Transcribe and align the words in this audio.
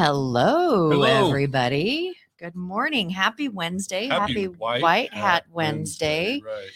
Hello, 0.00 0.90
Hello. 0.90 1.26
everybody. 1.30 2.12
Good 2.38 2.54
morning. 2.54 3.08
Happy 3.08 3.48
Wednesday. 3.48 4.08
Happy, 4.08 4.44
White, 4.46 5.14
Hat, 5.14 5.46
Wednesday. 5.50 6.42
Right. 6.44 6.68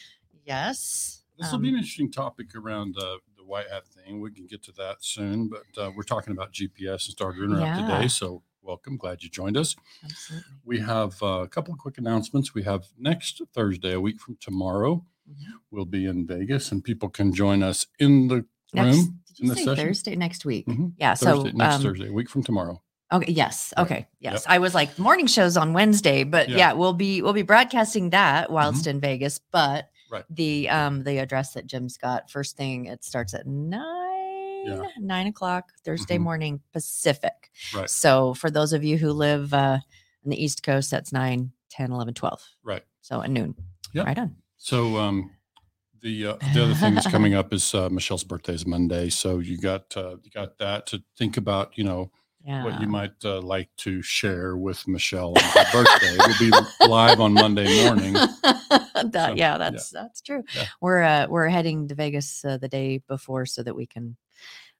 Yes. 0.46 1.22
This 1.38 1.52
will 1.52 1.58
be 1.58 1.68
Um, 1.68 1.74
an 1.74 1.80
interesting 1.80 2.10
topic 2.10 2.54
around 2.54 2.96
uh, 2.96 3.18
the 3.36 3.44
white 3.44 3.68
hat 3.68 3.86
thing. 3.86 4.22
We 4.22 4.30
can 4.30 4.46
get 4.46 4.62
to 4.62 4.72
that 4.78 5.04
soon, 5.04 5.50
but 5.50 5.64
uh, 5.76 5.90
we're 5.94 6.02
talking 6.02 6.32
about 6.32 6.54
GPS 6.54 6.92
and 6.92 7.12
starter 7.12 7.44
interrupt 7.44 7.76
Yeah. 7.76 7.86
today. 7.98 8.08
So 8.08 8.42
welcome. 8.62 8.96
Glad 8.96 9.22
you 9.22 9.28
joined 9.28 9.58
us. 9.58 9.76
absolutely. 10.02 10.52
We 10.64 10.78
have 10.80 11.22
uh, 11.22 11.42
a 11.42 11.48
couple 11.48 11.74
of 11.74 11.78
quick 11.78 11.98
announcements. 11.98 12.54
We 12.54 12.62
have 12.62 12.86
next 12.98 13.42
Thursday, 13.52 13.92
a 13.92 14.00
week 14.00 14.18
from 14.18 14.36
tomorrow, 14.40 15.04
Mhm. 15.30 15.44
we'll 15.70 15.84
be 15.84 16.06
in 16.06 16.26
Vegas 16.26 16.72
and 16.72 16.82
people 16.82 17.10
can 17.10 17.34
join 17.34 17.62
us 17.62 17.86
in 17.98 18.28
the 18.28 18.46
Next, 18.72 18.96
room 18.96 19.20
did 19.26 19.40
in 19.40 19.44
you 19.44 19.50
the 19.50 19.56
say 19.56 19.64
session. 19.66 19.86
Thursday 19.88 20.16
next 20.16 20.46
week? 20.46 20.66
Mhm. 20.66 20.94
Yeah. 20.96 21.12
So 21.12 21.42
Thursday, 21.42 21.52
next 21.58 21.74
um, 21.74 21.82
Thursday, 21.82 22.08
a 22.08 22.12
week 22.14 22.30
from 22.30 22.42
tomorrow. 22.42 22.82
Okay. 23.12 23.32
Yes. 23.32 23.72
Right. 23.76 23.82
Okay. 23.84 24.08
Yes. 24.20 24.44
I 24.48 24.58
was 24.58 24.74
like 24.74 24.98
morning 24.98 25.26
shows 25.26 25.56
on 25.56 25.72
Wednesday, 25.72 26.24
but 26.24 26.48
Yeah. 26.48 26.56
yeah. 26.56 26.72
we'll 26.74 26.92
be 26.92 27.22
we'll 27.22 27.32
be 27.32 27.42
broadcasting 27.42 28.10
that 28.10 28.50
whilst 28.50 28.86
in 28.86 29.00
Vegas. 29.00 29.38
But 29.50 29.88
Right. 30.10 30.24
the 30.30 30.68
um 30.68 31.02
the 31.04 31.18
address 31.18 31.54
that 31.54 31.66
Jim's 31.66 31.96
got 31.96 32.30
first 32.30 32.56
thing 32.56 32.86
it 32.86 33.04
starts 33.04 33.32
at 33.34 33.46
nine 33.46 34.90
nine 34.98 35.26
o'clock 35.26 35.70
Thursday 35.84 36.18
Mhm. 36.18 36.22
morning 36.22 36.60
Pacific. 36.72 37.50
Right. 37.74 37.88
So 37.90 38.34
for 38.34 38.50
those 38.50 38.72
of 38.72 38.84
you 38.84 38.98
who 38.98 39.12
live 39.12 39.52
uh 39.54 39.78
on 40.24 40.30
the 40.30 40.42
East 40.42 40.62
Coast, 40.62 40.90
that's 40.90 41.12
9, 41.12 41.52
10, 41.70 41.92
11, 41.92 42.12
12. 42.14 42.42
Right. 42.62 42.82
So 43.00 43.22
at 43.22 43.30
noon. 43.30 43.54
Yep. 43.94 44.06
Right 44.06 44.18
on. 44.18 44.36
So 44.58 44.98
um, 44.98 45.30
the 46.02 46.26
uh, 46.26 46.36
the 46.54 46.64
other 46.64 46.74
thing 46.74 46.94
that's 46.94 47.06
coming 47.10 47.34
up 47.40 47.52
is 47.54 47.74
uh, 47.74 47.88
Michelle's 47.88 48.22
birthday 48.24 48.52
is 48.54 48.66
Monday, 48.66 49.08
so 49.08 49.38
you 49.38 49.56
got 49.58 49.96
uh, 49.96 50.16
you 50.22 50.30
got 50.30 50.58
that 50.58 50.86
to 50.88 51.02
think 51.16 51.36
about. 51.38 51.76
You 51.78 51.84
know 51.84 52.10
Yeah. 52.44 52.64
what 52.64 52.80
you 52.80 52.86
might 52.88 53.22
uh, 53.24 53.40
like 53.42 53.68
to 53.78 54.00
share 54.02 54.56
with 54.56 54.88
Michelle 54.88 55.34
on 55.36 55.42
her 55.42 55.64
birthday. 55.72 56.16
We'll 56.18 56.38
be 56.50 56.86
live 56.88 57.20
on 57.20 57.34
Monday 57.34 57.84
morning. 57.84 58.14
That- 59.12 59.30
So, 59.30 59.34
yeah, 59.34 59.56
that's 59.58 59.90
that's 59.90 60.20
true. 60.20 60.42
Yeah. 60.54 60.64
We're 60.80 61.02
uh, 61.02 61.26
we're 61.28 61.48
heading 61.48 61.88
to 61.88 61.94
Vegas 61.94 62.44
uh, 62.44 62.56
the 62.58 62.68
day 62.68 62.98
before 63.08 63.46
so 63.46 63.62
that 63.62 63.74
we 63.74 63.86
can 63.86 64.16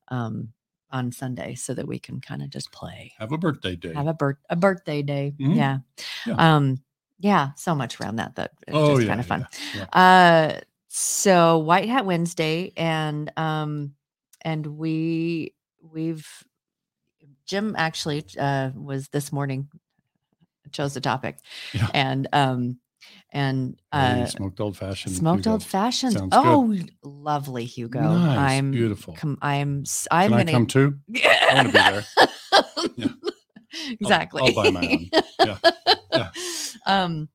um 0.08 0.52
on 0.90 1.12
Sunday 1.12 1.54
so 1.54 1.72
that 1.74 1.86
we 1.86 1.98
can 1.98 2.20
kind 2.20 2.42
of 2.42 2.50
just 2.50 2.70
play. 2.72 3.12
Have 3.18 3.32
a 3.32 3.38
birthday 3.38 3.76
day. 3.76 3.94
Have 3.94 4.08
a 4.08 4.14
birth 4.14 4.36
a 4.50 4.56
birthday 4.56 5.02
day. 5.02 5.32
Mhm. 5.38 5.56
Yeah. 5.56 5.78
Yeah. 6.26 6.34
Um 6.56 6.82
yeah, 7.18 7.50
so 7.56 7.74
much 7.74 8.00
around 8.00 8.16
that 8.16 8.34
that 8.36 8.52
it's 8.66 8.76
Oh, 8.76 8.94
just 8.96 9.02
yeah, 9.02 9.08
kind 9.08 9.20
of 9.20 9.26
fun. 9.26 9.46
yeah, 9.74 9.84
Uh 9.92 10.60
so 10.88 11.58
White 11.58 11.88
Hat 11.88 12.04
Wednesday 12.06 12.72
and 12.76 13.30
um 13.36 13.94
and 14.42 14.66
we 14.66 15.54
we've 15.82 16.26
Jim 17.50 17.74
actually 17.76 18.24
uh 18.38 18.70
was 18.76 19.08
this 19.08 19.32
morning 19.32 19.68
chose 20.70 20.94
the 20.94 21.00
topic 21.00 21.36
Yeah. 21.74 21.88
and 21.92 22.28
um 22.32 22.78
and 23.32 23.76
Hey, 23.92 24.22
uh 24.22 24.26
smoked 24.26 24.60
old 24.60 24.76
fashioned. 24.76 25.16
smoked 25.16 25.48
old 25.48 25.64
fashioned 25.64 26.12
Sounds 26.12 26.30
good. 26.32 26.46
oh 26.46 26.76
lovely 27.02 27.64
hugo 27.64 28.00
Nice, 28.16 28.52
i'm 28.52 28.70
beautiful. 28.70 29.14
com- 29.14 29.38
i'm 29.42 29.82
i'm 30.12 30.30
Can 30.30 30.38
I 30.38 30.44
gonna 30.44 30.52
come 30.52 30.66
too? 30.66 30.98
I 31.16 31.50
wanna 31.54 31.68
be 31.70 31.72
there. 31.72 32.04
Yeah. 32.96 33.08
exactly 34.00 34.42
I'll 34.42 34.54
buy 34.54 34.70
my 34.70 34.80
own. 34.80 35.08
Yeah. 35.40 35.58
Yeah. 36.12 36.30
um 36.86 37.28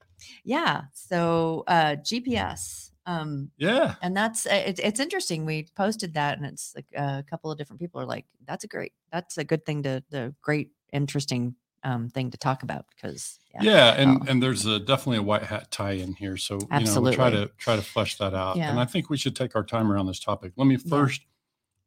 yeah 0.46 0.84
so 0.94 1.64
uh 1.68 1.96
gps 1.98 2.85
um 3.06 3.52
Yeah. 3.58 3.96
and 4.02 4.16
that's 4.16 4.46
uh, 4.46 4.64
it's 4.66 4.80
it's 4.80 5.00
interesting 5.00 5.46
we 5.46 5.68
posted 5.76 6.14
that 6.16 6.38
and 6.38 6.46
it's 6.46 6.74
like 6.76 6.86
uh, 6.98 7.18
a 7.20 7.24
couple 7.24 7.52
of 7.52 7.58
different 7.58 7.80
people 7.80 8.02
are 8.02 8.06
like 8.06 8.26
that's 8.46 8.64
a 8.64 8.68
great 8.68 8.94
that's 9.12 9.38
a 9.38 9.44
good 9.44 9.66
thing 9.66 9.84
to 9.84 10.04
the 10.10 10.34
great 10.42 10.72
interesting 10.94 11.56
um 11.84 12.10
thing 12.10 12.32
to 12.32 12.38
talk 12.38 12.64
about 12.64 12.86
because 12.96 13.40
yeah, 13.54 13.64
Yeah, 13.64 13.94
and 13.94 14.22
Oh. 14.22 14.26
and 14.28 14.44
there's 14.44 14.66
a, 14.66 14.80
definitely 14.80 15.18
a 15.18 15.24
white 15.24 15.44
hat 15.44 15.72
tie 15.72 15.92
in 15.94 16.14
here, 16.14 16.36
so 16.36 16.56
you 16.56 16.60
know 16.62 16.68
we'll 16.70 16.80
Absolutely. 16.82 17.16
try 17.16 17.30
to 17.30 17.48
try 17.58 17.76
to 17.76 17.82
flesh 17.82 18.18
that 18.18 18.34
out. 18.34 18.58
And 18.58 18.80
I 18.80 18.86
think 18.86 19.10
we 19.10 19.18
should 19.18 19.36
take 19.36 19.56
our 19.56 19.64
time 19.64 19.92
around 19.92 20.08
this 20.08 20.20
topic. 20.20 20.54
Let 20.58 20.66
me 20.68 20.76
Yeah. 20.76 20.90
first 20.90 21.22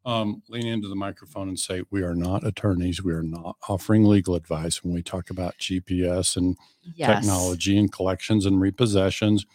um, 0.05 0.41
lean 0.47 0.65
into 0.65 0.87
the 0.87 0.95
microphone 0.95 1.49
and 1.49 1.59
say 1.59 1.83
we 1.91 2.01
are 2.01 2.15
not 2.15 2.45
attorneys. 2.47 3.03
We 3.03 3.11
are 3.11 3.21
not 3.21 3.57
offering 3.67 4.05
legal 4.05 4.33
advice 4.33 4.81
when 4.83 4.93
we 4.93 5.03
talk 5.03 5.29
about 5.29 5.57
GPS 5.59 6.37
and 6.37 6.57
yes. 6.95 7.19
technology 7.19 7.77
and 7.77 7.91
collections 7.91 8.45
and 8.45 8.59
repossessions. 8.61 9.45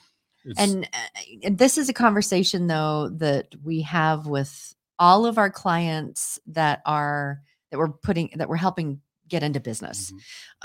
It's, 0.45 0.61
and, 0.61 0.85
uh, 0.93 1.21
and 1.45 1.59
this 1.59 1.79
is 1.79 1.89
a 1.89 1.93
conversation 1.95 2.67
though 2.67 3.09
that 3.19 3.55
we 3.63 3.81
have 3.83 4.27
with 4.27 4.75
all 4.99 5.27
of 5.27 5.39
our 5.39 5.51
clients 5.51 6.39
that 6.47 6.81
are 6.87 7.41
that 7.71 7.79
we're 7.79 7.89
putting 7.91 8.31
that 8.37 8.49
we're 8.49 8.57
helping 8.57 9.01
get 9.27 9.43
into 9.43 9.59
business 9.59 10.13
Mhm. 10.13 10.19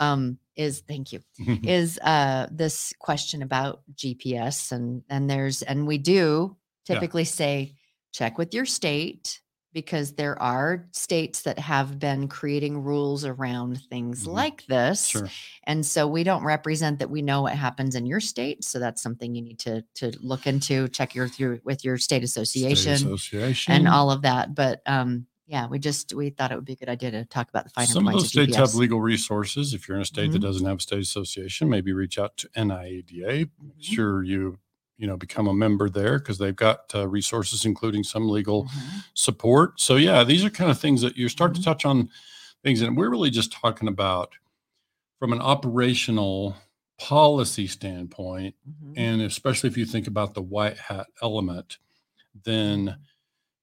um 0.04 0.40
is 0.56 0.82
thank 0.88 1.12
you 1.14 1.22
is 1.64 1.98
uh 2.00 2.48
this 2.52 2.94
question 3.00 3.42
about 3.42 3.82
gps 3.96 4.72
and 4.72 5.02
and 5.10 5.30
there's 5.30 5.62
and 5.64 5.88
we 5.88 5.98
do 5.98 6.56
Yeah. 6.88 6.96
typically 6.96 7.26
say 7.26 7.76
check 8.12 8.38
with 8.38 8.54
your 8.54 8.66
state 8.66 9.42
because 9.74 10.14
there 10.16 10.42
are 10.42 10.88
states 10.94 11.44
that 11.44 11.60
have 11.60 12.00
been 12.00 12.28
creating 12.28 12.84
rules 12.84 13.24
around 13.26 13.82
things 13.90 14.26
Mhm. 14.26 14.34
like 14.34 14.66
this 14.68 15.08
sure. 15.08 15.30
and 15.66 15.86
so 15.86 16.08
we 16.08 16.24
don't 16.24 16.44
represent 16.44 17.00
that 17.00 17.10
we 17.10 17.22
know 17.22 17.42
what 17.44 17.56
happens 17.56 17.96
in 17.96 18.06
your 18.06 18.20
state. 18.20 18.64
So 18.64 18.80
that's 18.80 19.02
something 19.02 19.36
you 19.36 19.42
need 19.42 19.60
to 19.60 19.84
to 19.96 20.12
look 20.22 20.48
into, 20.48 20.88
check 20.90 21.14
your 21.16 21.28
through 21.28 21.62
with 21.64 21.84
your 21.86 21.98
state 21.98 22.10
State 22.10 22.24
association 22.24 22.96
association 23.08 23.74
and 23.76 23.88
all 23.88 24.12
of 24.12 24.22
that. 24.24 24.56
But 24.56 24.82
um 24.86 25.28
yeah, 25.48 25.68
we 25.68 25.80
just 25.80 26.14
we 26.14 26.30
thought 26.30 26.52
it 26.52 26.56
would 26.56 26.66
be 26.66 26.74
a 26.74 26.76
good 26.76 26.90
idea 26.90 27.12
to 27.12 27.26
talk 27.26 27.50
about 27.50 27.64
the 27.66 27.72
finer 27.72 27.88
Some 27.88 28.06
of 28.08 28.14
those 28.14 28.30
states 28.30 28.56
have 28.56 28.76
legal 28.76 29.02
resources. 29.02 29.74
If 29.74 29.88
you're 29.88 29.98
in 29.98 30.02
a 30.04 30.06
state 30.06 30.32
that 30.32 30.40
Mhm. 30.40 30.42
doesn't 30.42 30.66
have 30.66 30.78
a 30.78 30.82
state 30.82 31.00
association, 31.02 31.70
maybe 31.70 31.92
reach 31.94 32.20
out 32.20 32.38
to 32.38 32.50
NIADA. 32.56 33.22
Make 33.22 33.50
Mhm. 33.60 33.74
sure 33.80 34.24
you 34.24 34.60
you 35.00 35.08
know 35.08 35.18
become 35.18 35.48
a 35.48 35.54
member 35.56 35.90
there 35.90 36.20
because 36.20 36.38
they've 36.38 36.56
got 36.56 36.94
uh, 36.96 37.08
resources, 37.08 37.66
including 37.66 38.04
some 38.04 38.30
legal 38.30 38.66
Mhm. 38.66 39.04
support. 39.16 39.80
So 39.82 39.96
yeah, 39.98 40.24
these 40.26 40.46
are 40.46 40.52
kind 40.52 40.70
of 40.72 40.80
things 40.80 41.02
that 41.02 41.18
you 41.18 41.30
start 41.30 41.54
Mhm. 41.54 41.56
to 41.58 41.64
touch 41.64 41.86
on 41.86 42.10
things, 42.64 42.82
and 42.82 42.98
we're 42.98 43.10
really 43.10 43.32
just 43.32 43.52
talking 43.54 43.88
about 43.88 44.34
from 45.20 45.34
an 45.34 45.42
operational 45.42 46.56
policy 47.00 47.68
standpoint, 47.68 48.56
Mhm. 48.70 48.94
and 48.98 49.22
especially 49.22 49.70
if 49.70 49.78
you 49.78 49.86
think 49.86 50.08
about 50.08 50.34
the 50.36 50.42
white 50.42 50.78
hat 50.78 51.08
element, 51.22 51.80
then 52.46 52.98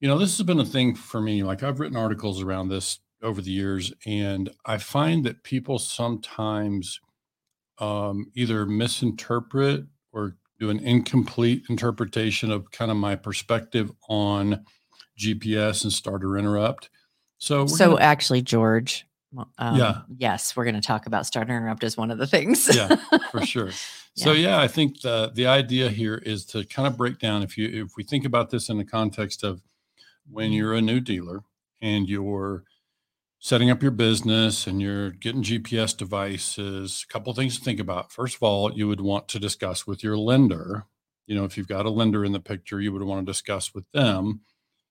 you 0.00 0.08
know 0.08 0.18
this 0.18 0.36
has 0.38 0.46
been 0.46 0.60
a 0.60 0.64
thing 0.66 0.94
for 0.96 1.20
me. 1.22 1.42
Like 1.44 1.62
I've 1.62 1.80
written 1.80 1.96
articles 1.98 2.42
around 2.42 2.68
this 2.68 3.00
over 3.22 3.42
the 3.42 3.52
years, 3.52 3.92
and 4.06 4.50
I 4.66 4.78
find 4.78 5.24
that 5.26 5.42
people 5.44 5.78
sometimes 5.78 7.00
um, 7.78 8.30
either 8.34 8.66
misinterpret 8.66 9.86
or 10.12 10.36
do 10.58 10.70
an 10.70 10.78
incomplete 10.80 11.64
interpretation 11.68 12.50
of 12.50 12.70
kind 12.70 12.90
of 12.90 12.96
my 12.96 13.14
perspective 13.16 13.90
on 14.08 14.64
GPS 15.18 15.84
and 15.84 15.92
starter 15.92 16.36
interrupt. 16.38 16.90
So, 17.38 17.66
So 17.66 17.90
gonna- 17.92 18.02
actually, 18.02 18.42
George. 18.42 19.06
Um, 19.58 19.76
Yeah. 19.76 20.02
Yes, 20.16 20.56
we're 20.56 20.64
going 20.64 20.76
to 20.76 20.80
talk 20.80 21.06
about 21.06 21.26
starter 21.26 21.54
interrupt 21.54 21.84
as 21.84 21.96
one 21.96 22.10
of 22.10 22.16
the 22.18 22.26
things. 22.26 22.74
Yeah, 22.74 22.96
for 23.30 23.44
sure. 23.46 23.70
So 24.14 24.32
yeah, 24.32 24.58
I 24.60 24.66
think 24.68 25.02
the 25.02 25.30
the 25.34 25.46
idea 25.46 25.90
here 25.90 26.14
is 26.16 26.46
to 26.46 26.64
kind 26.64 26.86
of 26.88 26.96
break 26.96 27.18
down 27.18 27.42
if 27.42 27.58
you 27.58 27.84
if 27.84 27.96
we 27.98 28.02
think 28.04 28.24
about 28.24 28.48
this 28.48 28.70
in 28.70 28.78
the 28.78 28.84
context 28.84 29.44
of 29.44 29.60
when 30.30 30.52
you're 30.52 30.72
a 30.72 30.80
new 30.80 31.00
dealer 31.00 31.42
and 31.82 32.08
you're 32.08 32.64
setting 33.46 33.70
up 33.70 33.80
your 33.80 33.92
business 33.92 34.66
and 34.66 34.82
you're 34.82 35.10
getting 35.12 35.40
GPS 35.40 35.96
devices, 35.96 37.06
a 37.08 37.12
couple 37.12 37.32
things 37.32 37.56
to 37.56 37.64
think 37.64 37.78
about. 37.78 38.10
First 38.10 38.34
of 38.34 38.42
all, 38.42 38.72
you 38.72 38.88
would 38.88 39.00
want 39.00 39.28
to 39.28 39.38
discuss 39.38 39.86
with 39.86 40.02
your 40.02 40.18
lender. 40.18 40.86
You 41.28 41.36
know, 41.36 41.44
if 41.44 41.56
you've 41.56 41.68
got 41.68 41.86
a 41.86 41.90
lender 41.90 42.24
in 42.24 42.32
the 42.32 42.40
picture, 42.40 42.80
you 42.80 42.92
would 42.92 43.04
want 43.04 43.24
to 43.24 43.30
discuss 43.30 43.72
with 43.72 43.84
them, 43.92 44.40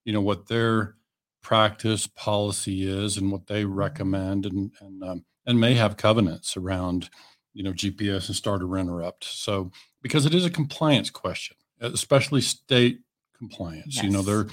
you 0.06 0.14
know, 0.14 0.22
what 0.22 0.48
their 0.48 0.96
practice 1.44 2.08
policy 2.08 2.88
is 2.90 3.18
and 3.18 3.30
what 3.30 3.48
they 3.48 3.66
recommend 3.66 4.46
and 4.46 4.72
and 4.80 5.04
um, 5.04 5.26
and 5.46 5.60
may 5.60 5.74
have 5.74 5.98
covenants 5.98 6.56
around 6.56 7.10
you 7.54 7.62
know 7.62 7.74
GPS 7.74 8.28
and 8.28 8.38
starter 8.38 8.78
interrupt. 8.78 9.26
So 9.26 9.70
because 10.02 10.26
it 10.26 10.34
is 10.34 10.46
a 10.46 10.50
compliance 10.50 11.10
question, 11.10 11.58
especially 11.82 12.40
state 12.40 13.02
compliance, 13.38 14.02
you 14.02 14.12
know, 14.12 14.20
Yes. 14.20 14.26
they're 14.28 14.48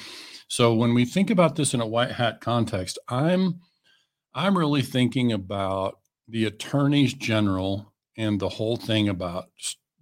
so 0.49 0.75
when 0.75 0.93
we 0.93 1.05
think 1.05 1.31
about 1.31 1.55
this 1.55 1.73
in 1.73 1.81
a 1.81 1.87
white 1.87 2.11
hat 2.11 2.41
context, 2.41 2.99
I'm 3.09 3.61
I'm 4.35 4.57
really 4.57 4.83
thinking 4.83 5.33
about 5.33 6.01
the 6.29 6.45
attorneys 6.47 7.15
general 7.15 7.93
and 8.17 8.41
the 8.41 8.49
whole 8.49 8.77
thing 8.77 9.09
about 9.09 9.51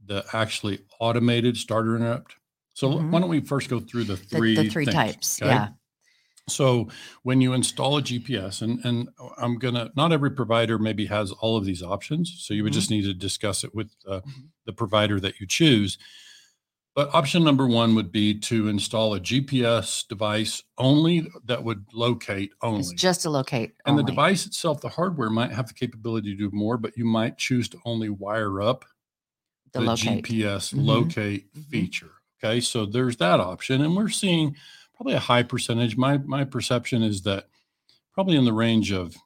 the 0.04 0.24
actually 0.32 0.84
automated 1.00 1.56
starter 1.56 1.96
interrupt. 1.96 2.36
So 2.74 2.88
Mhm. 2.90 3.10
why 3.10 3.20
don't 3.20 3.28
we 3.28 3.40
first 3.40 3.68
go 3.68 3.80
through 3.80 4.04
the 4.04 4.16
The, 4.30 4.40
three 4.40 4.54
the 4.54 4.64
three 4.64 4.86
things, 4.86 4.94
types. 4.94 5.40
okay? 5.42 5.46
Yeah. 5.46 5.68
So 6.48 6.88
when 7.22 7.40
you 7.40 7.52
install 7.54 7.98
a 7.98 8.02
GPS, 8.02 8.62
and 8.62 8.84
and 8.84 9.08
I'm 9.38 9.58
gonna 9.58 9.92
not 9.96 10.12
every 10.12 10.30
provider 10.32 10.78
maybe 10.78 11.06
has 11.06 11.32
all 11.32 11.56
of 11.56 11.64
these 11.64 11.82
options, 11.82 12.34
so 12.40 12.54
you 12.54 12.64
would 12.64 12.72
Mhm. 12.72 12.74
just 12.74 12.90
need 12.90 13.02
to 13.04 13.14
discuss 13.14 13.64
it 13.64 13.74
with 13.74 13.92
uh, 14.06 14.22
Mhm. 14.24 14.50
the 14.66 14.72
provider 14.72 15.20
that 15.20 15.40
you 15.40 15.46
choose. 15.46 15.98
But 17.00 17.14
option 17.14 17.42
number 17.42 17.66
one 17.66 17.94
would 17.94 18.12
be 18.12 18.34
to 18.40 18.68
install 18.68 19.14
a 19.14 19.20
GPS 19.20 20.06
device 20.06 20.62
only 20.76 21.26
that 21.46 21.64
would 21.64 21.86
locate 21.94 22.52
only. 22.60 22.80
It's 22.80 22.92
just 22.92 23.22
to 23.22 23.30
locate. 23.30 23.70
and 23.86 23.92
only. 23.94 24.02
the 24.02 24.08
device 24.08 24.44
itself, 24.44 24.82
the 24.82 24.90
hardware 24.90 25.30
might 25.30 25.50
have 25.50 25.66
the 25.68 25.72
capability 25.72 26.32
to 26.32 26.36
do 26.36 26.54
more, 26.54 26.76
but 26.76 26.94
you 26.98 27.06
might 27.06 27.38
choose 27.38 27.70
to 27.70 27.78
only 27.86 28.10
wire 28.10 28.60
up 28.60 28.84
The 29.72 29.78
the 29.80 29.86
locate. 29.86 30.26
GPS 30.26 30.72
Mhm. 30.74 30.84
locate 30.84 31.54
Mhm. 31.54 31.64
feature. 31.70 32.10
Okay, 32.44 32.60
so 32.60 32.84
there's 32.84 33.16
that 33.16 33.40
option, 33.40 33.80
and 33.80 33.96
we're 33.96 34.10
seeing 34.10 34.54
probably 34.94 35.14
a 35.14 35.20
high 35.20 35.42
percentage. 35.42 35.96
My 35.96 36.18
my 36.18 36.44
perception 36.44 37.02
is 37.02 37.22
that 37.22 37.48
probably 38.12 38.36
in 38.36 38.44
the 38.44 38.52
range 38.52 38.92
of 38.92 39.16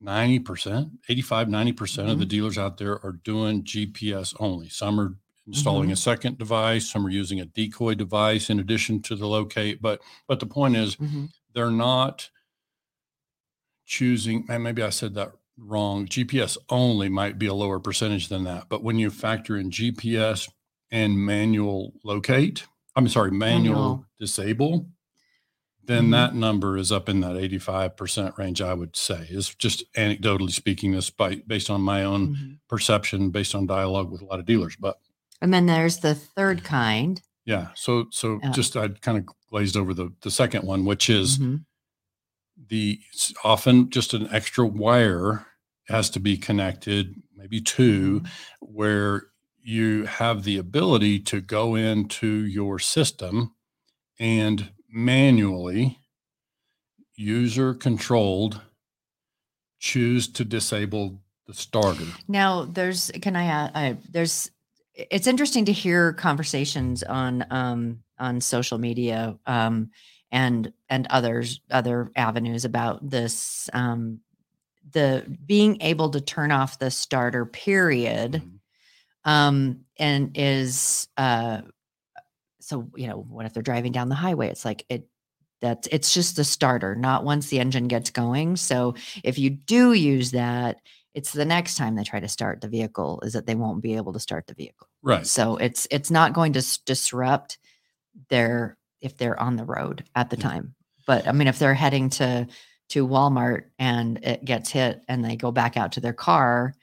90%, 0.00 0.98
85, 1.08 1.48
90% 1.48 2.10
of 2.10 2.18
the 2.18 2.26
dealers 2.26 2.58
out 2.58 2.78
there 2.78 2.98
are 3.06 3.12
doing 3.12 3.62
GPS 3.62 4.34
only. 4.40 4.68
Some 4.68 4.98
are 4.98 5.16
installing 5.46 5.92
a 5.92 5.96
second 5.96 6.38
device, 6.38 6.90
some 6.90 7.04
are 7.06 7.10
using 7.10 7.40
a 7.40 7.44
decoy 7.44 7.94
device 7.94 8.48
in 8.50 8.58
addition 8.60 9.02
to 9.02 9.14
the 9.16 9.26
locate. 9.26 9.82
But 9.82 10.00
but 10.26 10.40
the 10.40 10.46
point 10.46 10.76
is 10.76 10.96
Mhm. 10.96 11.30
they're 11.54 11.70
not 11.70 12.30
choosing 13.86 14.46
and 14.48 14.64
maybe 14.64 14.82
i 14.82 14.88
said 14.88 15.14
that 15.14 15.32
wrong 15.58 16.06
gps 16.06 16.56
only 16.70 17.08
might 17.08 17.38
be 17.38 17.46
a 17.46 17.52
lower 17.54 17.78
percentage 17.78 18.28
than 18.28 18.44
that 18.44 18.66
but 18.70 18.82
when 18.82 18.98
you 18.98 19.10
factor 19.10 19.58
in 19.58 19.70
gps 19.70 20.50
and 20.90 21.18
manual 21.18 21.92
locate 22.02 22.66
i'm 22.96 23.06
sorry 23.08 23.30
manual, 23.30 23.74
Manual. 23.74 24.06
disable 24.18 24.88
then 25.86 26.06
Mhm. 26.06 26.10
that 26.12 26.34
number 26.34 26.78
is 26.78 26.90
up 26.90 27.10
in 27.10 27.20
that 27.20 27.36
85% 27.36 28.38
range 28.38 28.62
i 28.62 28.72
would 28.72 28.96
say 28.96 29.26
is 29.28 29.54
just 29.54 29.84
anecdotally 29.92 30.50
speaking 30.50 30.92
this 30.92 31.10
by 31.10 31.36
based 31.46 31.68
on 31.68 31.82
my 31.82 32.04
own 32.04 32.34
Mhm. 32.34 32.58
perception 32.68 33.30
based 33.30 33.54
on 33.54 33.66
dialogue 33.66 34.10
with 34.10 34.22
a 34.22 34.24
lot 34.24 34.40
of 34.40 34.46
dealers 34.46 34.76
but 34.76 34.98
And 35.44 35.52
then 35.52 35.66
there's 35.66 35.98
the 35.98 36.14
third 36.14 36.64
kind. 36.64 37.20
yeah 37.46 37.68
so 37.74 38.06
so 38.10 38.40
Yeah. 38.42 38.52
just 38.52 38.74
i 38.76 38.88
kind 38.88 39.18
of 39.18 39.24
glazed 39.50 39.76
over 39.76 39.92
the 39.92 40.08
the 40.22 40.30
second 40.30 40.64
one 40.66 40.86
which 40.86 41.10
is 41.10 41.38
Mhm. 41.38 41.64
the 42.70 42.98
often 43.44 43.90
just 43.90 44.14
an 44.14 44.26
extra 44.32 44.64
wire 44.66 45.46
has 45.88 46.08
to 46.10 46.20
be 46.20 46.38
connected, 46.38 47.14
maybe 47.36 47.60
2 47.60 48.20
Mhm. 48.20 48.28
where 48.60 49.26
you 49.62 50.06
have 50.06 50.44
the 50.44 50.56
ability 50.56 51.20
to 51.20 51.42
go 51.42 51.74
into 51.74 52.26
your 52.46 52.78
system 52.78 53.54
and 54.18 54.72
manually, 54.88 55.98
user 57.16 57.74
controlled, 57.74 58.62
choose 59.78 60.26
to 60.32 60.44
disable 60.44 61.20
the 61.46 61.52
starter. 61.54 62.06
Now, 62.28 62.64
there's 62.64 63.10
can 63.20 63.36
I 63.36 63.44
add? 63.44 63.70
I, 63.74 63.96
there's 64.10 64.50
it's 64.94 65.26
interesting 65.26 65.64
to 65.66 65.72
hear 65.72 66.12
conversations 66.12 67.02
on 67.02 67.44
um 67.50 67.98
on 68.18 68.40
social 68.40 68.78
media 68.78 69.36
um 69.46 69.90
and 70.30 70.72
and 70.88 71.06
others 71.10 71.60
other 71.70 72.10
avenues 72.16 72.64
about 72.64 73.08
this 73.08 73.68
um 73.72 74.20
the 74.92 75.24
being 75.46 75.78
able 75.82 76.10
to 76.10 76.20
turn 76.20 76.52
off 76.52 76.78
the 76.78 76.90
starter 76.90 77.46
period 77.46 78.42
Mhm. 78.42 79.30
um 79.30 79.80
and 79.98 80.32
is 80.36 81.08
uh 81.16 81.62
so 82.60 82.88
you 82.96 83.06
know 83.06 83.16
what 83.28 83.46
if 83.46 83.52
they're 83.52 83.62
driving 83.62 83.92
down 83.92 84.08
the 84.08 84.14
highway 84.14 84.48
it's 84.48 84.64
like 84.64 84.84
it 84.88 85.06
that's 85.64 85.88
it's 85.90 86.12
just 86.12 86.36
the 86.36 86.44
starter 86.44 86.94
not 86.94 87.24
once 87.24 87.48
the 87.48 87.58
engine 87.58 87.88
gets 87.88 88.10
going 88.10 88.54
so 88.56 88.94
if 89.24 89.38
you 89.38 89.48
do 89.50 89.92
use 89.94 90.30
that 90.32 90.76
it's 91.14 91.32
the 91.32 91.44
next 91.44 91.76
time 91.76 91.94
they 91.94 92.04
try 92.04 92.20
to 92.20 92.28
start 92.28 92.60
the 92.60 92.68
vehicle 92.68 93.20
is 93.24 93.32
that 93.32 93.46
they 93.46 93.54
won't 93.54 93.82
be 93.82 93.96
able 93.96 94.12
to 94.12 94.20
start 94.20 94.46
the 94.46 94.54
vehicle 94.54 94.86
Right. 95.02 95.26
so 95.26 95.56
it's 95.56 95.86
it's 95.90 96.10
not 96.10 96.34
going 96.34 96.52
to 96.52 96.58
s- 96.58 96.78
disrupt 96.78 97.58
their 98.28 98.76
if 99.00 99.16
they're 99.16 99.40
on 99.40 99.56
the 99.56 99.64
road 99.64 100.04
at 100.14 100.28
the 100.30 100.36
Yeah. 100.36 100.48
time 100.50 100.74
but 101.06 101.26
i 101.26 101.32
mean 101.32 101.48
if 101.48 101.58
they're 101.58 101.74
heading 101.86 102.10
to 102.10 102.46
to 102.90 103.06
walmart 103.08 103.62
and 103.78 104.18
it 104.22 104.44
gets 104.44 104.70
hit 104.70 105.02
and 105.08 105.24
they 105.24 105.36
go 105.36 105.50
back 105.50 105.76
out 105.78 105.92
to 105.92 106.00
their 106.00 106.12
car 106.12 106.74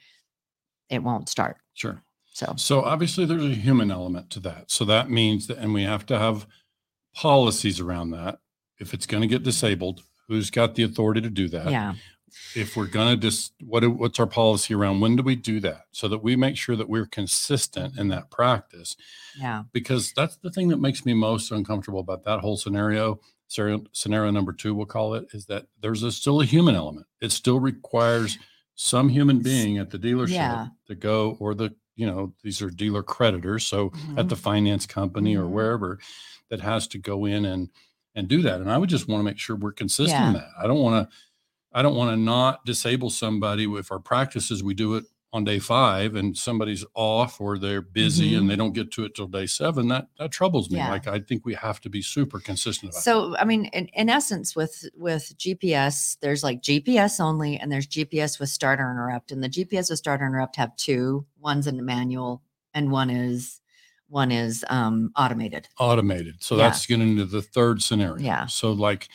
it 0.90 1.02
won't 1.02 1.28
start 1.28 1.56
Sure. 1.74 2.02
so 2.32 2.52
So 2.56 2.82
obviously 2.82 3.24
there's 3.26 3.44
a 3.44 3.54
human 3.54 3.90
element 3.90 4.28
to 4.30 4.40
that. 4.40 4.70
So 4.70 4.84
that 4.86 5.08
means 5.08 5.46
that, 5.46 5.58
and 5.58 5.72
we 5.72 5.84
have 5.84 6.04
to 6.06 6.18
have 6.18 6.46
policies 7.14 7.78
around 7.80 8.10
that. 8.10 8.40
If 8.82 8.92
it's 8.92 9.06
going 9.06 9.20
to 9.22 9.28
get 9.28 9.44
disabled, 9.44 10.02
who's 10.26 10.50
got 10.50 10.74
the 10.74 10.82
authority 10.82 11.20
to 11.20 11.30
do 11.30 11.48
that? 11.48 11.70
yeah 11.70 11.94
If 12.56 12.76
we're 12.76 12.88
going 12.88 13.14
to 13.14 13.16
just, 13.28 13.52
what, 13.62 13.86
what's 13.86 14.18
our 14.18 14.26
policy 14.26 14.74
around 14.74 15.00
when 15.00 15.14
do 15.16 15.22
we 15.22 15.36
do 15.36 15.60
that? 15.60 15.82
So 15.92 16.08
that 16.08 16.18
we 16.22 16.34
make 16.34 16.56
sure 16.56 16.74
that 16.76 16.88
we're 16.88 17.06
consistent 17.06 17.96
in 17.96 18.08
that 18.08 18.30
practice, 18.30 18.96
yeah 19.38 19.62
because 19.72 20.12
that's 20.14 20.36
the 20.36 20.50
thing 20.50 20.68
that 20.68 20.80
makes 20.80 21.06
me 21.06 21.14
most 21.14 21.50
uncomfortable 21.52 22.00
about 22.00 22.24
that 22.24 22.40
whole 22.40 22.56
scenario. 22.56 23.20
Scenario, 23.48 23.84
scenario 23.92 24.30
number 24.32 24.52
two, 24.54 24.74
we'll 24.74 24.86
call 24.86 25.12
it, 25.14 25.26
is 25.34 25.44
that 25.46 25.66
there's 25.82 26.02
a, 26.02 26.10
still 26.10 26.40
a 26.40 26.44
human 26.46 26.74
element. 26.74 27.06
It 27.20 27.32
still 27.32 27.60
requires 27.60 28.38
some 28.74 29.10
human 29.10 29.40
being 29.40 29.76
at 29.78 29.90
the 29.90 29.98
dealership 29.98 30.30
Yeah. 30.30 30.66
to 30.88 30.94
go, 30.94 31.36
or 31.38 31.54
the, 31.54 31.74
you 31.94 32.06
know, 32.06 32.32
these 32.42 32.62
are 32.62 32.70
dealer 32.70 33.02
creditors. 33.02 33.66
So 33.66 33.86
at 34.16 34.24
Mhm. 34.24 34.28
the 34.30 34.36
finance 34.36 34.86
company 34.86 35.36
or 35.36 35.44
Mhm. 35.44 35.50
wherever 35.50 35.98
that 36.48 36.60
has 36.60 36.86
to 36.88 36.98
go 36.98 37.26
in 37.26 37.44
and 37.44 37.68
and 38.14 38.28
do 38.28 38.42
that. 38.42 38.60
And 38.60 38.70
I 38.70 38.78
would 38.78 38.88
just 38.90 39.08
want 39.08 39.20
to 39.20 39.24
make 39.24 39.38
sure 39.38 39.56
we're 39.56 39.72
consistent 39.72 40.24
in 40.26 40.32
that. 40.34 40.48
I 40.58 40.66
don't 40.66 40.80
want 40.80 41.08
to 41.08 41.16
I 41.74 41.80
don't 41.80 41.96
want 41.96 42.10
to 42.10 42.16
not 42.18 42.64
disable 42.66 43.08
somebody 43.08 43.64
if 43.64 43.90
our 43.90 43.98
practices 43.98 44.62
we 44.62 44.74
do 44.74 44.94
it 44.96 45.04
on 45.34 45.42
day 45.44 45.58
five 45.58 46.14
and 46.14 46.36
somebody's 46.36 46.84
off 46.94 47.40
or 47.40 47.56
they're 47.56 47.80
busy 47.80 48.32
Mhm. 48.32 48.38
and 48.38 48.50
they 48.50 48.56
don't 48.56 48.74
get 48.74 48.90
to 48.90 49.04
it 49.06 49.14
till 49.14 49.26
day 49.26 49.46
seven. 49.46 49.88
That 49.88 50.08
that 50.18 50.30
troubles 50.30 50.68
me. 50.70 50.76
Yeah. 50.76 50.90
Like 50.90 51.06
I 51.08 51.20
think 51.20 51.46
we 51.46 51.54
have 51.54 51.80
to 51.80 51.88
be 51.88 52.02
super 52.02 52.38
consistent 52.38 52.90
about 52.92 52.96
that. 52.98 53.02
So, 53.02 53.34
I 53.38 53.46
mean, 53.46 53.64
in, 53.72 53.86
in 53.94 54.10
essence, 54.10 54.54
with 54.54 54.84
with 54.94 55.32
GPS, 55.38 56.18
there's 56.20 56.42
like 56.44 56.60
GPS 56.60 57.18
only, 57.18 57.56
and 57.58 57.72
there's 57.72 57.86
GPS 57.86 58.38
with 58.38 58.50
starter 58.50 58.82
interrupt. 58.90 59.32
And 59.32 59.42
the 59.42 59.48
GPS 59.48 59.88
with 59.88 59.98
starter 59.98 60.26
interrupt 60.26 60.56
have 60.56 60.76
two. 60.76 61.24
One's 61.40 61.66
in 61.66 61.78
the 61.78 61.82
manual, 61.82 62.42
and 62.74 62.90
one 62.92 63.08
is 63.08 63.61
one 64.12 64.30
is 64.30 64.64
um, 64.68 65.10
automated. 65.16 65.68
automated. 65.78 66.42
So 66.42 66.56
Yeah. 66.56 66.64
that's 66.64 66.86
getting 66.86 67.08
into 67.12 67.24
the 67.24 67.40
third 67.42 67.82
scenario. 67.82 68.22
Yeah. 68.22 68.46
So 68.46 68.72
like, 68.72 69.08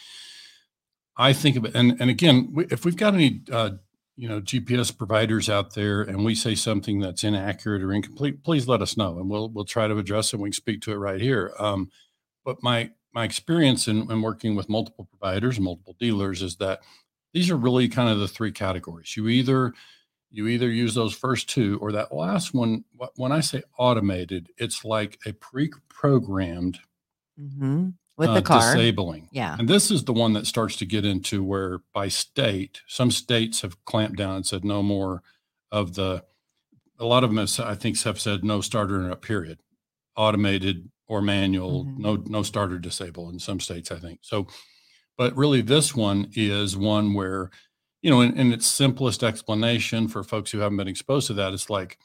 I 1.15 1.33
think 1.33 1.55
of 1.55 1.65
it, 1.65 1.75
and 1.75 1.99
and 2.01 2.09
again, 2.09 2.49
we, 2.53 2.65
if 2.65 2.83
we've 2.85 2.95
got 2.97 3.13
any, 3.13 3.41
uh, 3.51 3.71
you 4.15 4.27
know, 4.27 4.41
GPS 4.41 4.95
providers 4.95 5.49
out 5.49 5.73
there, 5.75 6.01
and 6.01 6.25
we 6.25 6.33
say 6.35 6.55
something 6.55 6.99
that's 6.99 7.23
inaccurate 7.23 7.81
or 7.83 7.93
incomplete, 7.93 8.43
please 8.43 8.67
let 8.67 8.81
us 8.81 8.97
know, 8.97 9.19
and 9.19 9.29
we'll 9.29 9.49
we'll 9.49 9.65
try 9.65 9.87
to 9.87 9.97
address 9.97 10.33
it. 10.33 10.39
We 10.39 10.49
can 10.49 10.53
speak 10.53 10.81
to 10.81 10.91
it 10.91 10.95
right 10.97 11.21
here. 11.21 11.53
Um, 11.59 11.89
but 12.43 12.61
my 12.63 12.91
my 13.13 13.23
experience 13.23 13.87
in, 13.87 14.11
in 14.11 14.21
working 14.21 14.55
with 14.55 14.69
multiple 14.69 15.05
providers 15.09 15.59
multiple 15.59 15.95
dealers 15.99 16.41
is 16.43 16.57
that 16.57 16.81
these 17.33 17.49
are 17.49 17.57
really 17.57 17.87
kind 17.87 18.09
of 18.09 18.19
the 18.19 18.27
three 18.27 18.51
categories. 18.51 19.15
You 19.17 19.27
either 19.27 19.73
you 20.29 20.47
either 20.47 20.69
use 20.69 20.93
those 20.93 21.13
first 21.13 21.49
two 21.49 21.77
or 21.81 21.91
that 21.93 22.13
last 22.13 22.53
one. 22.53 22.83
When 23.15 23.31
I 23.31 23.39
say 23.39 23.63
automated, 23.77 24.49
it's 24.57 24.83
like 24.83 25.19
a 25.25 25.33
pre-programmed 25.33 26.79
hmm 27.37 27.89
With 28.17 28.29
uh, 28.29 28.33
the 28.35 28.41
car. 28.41 28.59
disabling. 28.75 29.29
Yeah. 29.31 29.55
And 29.59 29.69
this 29.69 29.91
is 29.91 30.03
the 30.03 30.13
one 30.13 30.33
that 30.33 30.47
starts 30.47 30.75
to 30.77 30.85
get 30.85 31.05
into 31.05 31.43
where 31.43 31.79
by 31.93 32.07
state, 32.07 32.81
some 32.87 33.11
states 33.11 33.61
have 33.61 33.83
clamped 33.85 34.17
down 34.17 34.35
and 34.35 34.45
said 34.45 34.65
no 34.65 34.81
more 34.83 35.21
of 35.71 35.93
the, 35.95 36.23
a 36.99 37.05
lot 37.05 37.23
of 37.23 37.29
them 37.29 37.37
have, 37.37 37.59
I 37.59 37.75
think 37.75 38.01
have 38.01 38.19
said 38.19 38.43
no 38.43 38.59
starter 38.61 39.01
in 39.03 39.11
a 39.11 39.15
period, 39.15 39.59
automated 40.15 40.89
or 41.07 41.21
manual, 41.21 41.85
Mhm. 41.85 41.97
no, 41.99 42.15
no 42.25 42.43
starter 42.43 42.79
disable 42.79 43.29
in 43.29 43.39
some 43.39 43.59
states, 43.59 43.91
I 43.91 43.99
think. 43.99 44.19
So, 44.23 44.47
but 45.17 45.35
really 45.37 45.61
this 45.61 45.95
one 45.95 46.29
is 46.35 46.75
one 46.75 47.13
where, 47.13 47.51
you 48.01 48.09
know, 48.09 48.21
in, 48.21 48.37
in 48.37 48.53
its 48.53 48.67
simplest 48.67 49.23
explanation 49.23 50.07
for 50.07 50.23
folks 50.23 50.51
who 50.51 50.59
haven't 50.59 50.77
been 50.77 50.87
exposed 50.87 51.27
to 51.27 51.33
that, 51.33 51.53
it's 51.53 51.69
like 51.69 51.97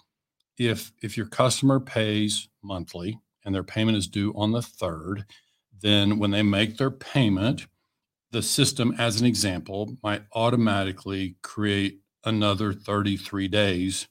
if, 0.58 0.92
if 1.02 1.16
your 1.16 1.26
customer 1.26 1.80
pays 1.80 2.48
monthly 2.62 3.18
and 3.44 3.54
their 3.54 3.62
payment 3.64 3.96
is 3.96 4.06
due 4.08 4.32
on 4.34 4.52
the 4.52 4.62
third, 4.62 5.24
then 5.80 6.18
when 6.18 6.30
they 6.30 6.42
make 6.42 6.76
their 6.76 6.90
payment, 6.90 7.66
the 8.30 8.42
system, 8.42 8.94
as 8.98 9.20
an 9.20 9.26
example, 9.26 9.96
might 10.02 10.22
automatically 10.32 11.36
create 11.42 12.00
another 12.24 12.72
33 12.72 13.48
days 13.48 14.08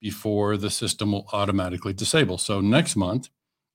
before 0.00 0.56
the 0.56 0.70
system 0.70 1.12
will 1.12 1.26
automatically 1.32 1.92
disable. 1.92 2.38
So 2.38 2.60
next 2.60 2.96
month, 2.96 3.28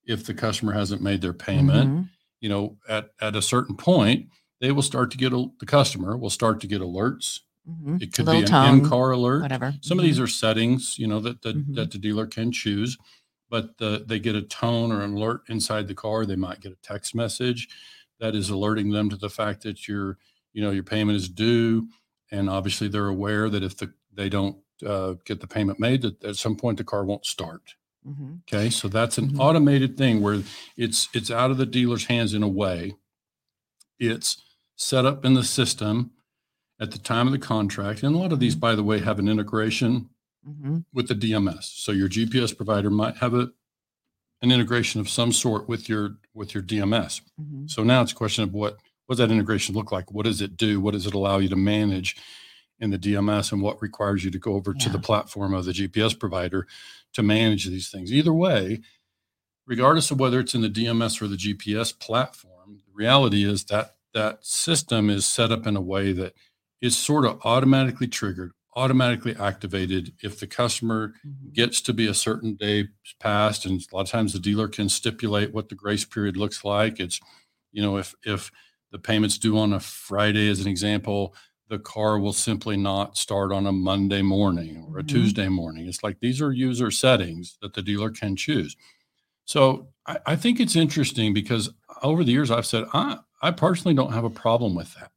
if 0.05 0.25
the 0.25 0.33
customer 0.33 0.73
hasn't 0.73 1.01
made 1.01 1.21
their 1.21 1.33
payment, 1.33 1.89
Mhm. 1.91 2.09
you 2.39 2.49
know, 2.49 2.77
at, 2.87 3.11
at 3.21 3.35
a 3.35 3.41
certain 3.41 3.75
point, 3.75 4.29
they 4.61 4.71
will 4.71 4.81
start 4.81 5.11
to 5.11 5.17
get, 5.17 5.33
a, 5.33 5.47
the 5.59 5.65
customer 5.65 6.17
will 6.17 6.29
start 6.29 6.59
to 6.61 6.67
get 6.67 6.81
alerts. 6.81 7.41
Mhm. 7.69 8.01
It 8.01 8.13
could 8.13 8.25
be 8.25 8.39
an 8.39 8.45
tone, 8.45 8.79
in-car 8.79 9.11
alert. 9.11 9.41
whatever. 9.41 9.73
Some 9.81 9.99
of 9.99 10.05
these 10.05 10.19
are 10.19 10.27
settings, 10.27 10.97
you 10.97 11.07
know, 11.07 11.19
that 11.19 11.41
the, 11.41 11.53
Mhm. 11.53 11.75
that 11.75 11.91
the 11.91 11.97
dealer 11.97 12.25
can 12.25 12.51
choose, 12.51 12.97
but 13.49 13.77
the, 13.77 14.03
they 14.07 14.19
get 14.19 14.35
a 14.35 14.41
tone 14.41 14.91
or 14.91 15.01
an 15.01 15.13
alert 15.13 15.41
inside 15.49 15.87
the 15.87 15.95
car. 15.95 16.25
They 16.25 16.35
might 16.35 16.61
get 16.61 16.71
a 16.71 16.77
text 16.81 17.13
message 17.15 17.69
that 18.19 18.35
is 18.35 18.49
alerting 18.49 18.91
them 18.91 19.09
to 19.09 19.15
the 19.15 19.29
fact 19.29 19.63
that 19.63 19.87
your, 19.87 20.17
you 20.53 20.61
know, 20.61 20.71
your 20.71 20.83
payment 20.83 21.15
is 21.15 21.29
due. 21.29 21.87
And 22.31 22.49
obviously 22.49 22.87
they're 22.87 23.07
aware 23.07 23.49
that 23.49 23.63
if 23.63 23.77
the, 23.77 23.93
they 24.13 24.29
don't 24.29 24.57
uh, 24.85 25.15
get 25.25 25.41
the 25.41 25.47
payment 25.47 25.79
made, 25.79 26.01
that 26.01 26.23
at 26.23 26.35
some 26.35 26.55
point 26.55 26.77
the 26.77 26.83
car 26.83 27.05
won't 27.05 27.25
start. 27.25 27.75
Mm-hmm. 28.07 28.35
Okay, 28.47 28.69
so 28.69 28.87
that's 28.87 29.17
an 29.17 29.29
mm-hmm. 29.29 29.41
automated 29.41 29.97
thing 29.97 30.21
where 30.21 30.41
it's 30.77 31.09
it's 31.13 31.29
out 31.29 31.51
of 31.51 31.57
the 31.57 31.65
dealer's 31.65 32.05
hands 32.05 32.33
in 32.33 32.43
a 32.43 32.47
way. 32.47 32.95
It's 33.99 34.41
set 34.79 35.05
up 35.05 35.25
in 35.25 35.33
the 35.33 35.43
system 35.43 36.11
at 36.79 36.91
the 36.91 36.97
time 36.97 37.27
of 37.27 37.33
the 37.33 37.39
contract, 37.39 38.01
and 38.01 38.15
a 38.15 38.17
lot 38.17 38.31
of 38.31 38.39
these, 38.39 38.55
mm-hmm. 38.55 38.61
by 38.61 38.75
the 38.75 38.83
way, 38.83 38.99
have 38.99 39.19
an 39.19 39.27
integration 39.27 40.09
mm-hmm. 40.47 40.79
with 40.93 41.09
the 41.09 41.13
DMS. 41.13 41.63
So 41.63 41.91
your 41.91 42.07
GPS 42.07 42.55
provider 42.55 42.89
might 42.89 43.17
have 43.17 43.33
a 43.33 43.51
an 44.41 44.53
integration 44.53 45.01
of 45.01 45.09
some 45.09 45.33
sort 45.33 45.67
with 45.67 45.89
your 45.89 46.15
with 46.33 46.53
your 46.53 46.63
DMS. 46.63 47.21
Mm-hmm. 47.39 47.67
So 47.67 47.83
now 47.83 48.01
it's 48.01 48.13
a 48.13 48.15
question 48.15 48.45
of 48.45 48.53
what 48.53 48.77
what 49.05 49.17
does 49.17 49.27
that 49.27 49.33
integration 49.33 49.75
look 49.75 49.91
like? 49.91 50.11
What 50.11 50.25
does 50.25 50.41
it 50.41 50.55
do? 50.55 50.79
What 50.79 50.93
does 50.93 51.05
it 51.05 51.13
allow 51.13 51.39
you 51.39 51.49
to 51.49 51.55
manage 51.57 52.15
in 52.79 52.91
the 52.91 52.97
DMS, 52.97 53.51
and 53.51 53.61
what 53.61 53.81
requires 53.81 54.23
you 54.23 54.31
to 54.31 54.39
go 54.39 54.53
over 54.53 54.73
yeah. 54.77 54.85
to 54.85 54.89
the 54.89 54.99
platform 54.99 55.53
of 55.53 55.65
the 55.65 55.73
GPS 55.73 56.17
provider 56.17 56.65
to 57.13 57.21
manage 57.21 57.65
these 57.65 57.91
things? 57.91 58.13
Either 58.13 58.33
way, 58.33 58.79
regardless 59.67 60.09
of 60.09 60.19
whether 60.21 60.39
it's 60.39 60.55
in 60.55 60.61
the 60.61 60.69
DMS 60.69 61.21
or 61.21 61.27
the 61.27 61.35
GPS 61.35 61.97
platform, 61.97 62.77
the 62.85 62.93
reality 62.93 63.43
is 63.43 63.65
that 63.65 63.95
that 64.13 64.45
system 64.45 65.09
is 65.09 65.25
set 65.25 65.51
up 65.51 65.67
in 65.67 65.75
a 65.75 65.81
way 65.81 66.11
that 66.13 66.33
is 66.81 66.97
sort 66.97 67.25
of 67.25 67.39
automatically 67.43 68.07
triggered 68.07 68.51
automatically 68.75 69.35
activated 69.37 70.13
if 70.21 70.39
the 70.39 70.47
customer 70.47 71.09
mm-hmm. 71.09 71.49
gets 71.51 71.81
to 71.81 71.93
be 71.93 72.07
a 72.07 72.13
certain 72.13 72.55
day 72.55 72.87
past 73.19 73.65
and 73.65 73.81
a 73.81 73.95
lot 73.95 74.01
of 74.01 74.09
times 74.09 74.31
the 74.31 74.39
dealer 74.39 74.67
can 74.67 74.87
stipulate 74.87 75.53
what 75.53 75.69
the 75.69 75.75
grace 75.75 76.05
period 76.05 76.37
looks 76.37 76.63
like 76.63 76.99
it's 76.99 77.19
you 77.71 77.81
know 77.81 77.97
if 77.97 78.13
if 78.23 78.51
the 78.91 78.99
payments 78.99 79.37
due 79.37 79.57
on 79.57 79.73
a 79.73 79.79
friday 79.79 80.49
as 80.49 80.61
an 80.61 80.67
example 80.67 81.33
the 81.67 81.79
car 81.79 82.19
will 82.19 82.33
simply 82.33 82.77
not 82.77 83.17
start 83.17 83.51
on 83.51 83.65
a 83.65 83.71
monday 83.71 84.21
morning 84.21 84.85
or 84.87 84.99
a 84.99 85.01
mm-hmm. 85.01 85.07
tuesday 85.07 85.49
morning 85.49 85.87
it's 85.87 86.03
like 86.03 86.19
these 86.19 86.41
are 86.41 86.51
user 86.51 86.91
settings 86.91 87.57
that 87.61 87.73
the 87.73 87.81
dealer 87.81 88.09
can 88.09 88.35
choose 88.35 88.77
so 89.45 89.87
I, 90.05 90.19
I 90.27 90.35
think 90.35 90.59
it's 90.59 90.75
interesting 90.75 91.33
because 91.33 91.71
over 92.03 92.23
the 92.23 92.31
years 92.31 92.51
i've 92.51 92.67
said 92.67 92.85
i 92.93 93.17
i 93.41 93.51
personally 93.51 93.95
don't 93.95 94.13
have 94.13 94.23
a 94.23 94.29
problem 94.29 94.75
with 94.75 94.93
that 94.95 95.11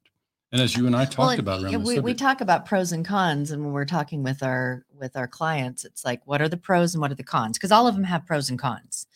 and 0.52 0.61
as 0.61 0.76
you 0.76 0.87
and 0.87 0.95
I 0.95 1.07
talked 1.07 1.19
well, 1.19 1.41
about 1.41 1.62
around 1.62 1.83
we, 1.83 1.99
we 1.99 2.12
talk 2.12 2.43
about 2.43 2.67
pros 2.67 2.93
and 2.93 3.07
cons, 3.07 3.50
and 3.50 3.64
when 3.64 3.73
we're 3.73 3.87
talking 3.87 4.23
with 4.23 4.43
our 4.43 4.85
with 4.95 5.17
our 5.17 5.26
clients, 5.26 5.87
it's 5.87 6.05
like 6.05 6.21
what 6.26 6.43
are 6.43 6.49
the 6.49 6.59
pros 6.59 6.95
and 6.95 7.00
what 7.00 7.11
are 7.11 7.17
the 7.17 7.25
cons? 7.25 7.57
Because 7.57 7.73
all 7.73 7.87
of 7.87 7.95
them 7.95 8.05
have 8.05 8.26
pros 8.26 8.50
and 8.50 8.59
cons. 8.59 9.07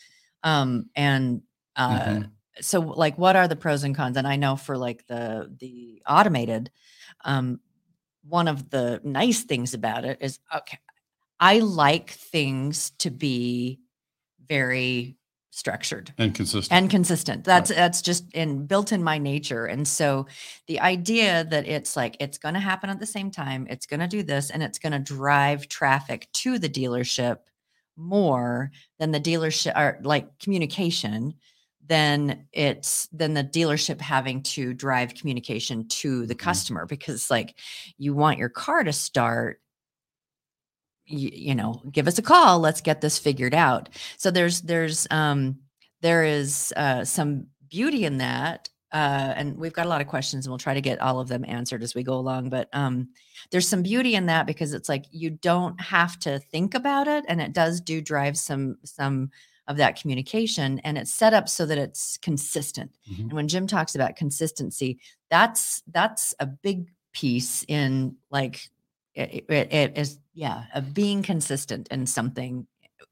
Um, 0.42 0.88
and 0.96 1.42
uh, 1.76 2.00
mm-hmm. 2.00 2.22
so 2.62 2.80
like 2.80 3.18
what 3.18 3.36
are 3.36 3.48
the 3.48 3.54
pros 3.54 3.84
and 3.84 3.94
cons? 3.94 4.16
And 4.16 4.26
I 4.26 4.36
know 4.36 4.56
for 4.56 4.78
like 4.78 5.06
the 5.08 5.54
the 5.60 6.02
automated, 6.08 6.70
um, 7.26 7.60
one 8.26 8.48
of 8.48 8.70
the 8.70 9.02
nice 9.04 9.44
things 9.44 9.74
about 9.74 10.06
it 10.06 10.16
is 10.22 10.38
okay, 10.54 10.78
I 11.38 11.58
like 11.58 12.12
things 12.12 12.92
to 13.00 13.10
be 13.10 13.78
very 14.48 15.18
structured 15.56 16.12
and 16.18 16.34
consistent 16.34 16.78
and 16.78 16.90
consistent 16.90 17.42
that's 17.42 17.70
right. 17.70 17.76
that's 17.76 18.02
just 18.02 18.30
in 18.34 18.66
built 18.66 18.92
in 18.92 19.02
my 19.02 19.16
nature 19.16 19.64
and 19.64 19.88
so 19.88 20.26
the 20.66 20.78
idea 20.80 21.44
that 21.44 21.66
it's 21.66 21.96
like 21.96 22.14
it's 22.20 22.36
going 22.36 22.52
to 22.52 22.60
happen 22.60 22.90
at 22.90 23.00
the 23.00 23.06
same 23.06 23.30
time 23.30 23.66
it's 23.70 23.86
going 23.86 24.00
to 24.00 24.06
do 24.06 24.22
this 24.22 24.50
and 24.50 24.62
it's 24.62 24.78
going 24.78 24.92
to 24.92 24.98
drive 24.98 25.66
traffic 25.66 26.28
to 26.34 26.58
the 26.58 26.68
dealership 26.68 27.38
more 27.96 28.70
than 28.98 29.12
the 29.12 29.20
dealership 29.20 29.74
or 29.74 29.98
like 30.02 30.38
communication 30.38 31.32
then 31.88 32.46
it's 32.52 33.08
then 33.10 33.32
the 33.32 33.42
dealership 33.42 33.98
having 33.98 34.42
to 34.42 34.74
drive 34.74 35.14
communication 35.14 35.88
to 35.88 36.26
the 36.26 36.34
mm-hmm. 36.34 36.44
customer 36.44 36.84
because 36.84 37.30
like 37.30 37.54
you 37.96 38.12
want 38.12 38.38
your 38.38 38.50
car 38.50 38.84
to 38.84 38.92
start 38.92 39.58
you, 41.06 41.30
you 41.32 41.54
know 41.54 41.82
give 41.92 42.08
us 42.08 42.18
a 42.18 42.22
call 42.22 42.58
let's 42.58 42.80
get 42.80 43.00
this 43.00 43.18
figured 43.18 43.54
out 43.54 43.88
so 44.16 44.30
there's 44.30 44.62
there's 44.62 45.06
um 45.10 45.56
there 46.00 46.24
is 46.24 46.72
uh 46.76 47.04
some 47.04 47.46
beauty 47.68 48.04
in 48.04 48.18
that 48.18 48.68
uh, 48.92 49.34
and 49.36 49.58
we've 49.58 49.72
got 49.72 49.84
a 49.84 49.88
lot 49.88 50.00
of 50.00 50.06
questions 50.06 50.46
and 50.46 50.50
we'll 50.50 50.58
try 50.58 50.72
to 50.72 50.80
get 50.80 51.00
all 51.00 51.18
of 51.18 51.28
them 51.28 51.44
answered 51.46 51.82
as 51.82 51.94
we 51.94 52.02
go 52.02 52.14
along 52.14 52.48
but 52.48 52.68
um, 52.72 53.08
there's 53.50 53.68
some 53.68 53.82
beauty 53.82 54.14
in 54.14 54.26
that 54.26 54.46
because 54.46 54.72
it's 54.72 54.88
like 54.88 55.04
you 55.10 55.30
don't 55.30 55.78
have 55.80 56.18
to 56.18 56.38
think 56.38 56.74
about 56.74 57.08
it 57.08 57.24
and 57.28 57.40
it 57.40 57.52
does 57.52 57.80
do 57.80 58.00
drive 58.00 58.38
some 58.38 58.78
some 58.84 59.30
of 59.68 59.76
that 59.76 60.00
communication 60.00 60.78
and 60.80 60.96
it's 60.96 61.12
set 61.12 61.34
up 61.34 61.48
so 61.48 61.66
that 61.66 61.78
it's 61.78 62.16
consistent 62.18 62.90
mm-hmm. 63.10 63.22
and 63.22 63.32
when 63.32 63.48
jim 63.48 63.66
talks 63.66 63.96
about 63.96 64.16
consistency 64.16 64.98
that's 65.30 65.82
that's 65.88 66.34
a 66.38 66.46
big 66.46 66.88
piece 67.12 67.64
in 67.66 68.14
like 68.30 68.68
it, 69.16 69.44
it, 69.48 69.72
it 69.72 69.98
is 69.98 70.18
yeah 70.34 70.64
of 70.74 70.94
being 70.94 71.22
consistent 71.22 71.88
in 71.88 72.06
something 72.06 72.66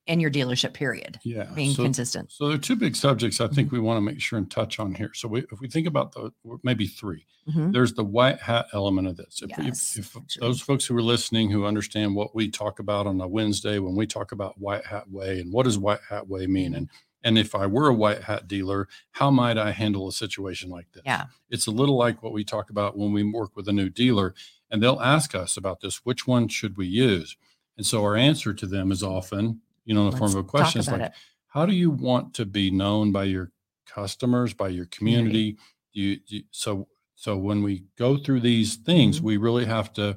in 0.06 0.20
your 0.20 0.30
dealership 0.30 0.74
period 0.74 1.18
yeah 1.24 1.44
being 1.54 1.72
so, 1.72 1.82
consistent 1.82 2.30
so 2.30 2.46
there 2.46 2.56
are 2.56 2.60
two 2.60 2.76
big 2.76 2.94
subjects 2.94 3.40
i 3.40 3.46
think 3.48 3.68
mm-hmm. 3.68 3.76
we 3.76 3.80
want 3.80 3.96
to 3.96 4.02
make 4.02 4.20
sure 4.20 4.38
and 4.38 4.50
touch 4.50 4.78
on 4.78 4.94
here 4.94 5.10
so 5.14 5.26
we, 5.26 5.40
if 5.50 5.60
we 5.60 5.68
think 5.68 5.86
about 5.86 6.12
the 6.12 6.30
maybe 6.62 6.86
3 6.86 7.24
mm-hmm. 7.48 7.72
there's 7.72 7.94
the 7.94 8.04
white 8.04 8.40
hat 8.40 8.66
element 8.74 9.08
of 9.08 9.16
this 9.16 9.40
if, 9.42 9.50
yes, 9.58 9.96
if, 9.96 10.14
if 10.14 10.40
those 10.40 10.60
folks 10.60 10.84
who 10.84 10.96
are 10.96 11.02
listening 11.02 11.50
who 11.50 11.64
understand 11.64 12.14
what 12.14 12.34
we 12.34 12.50
talk 12.50 12.78
about 12.78 13.06
on 13.06 13.18
a 13.20 13.26
wednesday 13.26 13.78
when 13.78 13.96
we 13.96 14.06
talk 14.06 14.32
about 14.32 14.60
white 14.60 14.84
hat 14.84 15.10
way 15.10 15.40
and 15.40 15.52
what 15.52 15.64
does 15.64 15.78
white 15.78 16.00
hat 16.08 16.28
way 16.28 16.46
mean 16.46 16.72
mm-hmm. 16.72 16.78
and 16.78 16.88
and 17.24 17.38
if 17.38 17.54
I 17.54 17.66
were 17.66 17.88
a 17.88 17.94
white 17.94 18.22
hat 18.22 18.46
dealer, 18.46 18.86
how 19.12 19.30
might 19.30 19.56
I 19.56 19.70
handle 19.70 20.06
a 20.06 20.12
situation 20.12 20.68
like 20.68 20.92
this? 20.92 21.02
Yeah. 21.06 21.24
It's 21.48 21.66
a 21.66 21.70
little 21.70 21.96
like 21.96 22.22
what 22.22 22.34
we 22.34 22.44
talk 22.44 22.68
about 22.68 22.98
when 22.98 23.12
we 23.12 23.24
work 23.24 23.56
with 23.56 23.66
a 23.66 23.72
new 23.72 23.88
dealer 23.88 24.34
and 24.74 24.82
they'll 24.82 25.00
ask 25.00 25.36
us 25.36 25.56
about 25.56 25.80
this 25.80 26.04
which 26.04 26.26
one 26.26 26.48
should 26.48 26.76
we 26.76 26.88
use? 26.88 27.36
And 27.76 27.86
so 27.86 28.02
our 28.02 28.16
answer 28.16 28.52
to 28.52 28.66
them 28.66 28.90
is 28.90 29.04
often 29.04 29.60
you 29.84 29.94
know 29.94 30.00
in 30.00 30.06
the 30.06 30.10
Let's 30.10 30.18
form 30.18 30.32
of 30.32 30.44
a 30.44 30.48
question 30.48 30.80
is 30.80 30.88
like 30.88 31.00
it. 31.00 31.12
how 31.46 31.64
do 31.64 31.72
you 31.72 31.90
want 31.90 32.34
to 32.34 32.44
be 32.44 32.72
known 32.72 33.12
by 33.12 33.24
your 33.24 33.52
customers 33.86 34.52
by 34.52 34.68
your 34.70 34.86
community? 34.86 35.56
You, 35.92 36.18
you, 36.26 36.42
so 36.50 36.88
so 37.14 37.36
when 37.36 37.62
we 37.62 37.84
go 37.96 38.16
through 38.16 38.40
these 38.40 38.74
things 38.74 39.18
mm-hmm. 39.18 39.26
we 39.26 39.36
really 39.36 39.64
have 39.64 39.92
to 39.92 40.16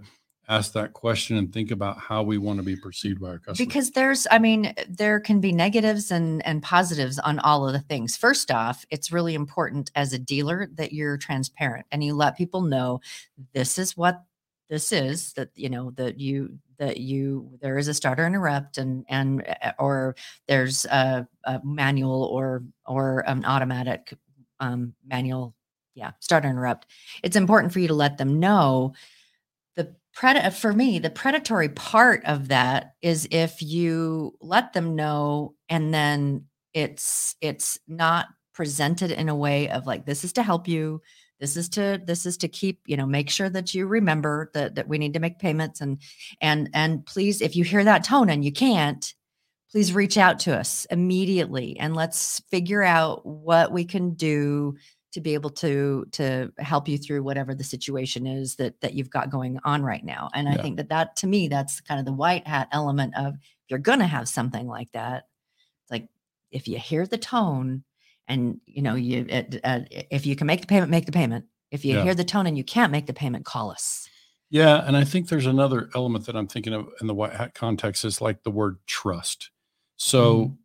ask 0.50 0.72
that 0.74 0.94
question 0.94 1.38
and 1.38 1.54
think 1.54 1.70
about 1.70 2.00
how 2.00 2.24
we 2.24 2.38
want 2.40 2.58
to 2.58 2.64
be 2.64 2.78
perceived 2.78 3.20
by 3.20 3.28
our 3.28 3.38
customers. 3.38 3.68
Because 3.68 3.92
there's 3.92 4.26
i 4.32 4.40
mean 4.40 4.74
there 4.90 5.20
can 5.20 5.40
be 5.40 5.52
negatives 5.52 6.10
and 6.10 6.44
and 6.48 6.64
positives 6.64 7.20
on 7.20 7.38
all 7.40 7.68
of 7.68 7.74
the 7.74 7.80
things. 7.82 8.18
First 8.18 8.50
off 8.50 8.86
it's 8.90 9.12
really 9.12 9.36
important 9.36 9.92
as 9.94 10.14
a 10.14 10.20
dealer 10.20 10.68
that 10.74 10.94
you're 10.94 11.18
transparent 11.18 11.86
and 11.92 12.04
you 12.04 12.16
let 12.16 12.38
people 12.38 12.62
know 12.62 13.02
this 13.54 13.78
is 13.78 13.96
what 13.96 14.24
this 14.70 14.92
is 14.92 15.34
that 15.34 15.50
you 15.56 15.70
know 15.70 15.92
that 15.92 16.20
you 16.20 16.58
that 16.80 16.98
you 16.98 17.58
there 17.62 17.78
is 17.78 17.88
a 17.88 17.94
starter 17.94 18.26
interrupt 18.26 18.78
and 18.78 19.06
and 19.10 19.44
eh, 19.46 19.72
or 19.80 20.16
there's 20.48 20.86
a, 20.86 21.28
a 21.46 21.60
manual 21.64 22.24
or 22.26 22.64
or 22.86 23.24
an 23.28 23.46
automatic 23.46 24.14
um, 24.60 24.94
manual 25.06 25.56
yeah 25.96 26.12
starter 26.20 26.50
interrupt 26.50 26.86
it's 27.24 27.36
important 27.36 27.74
for 27.74 27.80
you 27.80 27.88
to 27.88 27.94
let 27.94 28.18
them 28.18 28.40
know 28.40 28.94
the 29.76 29.96
pred 30.16 30.54
for 30.54 30.74
me 30.74 31.00
the 31.00 31.10
predatory 31.10 31.70
part 31.70 32.24
of 32.26 32.50
that 32.50 32.94
is 33.02 33.28
if 33.32 33.62
you 33.62 34.34
let 34.42 34.74
them 34.74 34.96
know 34.96 35.56
and 35.70 35.94
then 35.94 36.46
it's 36.74 37.36
it's 37.42 37.80
not 37.88 38.28
presented 38.54 39.12
in 39.12 39.30
a 39.30 39.36
way 39.36 39.70
of 39.70 39.86
like 39.86 40.06
this 40.06 40.24
is 40.24 40.34
to 40.34 40.44
help 40.44 40.68
you 40.68 41.02
this 41.40 41.56
is 41.56 41.70
to 41.70 42.02
this 42.06 42.26
is 42.26 42.38
to 42.38 42.48
keep 42.48 42.82
you 42.86 42.98
know 42.98 43.06
make 43.06 43.30
sure 43.30 43.50
that 43.50 43.74
you 43.74 43.88
remember 43.88 44.50
that 44.54 44.76
that 44.76 44.88
we 44.88 44.98
need 44.98 45.14
to 45.14 45.20
make 45.20 45.40
payments 45.40 45.82
and 45.82 46.00
and 46.42 46.70
and 46.74 47.06
please 47.06 47.42
if 47.42 47.56
you 47.56 47.64
hear 47.64 47.84
that 47.84 48.04
tone 48.04 48.30
and 48.30 48.44
you 48.44 48.52
can't 48.52 49.14
please 49.72 49.94
reach 49.94 50.18
out 50.18 50.40
to 50.40 50.58
us 50.58 50.86
immediately 50.90 51.78
and 51.80 51.96
let's 51.96 52.42
figure 52.50 52.84
out 52.84 53.26
what 53.26 53.72
we 53.72 53.84
can 53.84 54.14
do 54.14 54.76
to 55.12 55.22
be 55.22 55.34
able 55.34 55.50
to 55.50 56.06
to 56.12 56.52
help 56.58 56.88
you 56.88 56.98
through 56.98 57.24
whatever 57.24 57.56
the 57.56 57.64
situation 57.64 58.26
is 58.28 58.56
that 58.56 58.80
that 58.82 58.94
you've 58.94 59.10
got 59.10 59.30
going 59.30 59.60
on 59.64 59.84
right 59.84 60.04
now 60.04 60.30
and 60.34 60.48
yeah. 60.48 60.54
i 60.54 60.62
think 60.62 60.78
that 60.78 60.90
that 60.90 61.16
to 61.16 61.28
me 61.28 61.48
that's 61.48 61.82
kind 61.82 62.00
of 62.00 62.06
the 62.06 62.14
white 62.14 62.48
hat 62.48 62.68
element 62.72 63.14
of 63.18 63.34
if 63.36 63.70
you're 63.70 63.80
going 63.80 64.00
to 64.00 64.06
have 64.06 64.28
something 64.28 64.68
like 64.68 64.92
that 64.92 65.26
it's 65.84 65.92
like 65.92 66.08
if 66.52 66.68
you 66.68 66.78
hear 66.78 67.06
the 67.06 67.18
tone 67.18 67.84
and 68.28 68.60
you 68.66 68.82
know 68.82 68.96
you 68.96 69.26
uh, 69.64 69.80
if 69.90 70.26
you 70.26 70.36
can 70.36 70.48
make 70.48 70.62
the 70.62 70.68
payment 70.68 70.92
make 70.92 71.06
the 71.06 71.12
payment 71.12 71.46
if 71.72 71.84
you 71.84 71.96
yeah. 71.96 72.04
hear 72.04 72.16
the 72.16 72.24
tone 72.24 72.48
and 72.48 72.58
you 72.58 72.64
can't 72.64 72.92
make 72.92 73.06
the 73.06 73.14
payment 73.14 73.46
call 73.46 73.72
us 73.72 74.08
yeah 74.50 74.86
and 74.86 74.96
i 74.96 75.04
think 75.04 75.30
there's 75.30 75.46
another 75.46 75.90
element 75.96 76.26
that 76.26 76.36
i'm 76.36 76.48
thinking 76.48 76.74
of 76.74 76.88
in 77.02 77.08
the 77.08 77.14
white 77.14 77.34
hat 77.34 77.54
context 77.54 78.06
is 78.06 78.22
like 78.22 78.44
the 78.44 78.52
word 78.52 78.78
trust 78.86 79.52
so 79.96 80.36
mm. 80.36 80.58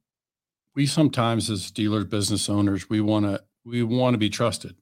we 0.75 0.87
sometimes 0.87 1.51
as 1.51 1.71
dealers 1.71 2.05
business 2.05 2.49
owners 2.49 2.89
we 2.89 3.01
want 3.01 3.25
to 3.25 3.43
we 3.65 3.83
want 3.83 4.15
to 4.15 4.19
be 4.19 4.31
trusted 4.31 4.77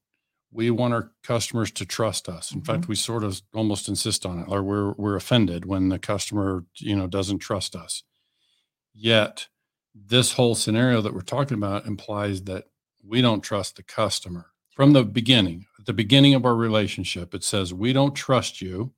we 0.53 0.69
want 0.71 0.93
our 0.93 1.13
customers 1.23 1.71
to 1.71 1.87
trust 1.87 2.29
us 2.29 2.51
in 2.53 2.61
mm-hmm. 2.61 2.73
fact 2.73 2.89
we 2.89 2.97
sort 2.97 3.23
of 3.23 3.41
almost 3.55 3.89
insist 3.89 4.27
on 4.27 4.41
it 4.41 4.47
or 4.49 4.63
we're 4.63 4.93
we're 4.93 5.17
offended 5.17 5.65
when 5.65 5.89
the 5.89 5.99
customer 5.99 6.65
you 6.79 6.97
know 6.97 7.07
doesn't 7.07 7.39
trust 7.39 7.77
us 7.77 8.03
yet 8.93 9.49
this 9.95 10.33
whole 10.33 10.55
scenario 10.55 11.01
that 11.01 11.15
we're 11.15 11.21
talking 11.21 11.57
about 11.57 11.87
implies 11.87 12.43
that 12.43 12.65
we 13.05 13.21
don't 13.21 13.41
trust 13.41 13.77
the 13.77 13.83
customer 13.83 14.47
from 14.75 14.93
the 14.93 15.05
beginning. 15.05 15.67
At 15.79 15.87
the 15.87 15.93
beginning 15.93 16.35
of 16.35 16.45
our 16.45 16.55
relationship, 16.55 17.35
it 17.35 17.45
says, 17.45 17.75
We 17.75 17.93
don't 17.93 18.15
trust 18.15 18.61
you. 18.61 18.93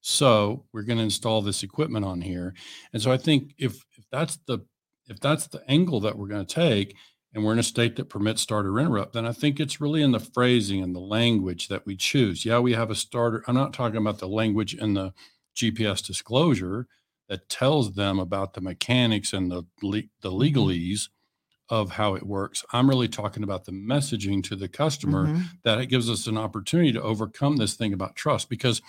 So 0.00 0.64
we're 0.72 0.82
going 0.82 0.98
to 0.98 1.04
install 1.04 1.42
this 1.42 1.62
equipment 1.62 2.04
on 2.04 2.20
here. 2.20 2.54
And 2.92 3.02
so 3.02 3.10
I 3.10 3.16
think 3.16 3.54
if, 3.58 3.84
if 3.96 4.04
that's 4.12 4.38
the 4.46 4.60
if 5.08 5.20
that's 5.20 5.46
the 5.46 5.62
angle 5.68 6.00
that 6.00 6.18
we're 6.18 6.26
going 6.26 6.44
to 6.44 6.54
take, 6.54 6.96
and 7.36 7.44
we're 7.44 7.52
in 7.52 7.58
a 7.58 7.62
state 7.62 7.96
that 7.96 8.08
permits 8.08 8.40
starter 8.40 8.78
interrupt, 8.78 9.12
then 9.12 9.26
I 9.26 9.32
think 9.32 9.60
it's 9.60 9.80
really 9.80 10.02
in 10.02 10.12
the 10.12 10.18
phrasing 10.18 10.82
and 10.82 10.94
the 10.94 11.00
language 11.00 11.68
that 11.68 11.84
we 11.84 11.94
choose. 11.94 12.46
Yeah, 12.46 12.60
we 12.60 12.72
have 12.72 12.90
a 12.90 12.94
starter. 12.94 13.44
I'm 13.46 13.54
not 13.54 13.74
talking 13.74 13.98
about 13.98 14.18
the 14.18 14.26
language 14.26 14.74
in 14.74 14.94
the 14.94 15.12
GPS 15.54 16.04
disclosure 16.04 16.86
that 17.28 17.48
tells 17.48 17.94
them 17.94 18.18
about 18.18 18.54
the 18.54 18.60
mechanics 18.60 19.32
and 19.32 19.50
the 19.50 19.64
the 19.80 20.08
mm-hmm. 20.22 20.28
legalese 20.28 21.08
of 21.68 21.92
how 21.92 22.14
it 22.14 22.24
works. 22.24 22.64
I'm 22.72 22.88
really 22.88 23.08
talking 23.08 23.42
about 23.42 23.64
the 23.64 23.72
messaging 23.72 24.42
to 24.44 24.56
the 24.56 24.68
customer 24.68 25.26
mm-hmm. 25.26 25.42
that 25.64 25.78
it 25.78 25.86
gives 25.86 26.08
us 26.08 26.26
an 26.26 26.38
opportunity 26.38 26.92
to 26.92 27.02
overcome 27.02 27.56
this 27.56 27.74
thing 27.74 27.92
about 27.92 28.14
trust. 28.14 28.48
Because 28.48 28.80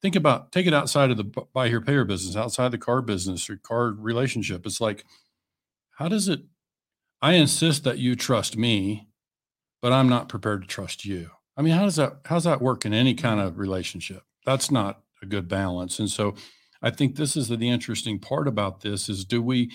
think 0.00 0.14
about 0.14 0.52
take 0.52 0.66
it 0.66 0.74
outside 0.74 1.10
of 1.10 1.16
the 1.16 1.24
buy 1.24 1.68
here 1.68 1.80
pay 1.80 1.92
here 1.92 2.04
business, 2.04 2.36
outside 2.36 2.70
the 2.70 2.78
car 2.78 3.02
business 3.02 3.50
or 3.50 3.56
car 3.56 3.88
relationship. 3.88 4.66
It's 4.66 4.80
like, 4.80 5.04
how 5.98 6.08
does 6.08 6.28
it? 6.28 6.42
I 7.20 7.34
insist 7.34 7.84
that 7.84 7.98
you 7.98 8.16
trust 8.16 8.56
me, 8.56 9.08
but 9.80 9.92
I'm 9.92 10.08
not 10.08 10.28
prepared 10.28 10.62
to 10.62 10.68
trust 10.68 11.04
you. 11.04 11.30
I 11.56 11.62
mean, 11.62 11.74
how 11.74 11.84
does 11.84 11.96
that 11.96 12.20
how's 12.26 12.44
that 12.44 12.62
work 12.62 12.84
in 12.84 12.94
any 12.94 13.14
kind 13.14 13.40
of 13.40 13.58
relationship? 13.58 14.22
That's 14.46 14.70
not 14.70 15.02
a 15.22 15.26
good 15.26 15.48
balance. 15.48 15.98
And 15.98 16.10
so 16.10 16.34
I 16.82 16.90
think 16.90 17.16
this 17.16 17.36
is 17.36 17.48
the, 17.48 17.56
the 17.56 17.70
interesting 17.70 18.18
part 18.18 18.48
about 18.48 18.80
this 18.80 19.08
is 19.08 19.24
do 19.24 19.42
we 19.42 19.70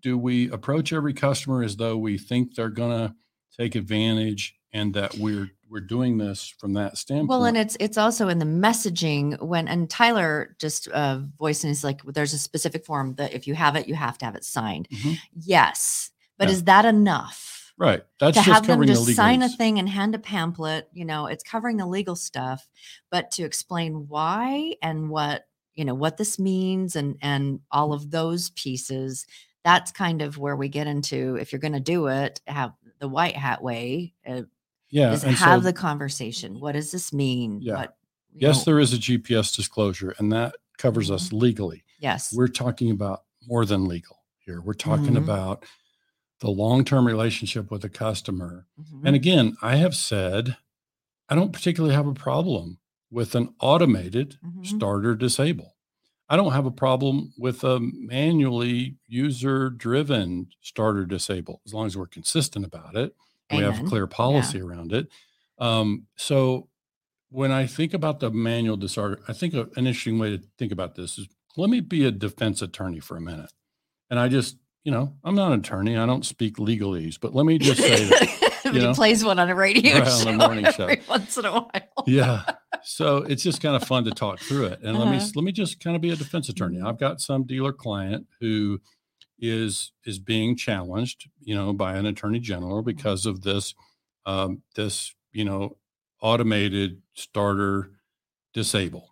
do 0.00 0.18
we 0.18 0.50
approach 0.50 0.92
every 0.92 1.14
customer 1.14 1.62
as 1.62 1.76
though 1.76 1.96
we 1.96 2.18
think 2.18 2.54
they're 2.54 2.68
going 2.68 3.08
to 3.08 3.14
take 3.56 3.74
advantage 3.74 4.54
and 4.72 4.94
that 4.94 5.14
we're 5.16 5.50
we're 5.68 5.80
doing 5.80 6.18
this 6.18 6.54
from 6.58 6.74
that 6.74 6.98
standpoint. 6.98 7.28
Well, 7.28 7.44
and 7.46 7.56
it's 7.56 7.76
it's 7.80 7.96
also 7.96 8.28
in 8.28 8.38
the 8.38 8.44
messaging 8.44 9.40
when 9.42 9.68
and 9.68 9.88
Tyler 9.88 10.54
just 10.60 10.88
uh 10.88 11.20
voicing 11.38 11.70
is 11.70 11.82
like 11.82 12.02
there's 12.04 12.34
a 12.34 12.38
specific 12.38 12.84
form 12.84 13.14
that 13.14 13.32
if 13.32 13.46
you 13.46 13.54
have 13.54 13.76
it, 13.76 13.88
you 13.88 13.94
have 13.94 14.18
to 14.18 14.24
have 14.26 14.34
it 14.34 14.44
signed. 14.44 14.88
Mm-hmm. 14.90 15.14
Yes, 15.34 16.10
but 16.38 16.48
yeah. 16.48 16.54
is 16.54 16.64
that 16.64 16.84
enough? 16.84 17.72
Right. 17.78 18.02
That's 18.20 18.36
to 18.36 18.42
have 18.42 18.66
them 18.66 18.86
just 18.86 19.16
sign 19.16 19.42
a 19.42 19.48
thing 19.48 19.78
and 19.78 19.88
hand 19.88 20.14
a 20.14 20.18
pamphlet. 20.18 20.88
You 20.92 21.06
know, 21.06 21.26
it's 21.26 21.42
covering 21.42 21.78
the 21.78 21.86
legal 21.86 22.16
stuff, 22.16 22.68
but 23.10 23.30
to 23.32 23.44
explain 23.44 24.06
why 24.08 24.74
and 24.82 25.08
what 25.08 25.46
you 25.74 25.84
know 25.84 25.94
what 25.94 26.16
this 26.16 26.38
means 26.38 26.96
and 26.96 27.16
and 27.22 27.60
all 27.70 27.92
of 27.92 28.10
those 28.10 28.50
pieces 28.50 29.26
that's 29.64 29.92
kind 29.92 30.22
of 30.22 30.38
where 30.38 30.56
we 30.56 30.68
get 30.68 30.86
into 30.86 31.36
if 31.36 31.52
you're 31.52 31.60
going 31.60 31.72
to 31.72 31.80
do 31.80 32.06
it 32.08 32.40
have 32.46 32.72
the 32.98 33.08
white 33.08 33.36
hat 33.36 33.62
way 33.62 34.14
uh, 34.26 34.42
yeah 34.90 35.12
is 35.12 35.22
have 35.22 35.38
so, 35.38 35.60
the 35.60 35.72
conversation. 35.72 36.60
what 36.60 36.72
does 36.72 36.90
this 36.92 37.12
mean? 37.12 37.60
Yeah. 37.60 37.74
What, 37.74 37.96
yes 38.34 38.58
know, 38.58 38.72
there 38.72 38.80
is 38.80 38.92
a 38.92 38.98
gps 38.98 39.54
disclosure 39.54 40.14
and 40.18 40.32
that 40.32 40.54
covers 40.78 41.06
mm-hmm. 41.06 41.14
us 41.14 41.32
legally. 41.32 41.84
Yes. 41.98 42.34
We're 42.34 42.48
talking 42.48 42.90
about 42.90 43.22
more 43.46 43.64
than 43.64 43.86
legal 43.86 44.18
here. 44.38 44.60
We're 44.60 44.72
talking 44.74 45.06
mm-hmm. 45.06 45.16
about 45.18 45.64
the 46.40 46.50
long-term 46.50 47.06
relationship 47.06 47.70
with 47.70 47.82
the 47.82 47.88
customer. 47.88 48.66
Mm-hmm. 48.80 49.06
and 49.06 49.16
again 49.16 49.56
i 49.62 49.76
have 49.76 49.94
said 49.94 50.56
i 51.28 51.34
don't 51.34 51.52
particularly 51.52 51.94
have 51.94 52.08
a 52.08 52.14
problem 52.14 52.78
with 53.12 53.36
an 53.36 53.54
automated 53.60 54.38
mm-hmm. 54.44 54.64
starter 54.64 55.14
disable 55.14 55.76
I 56.32 56.36
don't 56.36 56.52
have 56.52 56.64
a 56.64 56.70
problem 56.70 57.34
with 57.36 57.62
a 57.62 57.78
manually 57.78 58.96
user 59.06 59.68
driven 59.68 60.46
starter 60.62 61.04
disable 61.04 61.60
as 61.66 61.74
long 61.74 61.84
as 61.84 61.94
we're 61.94 62.06
consistent 62.06 62.64
about 62.64 62.96
it. 62.96 63.14
And 63.50 63.58
we 63.58 63.64
have 63.64 63.84
a 63.84 63.86
clear 63.86 64.06
policy 64.06 64.56
yeah. 64.56 64.64
around 64.64 64.94
it. 64.94 65.08
Um, 65.58 66.06
so 66.16 66.70
when 67.28 67.52
I 67.52 67.66
think 67.66 67.92
about 67.92 68.20
the 68.20 68.30
manual 68.30 68.78
disarter, 68.78 69.20
I 69.28 69.34
think 69.34 69.52
a, 69.52 69.68
an 69.76 69.86
interesting 69.86 70.18
way 70.18 70.38
to 70.38 70.42
think 70.58 70.72
about 70.72 70.94
this 70.94 71.18
is 71.18 71.28
let 71.58 71.68
me 71.68 71.80
be 71.80 72.06
a 72.06 72.10
defense 72.10 72.62
attorney 72.62 73.00
for 73.00 73.18
a 73.18 73.20
minute. 73.20 73.52
And 74.08 74.18
I 74.18 74.28
just, 74.28 74.56
you 74.84 74.90
know, 74.90 75.12
I'm 75.22 75.34
not 75.34 75.52
an 75.52 75.60
attorney. 75.60 75.98
I 75.98 76.06
don't 76.06 76.24
speak 76.24 76.56
legalese, 76.56 77.18
but 77.20 77.34
let 77.34 77.44
me 77.44 77.58
just 77.58 77.78
say 77.78 78.04
that. 78.04 78.52
he 78.72 78.78
know, 78.78 78.94
plays 78.94 79.22
one 79.22 79.38
on 79.38 79.50
a 79.50 79.54
radio 79.54 79.98
right, 79.98 80.08
show 80.08 80.28
on 80.28 80.34
a 80.34 80.38
morning 80.38 80.64
show 80.76 80.84
every 80.84 81.02
once 81.08 81.36
in 81.36 81.44
a 81.44 81.52
while. 81.52 82.04
yeah 82.06 82.44
so 82.84 83.18
it's 83.18 83.42
just 83.42 83.60
kind 83.62 83.76
of 83.76 83.84
fun 83.84 84.04
to 84.04 84.10
talk 84.10 84.40
through 84.40 84.66
it. 84.66 84.80
And 84.80 84.96
uh-huh. 84.96 85.04
let 85.04 85.10
me 85.10 85.16
uh-huh. 85.18 85.32
let 85.34 85.44
me 85.44 85.52
just 85.52 85.80
kind 85.80 85.96
of 85.96 86.02
be 86.02 86.10
a 86.10 86.16
defense 86.16 86.48
attorney. 86.48 86.80
I've 86.80 86.98
got 86.98 87.20
some 87.20 87.44
dealer 87.44 87.72
client 87.72 88.26
who 88.40 88.80
is 89.38 89.92
is 90.04 90.18
being 90.18 90.56
challenged, 90.56 91.28
you 91.40 91.54
know, 91.54 91.72
by 91.72 91.96
an 91.96 92.06
attorney 92.06 92.38
general 92.38 92.78
mm-hmm. 92.78 92.86
because 92.86 93.26
of 93.26 93.42
this 93.42 93.74
um, 94.26 94.62
this 94.74 95.14
you 95.32 95.44
know 95.44 95.76
automated 96.20 97.02
starter 97.14 97.90
disable. 98.54 99.08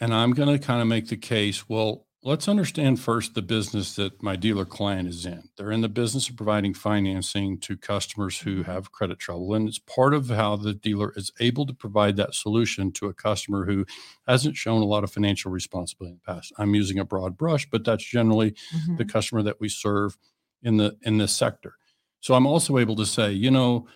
And 0.00 0.12
I'm 0.12 0.32
going 0.32 0.58
to 0.58 0.64
kind 0.64 0.80
of 0.80 0.88
make 0.88 1.08
the 1.08 1.16
case. 1.16 1.68
Well, 1.68 2.06
let's 2.24 2.48
understand 2.48 2.98
first 2.98 3.34
the 3.34 3.42
business 3.42 3.96
that 3.96 4.22
my 4.22 4.34
dealer 4.34 4.64
client 4.64 5.06
is 5.06 5.26
in. 5.26 5.42
They're 5.56 5.70
in 5.70 5.82
the 5.82 5.90
business 5.90 6.30
of 6.30 6.36
providing 6.36 6.72
financing 6.72 7.58
to 7.60 7.76
customers 7.76 8.38
who 8.38 8.62
mm-hmm. 8.62 8.70
have 8.70 8.92
credit 8.92 9.18
trouble. 9.18 9.54
And 9.54 9.68
it's 9.68 9.78
part 9.78 10.14
of 10.14 10.30
how 10.30 10.56
the 10.56 10.72
dealer 10.72 11.12
is 11.16 11.30
able 11.38 11.66
to 11.66 11.74
provide 11.74 12.16
that 12.16 12.34
solution 12.34 12.92
to 12.92 13.08
a 13.08 13.14
customer 13.14 13.66
who 13.66 13.84
hasn't 14.26 14.56
shown 14.56 14.80
a 14.80 14.86
lot 14.86 15.04
of 15.04 15.12
financial 15.12 15.52
responsibility 15.52 16.14
in 16.14 16.20
the 16.24 16.34
past. 16.34 16.52
I'm 16.56 16.74
using 16.74 16.98
a 16.98 17.04
broad 17.04 17.36
brush, 17.36 17.68
but 17.70 17.84
that's 17.84 18.04
generally 18.04 18.52
mm-hmm. 18.74 18.96
the 18.96 19.04
customer 19.04 19.42
that 19.42 19.60
we 19.60 19.68
serve 19.68 20.16
in 20.62 20.78
the 20.78 20.96
in 21.02 21.18
this 21.18 21.32
sector. 21.32 21.74
So 22.20 22.32
I'm 22.32 22.46
also 22.46 22.78
able 22.78 22.96
to 22.96 23.04
say, 23.04 23.32
you 23.32 23.50
know, 23.50 23.86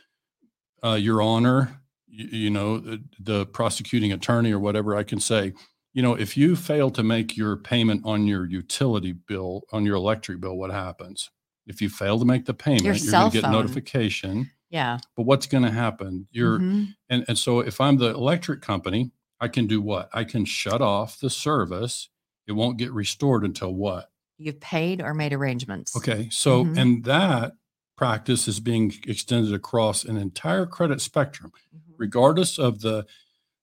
uh, 0.85 0.99
Your 1.01 1.23
Honor, 1.23 1.81
you, 2.07 2.27
you 2.27 2.51
know, 2.51 2.77
the, 2.77 3.03
the 3.19 3.47
prosecuting 3.47 4.13
attorney 4.13 4.53
or 4.53 4.59
whatever, 4.59 4.95
I 4.95 5.03
can 5.03 5.19
say, 5.19 5.55
you 5.93 6.03
know, 6.03 6.15
if 6.15 6.37
you 6.37 6.55
fail 6.55 6.91
to 6.91 7.03
make 7.03 7.37
your 7.37 7.57
payment 7.57 8.03
on 8.05 8.27
your 8.27 8.47
utility 8.47 9.13
bill, 9.13 9.63
on 9.73 9.85
your 9.85 9.97
electric 9.97 10.41
bill, 10.41 10.57
what 10.57 10.71
happens? 10.71 11.31
If 11.67 11.83
you 11.83 11.89
fail 11.89 12.19
to 12.19 12.25
make 12.25 12.47
the 12.47 12.55
payment, 12.55 12.85
your 12.85 12.95
you're 12.95 13.13
going 13.13 13.31
to 13.31 13.41
get 13.41 13.51
notification. 13.51 14.51
Yeah. 14.71 14.99
But 15.17 15.23
what's 15.23 15.47
going 15.47 15.65
to 15.65 15.71
happen? 15.71 16.29
You're, 16.31 16.59
mm-hmm. 16.59 16.85
and, 17.09 17.25
and 17.29 17.39
so 17.39 17.61
if 17.61 17.81
I'm 17.81 17.97
the 17.97 18.11
electric 18.11 18.61
company, 18.61 19.13
I 19.41 19.49
can 19.49 19.67
do 19.67 19.81
what? 19.81 20.09
I 20.13 20.25
can 20.25 20.45
shut 20.45 20.83
off 20.83 21.21
the 21.21 21.31
service. 21.31 22.09
It 22.47 22.53
won't 22.53 22.79
get 22.79 22.93
restored 22.93 23.45
until 23.45 23.75
what? 23.75 24.11
You've 24.37 24.61
paid 24.61 25.01
or 25.01 25.15
made 25.15 25.33
arrangements. 25.33 25.97
Okay. 25.97 26.29
So, 26.31 26.65
mm-hmm. 26.65 26.79
and 26.79 27.05
that 27.05 27.53
practice 27.97 28.47
is 28.47 28.61
being 28.61 28.95
extended 29.07 29.53
across 29.53 30.05
an 30.05 30.17
entire 30.17 30.67
credit 30.67 31.01
spectrum, 31.01 31.53
mm-hmm. 31.75 31.95
regardless 31.97 32.59
of 32.59 32.81
the, 32.81 33.07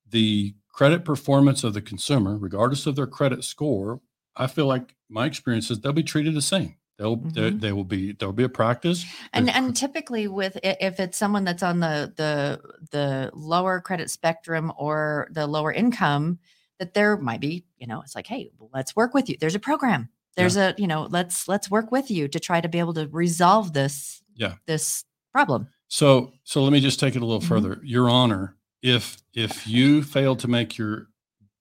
the 0.10 0.56
credit 0.76 1.06
performance 1.06 1.64
of 1.64 1.74
the 1.74 1.82
consumer, 1.82 2.38
regardless 2.38 2.86
of 2.86 2.98
their 2.98 3.08
credit 3.08 3.46
score, 3.46 4.02
I 4.36 4.48
feel 4.48 4.66
like 4.66 4.94
my 5.08 5.26
experience 5.26 5.72
is 5.72 5.80
they'll 5.80 5.94
be 5.94 6.04
treated 6.04 6.34
the 6.34 6.42
same. 6.42 6.76
They'll 6.98 7.16
mm-hmm. 7.16 7.30
they, 7.30 7.50
they, 7.52 7.72
will 7.72 7.86
be 7.86 8.12
there'll 8.12 8.34
be 8.34 8.44
a 8.44 8.50
practice. 8.50 9.06
And 9.32 9.50
and 9.50 9.74
typically 9.74 10.28
with 10.28 10.58
if 10.64 11.00
it's 11.00 11.18
someone 11.18 11.46
that's 11.46 11.64
on 11.64 11.80
the 11.80 12.14
the 12.18 12.60
the 12.92 13.32
lower 13.34 13.80
credit 13.80 14.10
spectrum 14.10 14.74
or 14.78 15.30
the 15.32 15.48
lower 15.48 15.72
income, 15.72 16.40
that 16.80 16.94
there 16.94 17.16
might 17.16 17.40
be 17.40 17.64
you 17.78 17.88
know 17.88 18.02
it's 18.02 18.16
like 18.16 18.28
hey 18.28 18.52
let's 18.74 18.96
work 18.98 19.14
with 19.14 19.30
you. 19.30 19.38
There's 19.40 19.56
a 19.56 19.60
program. 19.60 20.10
There's 20.36 20.58
yeah. 20.58 20.74
a 20.78 20.82
you 20.82 20.88
know 20.88 21.08
let's 21.10 21.48
let's 21.48 21.72
work 21.72 21.90
with 21.90 22.12
you 22.12 22.28
to 22.28 22.40
try 22.40 22.60
to 22.60 22.68
be 22.68 22.80
able 22.80 22.94
to 22.96 23.08
resolve 23.08 23.72
this 23.72 24.22
yeah 24.36 24.56
this 24.66 25.06
problem. 25.32 25.70
So 25.88 26.34
so 26.44 26.64
let 26.64 26.74
me 26.74 26.82
just 26.82 27.00
take 27.00 27.16
it 27.16 27.22
a 27.22 27.26
little 27.26 27.40
mm-hmm. 27.40 27.48
further. 27.48 27.80
Your 27.84 28.10
Honor, 28.10 28.56
if 28.86 29.18
if 29.34 29.68
you 29.68 30.04
fail 30.04 30.36
to 30.36 30.48
make 30.48 30.78
your 30.78 31.08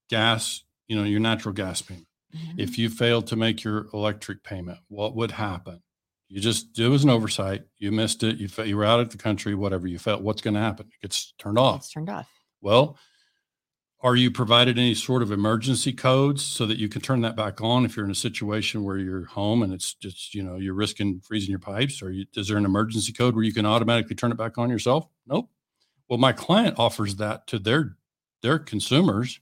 gas, 0.09 0.63
you 0.87 0.95
know, 0.95 1.03
your 1.03 1.19
natural 1.19 1.53
gas 1.53 1.81
payment, 1.81 2.07
mm-hmm. 2.33 2.59
if 2.59 2.77
you 2.77 2.87
failed 2.87 3.25
to 3.27 3.35
make 3.35 3.63
your 3.63 3.87
electric 3.93 4.43
payment, 4.43 4.77
what 4.89 5.15
would 5.15 5.31
happen? 5.31 5.81
You 6.29 6.39
just 6.39 6.77
it 6.77 6.87
was 6.87 7.03
an 7.03 7.09
oversight. 7.09 7.63
You 7.79 7.91
missed 7.91 8.21
it. 8.23 8.37
You 8.37 8.47
you 8.63 8.77
were 8.77 8.85
out 8.85 8.99
of 8.99 9.09
the 9.09 9.17
country. 9.17 9.55
Whatever 9.55 9.87
you 9.87 9.97
felt, 9.97 10.21
what's 10.21 10.41
going 10.43 10.53
to 10.53 10.59
happen? 10.59 10.87
It 10.87 11.01
gets 11.01 11.33
turned 11.39 11.57
off. 11.57 11.77
It's 11.77 11.91
turned 11.91 12.09
off. 12.09 12.29
Well, 12.61 12.97
are 14.01 14.15
you 14.15 14.29
provided 14.29 14.77
any 14.77 14.93
sort 14.93 15.23
of 15.23 15.31
emergency 15.31 15.93
codes 15.93 16.45
so 16.45 16.67
that 16.67 16.77
you 16.77 16.89
can 16.89 17.01
turn 17.01 17.21
that 17.21 17.35
back 17.35 17.59
on 17.59 17.85
if 17.85 17.95
you're 17.95 18.05
in 18.05 18.11
a 18.11 18.15
situation 18.15 18.83
where 18.83 18.99
you're 18.99 19.25
home 19.25 19.63
and 19.63 19.73
it's 19.73 19.95
just 19.95 20.35
you 20.35 20.43
know 20.43 20.57
you're 20.57 20.75
risking 20.75 21.21
freezing 21.21 21.49
your 21.49 21.59
pipes? 21.59 22.03
Or 22.03 22.11
you, 22.11 22.25
is 22.35 22.49
there 22.49 22.57
an 22.57 22.65
emergency 22.65 23.13
code 23.13 23.33
where 23.33 23.43
you 23.43 23.53
can 23.53 23.65
automatically 23.65 24.15
turn 24.15 24.31
it 24.31 24.37
back 24.37 24.59
on 24.59 24.69
yourself? 24.69 25.07
Nope. 25.25 25.49
Well, 26.09 26.19
my 26.19 26.33
client 26.33 26.75
offers 26.77 27.15
that 27.15 27.47
to 27.47 27.59
their 27.59 27.97
their 28.41 28.59
consumers. 28.59 29.39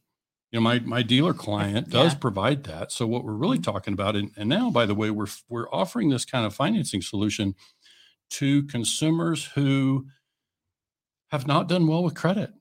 You 0.51 0.59
know, 0.59 0.63
my 0.63 0.79
my 0.79 1.01
dealer 1.01 1.33
client 1.33 1.89
does 1.89 2.13
yeah. 2.13 2.19
provide 2.19 2.63
that. 2.65 2.91
So 2.91 3.07
what 3.07 3.23
we're 3.23 3.33
really 3.33 3.57
mm-hmm. 3.57 3.71
talking 3.71 3.93
about, 3.93 4.15
and, 4.15 4.31
and 4.37 4.47
now, 4.47 4.69
by 4.69 4.85
the 4.85 4.95
way, 4.95 5.09
we're 5.09 5.27
we're 5.49 5.69
offering 5.71 6.09
this 6.09 6.25
kind 6.25 6.45
of 6.45 6.55
financing 6.55 7.01
solution 7.01 7.55
to 8.31 8.63
consumers 8.63 9.45
who 9.55 10.07
have 11.31 11.47
not 11.47 11.67
done 11.67 11.87
well 11.87 12.03
with 12.03 12.15
credit. 12.15 12.51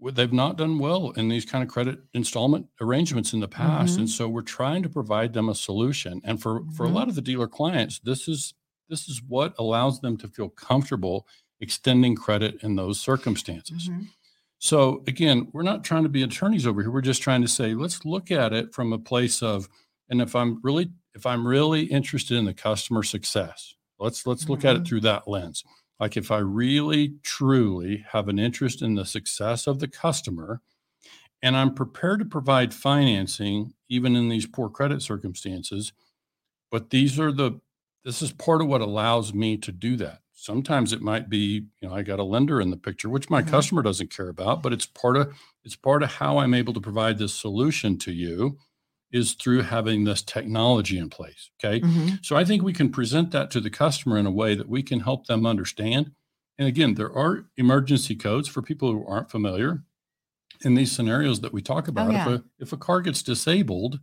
They've 0.00 0.32
not 0.32 0.56
done 0.56 0.78
well 0.78 1.10
in 1.10 1.28
these 1.28 1.44
kind 1.44 1.64
of 1.64 1.68
credit 1.68 1.98
installment 2.14 2.66
arrangements 2.80 3.32
in 3.32 3.40
the 3.40 3.48
past, 3.48 3.92
mm-hmm. 3.94 4.02
and 4.02 4.10
so 4.10 4.28
we're 4.28 4.42
trying 4.42 4.84
to 4.84 4.88
provide 4.88 5.32
them 5.32 5.48
a 5.48 5.54
solution. 5.54 6.20
And 6.22 6.40
for 6.40 6.60
mm-hmm. 6.60 6.70
for 6.70 6.84
a 6.84 6.86
mm-hmm. 6.86 6.96
lot 6.96 7.08
of 7.08 7.16
the 7.16 7.22
dealer 7.22 7.48
clients, 7.48 7.98
this 7.98 8.28
is 8.28 8.54
this 8.88 9.08
is 9.08 9.22
what 9.26 9.54
allows 9.58 10.00
them 10.00 10.16
to 10.18 10.28
feel 10.28 10.50
comfortable 10.50 11.26
extending 11.60 12.14
credit 12.14 12.62
in 12.62 12.76
those 12.76 13.00
circumstances. 13.00 13.88
Mm-hmm. 13.88 14.04
So 14.58 15.02
again, 15.06 15.48
we're 15.52 15.62
not 15.62 15.84
trying 15.84 16.02
to 16.02 16.08
be 16.08 16.22
attorneys 16.22 16.66
over 16.66 16.82
here. 16.82 16.90
We're 16.90 17.00
just 17.00 17.22
trying 17.22 17.42
to 17.42 17.48
say, 17.48 17.74
let's 17.74 18.04
look 18.04 18.30
at 18.30 18.52
it 18.52 18.74
from 18.74 18.92
a 18.92 18.98
place 18.98 19.42
of, 19.42 19.68
and 20.08 20.20
if 20.20 20.34
I'm 20.34 20.60
really, 20.62 20.90
if 21.14 21.26
I'm 21.26 21.46
really 21.46 21.84
interested 21.84 22.36
in 22.36 22.44
the 22.44 22.54
customer 22.54 23.02
success, 23.02 23.74
let's 23.98 24.26
let's 24.26 24.48
look 24.48 24.60
mm-hmm. 24.60 24.68
at 24.68 24.76
it 24.76 24.78
mm-hmm. 24.80 24.86
through 24.86 25.00
that 25.02 25.28
lens. 25.28 25.64
Like 26.00 26.16
if 26.16 26.30
I 26.30 26.38
really 26.38 27.14
truly 27.22 28.04
have 28.12 28.28
an 28.28 28.38
interest 28.38 28.82
in 28.82 28.94
the 28.94 29.04
success 29.04 29.66
of 29.66 29.80
the 29.80 29.88
customer 29.88 30.60
and 31.42 31.56
I'm 31.56 31.74
prepared 31.74 32.20
to 32.20 32.24
provide 32.24 32.74
financing 32.74 33.74
even 33.88 34.16
in 34.16 34.28
these 34.28 34.46
poor 34.46 34.68
credit 34.68 35.02
circumstances, 35.02 35.92
but 36.70 36.90
these 36.90 37.18
are 37.18 37.32
the 37.32 37.60
this 38.04 38.22
is 38.22 38.32
part 38.32 38.62
of 38.62 38.68
what 38.68 38.80
allows 38.80 39.34
me 39.34 39.56
to 39.58 39.72
do 39.72 39.96
that. 39.96 40.20
Sometimes 40.40 40.92
it 40.92 41.02
might 41.02 41.28
be, 41.28 41.66
you 41.80 41.88
know, 41.88 41.92
I 41.92 42.02
got 42.02 42.20
a 42.20 42.24
lender 42.24 42.60
in 42.60 42.70
the 42.70 42.76
picture, 42.76 43.08
which 43.08 43.28
my 43.28 43.42
mm-hmm. 43.42 43.50
customer 43.50 43.82
doesn't 43.82 44.14
care 44.14 44.28
about, 44.28 44.62
but 44.62 44.72
it's 44.72 44.86
part 44.86 45.16
of 45.16 45.34
it's 45.64 45.74
part 45.74 46.04
of 46.04 46.12
how 46.12 46.38
I'm 46.38 46.54
able 46.54 46.72
to 46.74 46.80
provide 46.80 47.18
this 47.18 47.34
solution 47.34 47.98
to 47.98 48.12
you 48.12 48.56
is 49.10 49.32
through 49.32 49.62
having 49.62 50.04
this 50.04 50.22
technology 50.22 50.96
in 50.96 51.10
place. 51.10 51.50
Okay. 51.58 51.80
Mm-hmm. 51.80 52.16
So 52.22 52.36
I 52.36 52.44
think 52.44 52.62
we 52.62 52.72
can 52.72 52.88
present 52.90 53.32
that 53.32 53.50
to 53.50 53.60
the 53.60 53.68
customer 53.68 54.16
in 54.16 54.26
a 54.26 54.30
way 54.30 54.54
that 54.54 54.68
we 54.68 54.80
can 54.80 55.00
help 55.00 55.26
them 55.26 55.44
understand. 55.44 56.12
And 56.56 56.68
again, 56.68 56.94
there 56.94 57.12
are 57.12 57.46
emergency 57.56 58.14
codes 58.14 58.46
for 58.46 58.62
people 58.62 58.92
who 58.92 59.04
aren't 59.08 59.32
familiar 59.32 59.82
in 60.60 60.74
these 60.74 60.92
scenarios 60.92 61.40
that 61.40 61.52
we 61.52 61.62
talk 61.62 61.88
oh, 61.88 61.90
about. 61.90 62.10
Oh, 62.10 62.12
yeah. 62.12 62.22
If 62.22 62.28
a 62.28 62.44
if 62.60 62.72
a 62.72 62.76
car 62.76 63.00
gets 63.00 63.24
disabled, 63.24 63.98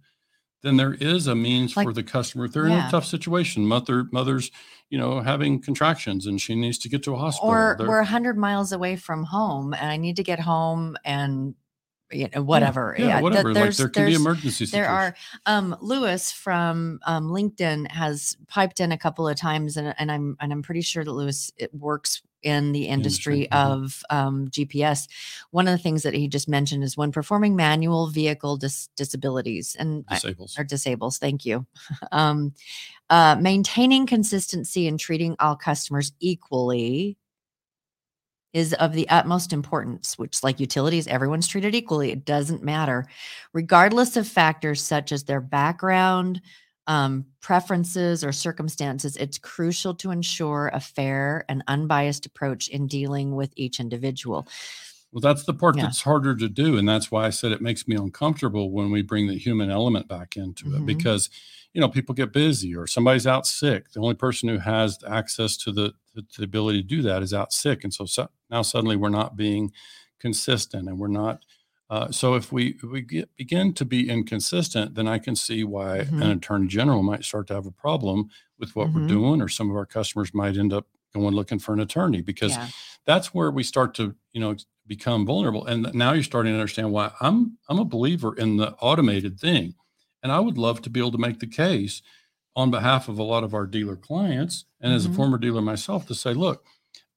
then 0.64 0.78
there 0.78 0.94
is 0.94 1.28
a 1.28 1.36
means 1.36 1.78
like, 1.78 1.86
for 1.86 1.94
the 1.94 2.04
customer. 2.04 2.46
If 2.46 2.54
they're 2.54 2.68
yeah. 2.68 2.82
in 2.82 2.88
a 2.88 2.92
tough 2.92 3.06
situation, 3.06 3.66
mother 3.66 4.06
mother's, 4.12 4.52
you 4.90 4.98
know, 4.98 5.22
having 5.22 5.62
contractions 5.62 6.26
and 6.26 6.42
she 6.42 6.56
needs 6.56 6.78
to 6.80 6.90
get 6.90 7.04
to 7.04 7.14
a 7.14 7.18
hospital. 7.18 7.50
Or 7.50 7.78
we're 7.80 8.04
hundred 8.04 8.38
miles 8.38 8.72
away 8.72 8.96
from 8.96 9.24
home 9.24 9.74
and 9.74 9.90
I 9.90 9.98
need 9.98 10.16
to 10.18 10.24
get 10.24 10.40
home 10.40 10.96
and 11.06 11.56
you 12.12 12.30
know 12.34 12.44
whatever 12.44 12.96
yeah, 12.98 13.08
yeah 13.08 13.22
whatever 13.22 13.54
like 13.54 13.76
there 13.76 13.90
can 13.90 14.06
be 14.06 14.14
emergencies 14.14 14.70
there 14.70 14.88
are 14.88 15.16
um 15.48 15.76
lewis 15.82 16.32
from 16.32 17.00
um 17.08 17.30
linkedin 17.30 17.90
has 17.90 18.38
piped 18.48 18.80
in 18.80 18.92
a 18.92 18.98
couple 18.98 19.28
of 19.28 19.36
times 19.36 19.76
and, 19.76 19.94
and 19.98 20.12
i'm 20.12 20.38
and 20.40 20.52
i'm 20.52 20.62
pretty 20.62 20.82
sure 20.82 21.04
that 21.04 21.12
lewis 21.12 21.52
it 21.58 21.74
works 21.74 22.22
in 22.46 22.72
the 22.72 22.88
industry 22.88 23.48
mm-hmm. 23.52 23.74
of 23.74 24.04
um, 24.10 24.48
gps 24.50 25.08
one 25.52 25.68
of 25.68 25.72
the 25.72 25.82
things 25.82 26.04
that 26.04 26.14
he 26.14 26.28
just 26.28 26.48
mentioned 26.48 26.84
is 26.84 26.96
when 26.96 27.12
performing 27.12 27.56
manual 27.56 28.08
vehicle 28.08 28.56
dis- 28.56 28.88
disabilities 28.96 29.76
and 29.78 30.06
disables 30.08 30.58
or 30.58 30.64
disables 30.64 31.18
thank 31.18 31.46
you 31.46 31.66
um 32.12 32.54
uh 33.10 33.36
maintaining 33.42 34.06
consistency 34.06 34.88
and 34.88 35.00
treating 35.00 35.36
all 35.40 35.56
customers 35.56 36.14
equally 36.20 37.18
is 38.56 38.74
of 38.76 38.94
the 38.94 39.08
utmost 39.10 39.52
importance, 39.52 40.18
which, 40.18 40.42
like 40.42 40.62
utilities, 40.62 41.08
everyone's 41.08 41.46
treated 41.46 41.76
equally. 41.76 42.14
It 42.14 42.24
doesn't 42.24 42.64
matter, 42.64 43.06
regardless 43.52 44.16
of 44.16 44.30
factors 44.30 44.82
such 44.82 45.12
as 45.12 45.26
their 45.26 45.42
background, 45.42 46.42
um, 46.88 47.26
preferences, 47.42 48.24
or 48.24 48.32
circumstances. 48.32 49.18
It's 49.18 49.38
crucial 49.38 49.96
to 49.96 50.12
ensure 50.12 50.70
a 50.74 50.80
fair 50.80 51.46
and 51.50 51.64
unbiased 51.68 52.26
approach 52.26 52.68
in 52.68 52.88
dealing 52.88 53.36
with 53.36 53.52
each 53.56 53.80
individual. 53.80 54.48
Well, 55.12 55.22
that's 55.22 55.44
the 55.44 55.54
part 55.54 55.78
yeah. 55.78 55.84
that's 55.84 56.02
harder 56.02 56.36
to 56.36 56.50
do. 56.50 56.78
And 56.78 56.88
that's 56.88 57.10
why 57.10 57.26
I 57.26 57.30
said 57.30 57.52
it 57.52 57.62
makes 57.62 57.88
me 57.88 57.96
uncomfortable 57.96 58.72
when 58.72 58.92
we 58.92 59.02
bring 59.02 59.28
the 59.28 59.38
human 59.38 59.72
element 59.72 60.08
back 60.08 60.36
into 60.36 60.66
mm-hmm. 60.66 60.76
it 60.76 60.86
because 60.86 61.30
you 61.76 61.82
know 61.82 61.90
people 61.90 62.16
get 62.16 62.34
busy 62.34 62.76
or 62.76 62.88
somebody's 62.88 63.28
out 63.28 63.46
sick 63.46 63.92
the 63.92 64.00
only 64.00 64.16
person 64.16 64.48
who 64.48 64.58
has 64.58 64.98
access 65.08 65.58
to 65.58 65.74
the, 65.74 65.94
to 66.16 66.40
the 66.40 66.46
ability 66.46 66.82
to 66.82 66.88
do 66.88 67.02
that 67.02 67.22
is 67.22 67.34
out 67.34 67.52
sick 67.52 67.84
and 67.84 67.94
so, 67.94 68.06
so 68.06 68.30
now 68.50 68.62
suddenly 68.62 68.96
we're 68.96 69.10
not 69.10 69.36
being 69.36 69.72
consistent 70.18 70.88
and 70.88 70.98
we're 70.98 71.08
not 71.08 71.44
uh, 71.90 72.12
so 72.12 72.34
if 72.34 72.52
we 72.52 72.78
if 72.82 72.84
we 72.84 73.02
get, 73.02 73.30
begin 73.36 73.74
to 73.74 73.86
be 73.86 74.10
inconsistent 74.10 74.96
then 74.96 75.08
i 75.08 75.18
can 75.18 75.36
see 75.36 75.64
why 75.64 76.00
mm-hmm. 76.00 76.22
an 76.22 76.32
attorney 76.32 76.68
general 76.68 77.04
might 77.04 77.24
start 77.24 77.48
to 77.48 77.54
have 77.54 77.66
a 77.66 77.72
problem 77.72 78.30
with 78.60 78.76
what 78.76 78.88
mm-hmm. 78.88 79.02
we're 79.02 79.08
doing 79.08 79.42
or 79.42 79.48
some 79.48 79.70
of 79.70 79.76
our 79.76 79.86
customers 79.86 80.34
might 80.34 80.58
end 80.58 80.74
up 80.74 80.88
going 81.14 81.34
looking 81.34 81.60
for 81.60 81.74
an 81.74 81.80
attorney 81.80 82.22
because 82.22 82.52
yeah. 82.52 82.68
that's 83.06 83.34
where 83.34 83.50
we 83.50 83.64
start 83.64 83.94
to 83.94 84.16
you 84.34 84.42
know 84.42 84.56
become 84.88 85.26
vulnerable 85.26 85.66
and 85.66 85.92
now 85.94 86.12
you're 86.12 86.24
starting 86.24 86.52
to 86.52 86.60
understand 86.60 86.92
why 86.92 87.12
i'm 87.22 87.58
i'm 87.70 87.80
a 87.80 87.86
believer 87.86 88.36
in 88.36 88.58
the 88.58 88.72
automated 88.74 89.40
thing 89.40 89.74
and 90.26 90.32
I 90.32 90.40
would 90.40 90.58
love 90.58 90.82
to 90.82 90.90
be 90.90 91.00
able 91.00 91.12
to 91.12 91.20
make 91.20 91.40
the 91.40 91.46
case 91.46 92.02
on 92.56 92.72
behalf 92.72 93.08
of 93.08 93.20
a 93.20 93.24
lot 93.24 93.44
of 93.44 93.54
our 93.54 93.68
dealer 93.68 93.96
clients 93.96 94.66
and 94.82 94.90
mm-hmm. 94.90 94.96
as 94.96 95.06
a 95.06 95.10
mm-hmm. 95.10 95.18
former 95.18 95.38
dealer 95.38 95.62
myself 95.62 96.08
to 96.08 96.16
say, 96.16 96.34
look, 96.34 96.66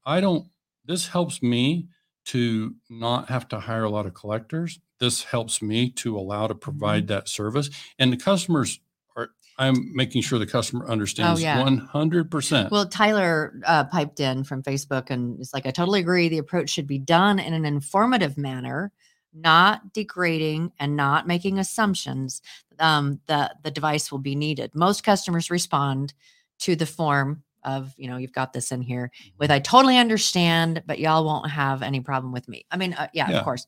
I 0.05 0.21
don't, 0.21 0.47
this 0.85 1.09
helps 1.09 1.43
me 1.43 1.89
to 2.29 2.75
not 2.91 3.29
have 3.31 3.49
to 3.49 3.59
hire 3.59 3.85
a 3.85 3.91
lot 3.91 4.07
of 4.07 4.13
collectors. 4.13 4.79
This 5.01 5.25
helps 5.25 5.63
me 5.63 5.91
to 5.93 6.19
allow 6.19 6.47
to 6.47 6.55
provide 6.55 7.05
mm-hmm. 7.05 7.15
that 7.15 7.29
service. 7.29 7.71
And 7.99 8.13
the 8.13 8.19
customers 8.19 8.81
are, 9.17 9.31
I'm 9.59 9.95
making 9.95 10.23
sure 10.23 10.39
the 10.39 10.47
customer 10.47 10.85
oh, 10.87 10.93
understands 10.93 11.41
oh, 11.41 11.43
yeah. 11.43 11.63
100%. 11.63 12.71
Well, 12.71 12.87
Tyler 12.87 13.55
uh, 13.65 13.85
piped 13.85 14.21
in 14.21 14.45
from 14.45 14.63
Facebook 14.63 15.09
and 15.09 15.41
it's 15.41 15.55
like, 15.55 15.67
I 15.67 15.71
totally 15.71 16.01
agree. 16.01 16.29
The 16.29 16.39
approach 16.39 16.69
should 16.69 16.87
be 16.87 16.99
done 16.99 17.39
in 17.39 17.55
an 17.55 17.65
informative 17.65 18.37
manner 18.37 18.93
not 19.35 19.93
degrading 19.93 20.73
and 20.79 20.97
not 20.97 21.27
making 21.27 21.59
assumptions 21.59 22.41
um, 22.79 23.21
the 23.27 23.55
the 23.63 23.71
device 23.71 24.11
will 24.11 24.19
be 24.19 24.35
needed 24.35 24.71
most 24.75 25.05
customers 25.05 25.51
respond 25.51 26.15
to 26.59 26.75
the 26.75 26.87
form 26.87 27.43
of 27.65 27.95
you 27.97 28.09
know 28.09 28.17
you've 28.17 28.33
got 28.33 28.53
this 28.53 28.73
in 28.73 28.81
here 28.81 29.11
with 29.39 29.51
mm-hmm. 29.51 29.57
i 29.57 29.61
totally 29.61 29.99
understand 29.99 30.83
but 30.87 30.99
y'all 30.99 31.25
won't 31.25 31.51
have 31.51 31.83
any 31.83 32.01
problem 32.01 32.33
with 32.33 32.49
me. 32.49 32.65
I 32.71 32.77
mean 32.77 32.95
uh, 32.95 33.09
yeah, 33.13 33.31
yeah, 33.31 33.39
of 33.39 33.45
course. 33.45 33.67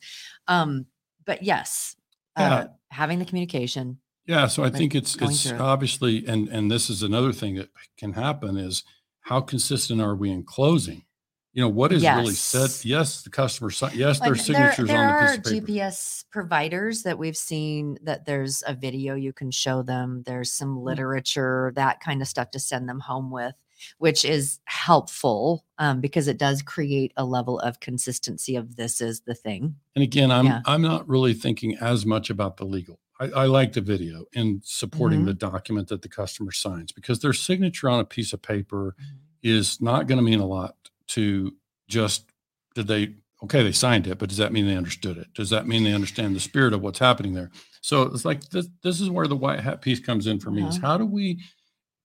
Um 0.48 0.86
but 1.24 1.42
yes 1.42 1.96
uh, 2.36 2.66
having 2.88 3.18
the 3.18 3.26
communication 3.26 3.98
yeah 4.26 4.46
so 4.46 4.64
i 4.64 4.70
think 4.70 4.94
it's 4.94 5.14
it's 5.20 5.52
obviously 5.52 6.26
and 6.26 6.48
and 6.48 6.70
this 6.70 6.88
is 6.88 7.02
another 7.02 7.32
thing 7.32 7.56
that 7.56 7.68
can 7.98 8.12
happen 8.12 8.56
is 8.56 8.82
how 9.30 9.40
consistent 9.40 10.00
are 10.00 10.16
we 10.16 10.30
in 10.30 10.42
closing? 10.42 11.04
You 11.52 11.62
know 11.62 11.68
what 11.68 11.92
is 11.92 12.04
really 12.04 12.32
said 12.32 12.70
yes. 12.84 13.22
the 13.22 13.30
customer 13.30 13.70
yes 13.92 14.20
their 14.20 14.36
signatures 14.36 14.86
there, 14.86 14.96
there 14.96 15.08
on 15.08 15.14
the 15.24 15.42
piece 15.42 15.58
of 15.58 15.66
paper. 15.66 15.66
gps 15.66 16.24
providers 16.30 17.02
that 17.02 17.18
we've 17.18 17.36
seen 17.36 17.98
that 18.02 18.24
there's 18.24 18.62
a 18.68 18.74
video 18.74 19.16
you 19.16 19.32
can 19.32 19.50
show 19.50 19.82
them. 19.82 20.22
There's 20.26 20.52
some 20.52 20.76
mm. 20.76 20.84
literature 20.84 21.72
that 21.74 21.98
kind 22.00 22.22
of 22.22 22.28
stuff 22.28 22.52
to 22.52 22.60
send 22.60 22.88
them 22.88 23.00
home 23.00 23.32
with 23.32 23.54
which 23.98 24.24
is 24.24 24.60
helpful 24.64 25.64
um, 25.78 26.00
because 26.00 26.28
it 26.28 26.38
does 26.38 26.62
create 26.62 27.12
a 27.16 27.24
level 27.24 27.58
of 27.60 27.80
consistency 27.80 28.56
of 28.56 28.76
this 28.76 29.00
is 29.00 29.20
the 29.22 29.34
thing 29.34 29.76
and 29.94 30.02
again 30.02 30.30
i'm 30.30 30.46
yeah. 30.46 30.60
i'm 30.66 30.82
not 30.82 31.08
really 31.08 31.34
thinking 31.34 31.76
as 31.78 32.04
much 32.04 32.30
about 32.30 32.56
the 32.56 32.64
legal 32.64 32.98
I, 33.20 33.42
I 33.42 33.44
like 33.46 33.74
the 33.74 33.82
video 33.82 34.24
in 34.32 34.62
supporting 34.64 35.20
mm-hmm. 35.20 35.28
the 35.28 35.34
document 35.34 35.88
that 35.88 36.02
the 36.02 36.08
customer 36.08 36.52
signs 36.52 36.90
because 36.90 37.20
their 37.20 37.34
signature 37.34 37.88
on 37.88 38.00
a 38.00 38.04
piece 38.04 38.32
of 38.32 38.40
paper 38.40 38.96
mm-hmm. 38.98 39.16
is 39.42 39.80
not 39.80 40.06
going 40.06 40.18
to 40.18 40.24
mean 40.24 40.40
a 40.40 40.46
lot 40.46 40.76
to 41.08 41.54
just 41.86 42.30
did 42.74 42.86
they 42.86 43.14
okay 43.42 43.62
they 43.62 43.72
signed 43.72 44.06
it 44.06 44.18
but 44.18 44.28
does 44.28 44.38
that 44.38 44.52
mean 44.52 44.66
they 44.66 44.76
understood 44.76 45.18
it 45.18 45.32
does 45.34 45.50
that 45.50 45.66
mean 45.66 45.84
they 45.84 45.92
understand 45.92 46.34
the 46.34 46.40
spirit 46.40 46.72
of 46.72 46.80
what's 46.80 46.98
happening 46.98 47.34
there 47.34 47.50
so 47.80 48.02
it's 48.02 48.24
like 48.24 48.48
this 48.50 48.68
this 48.82 49.00
is 49.00 49.10
where 49.10 49.26
the 49.26 49.36
white 49.36 49.60
hat 49.60 49.82
piece 49.82 50.00
comes 50.00 50.26
in 50.26 50.40
for 50.40 50.50
me 50.50 50.62
uh-huh. 50.62 50.70
is 50.70 50.78
how 50.78 50.96
do 50.96 51.04
we 51.04 51.40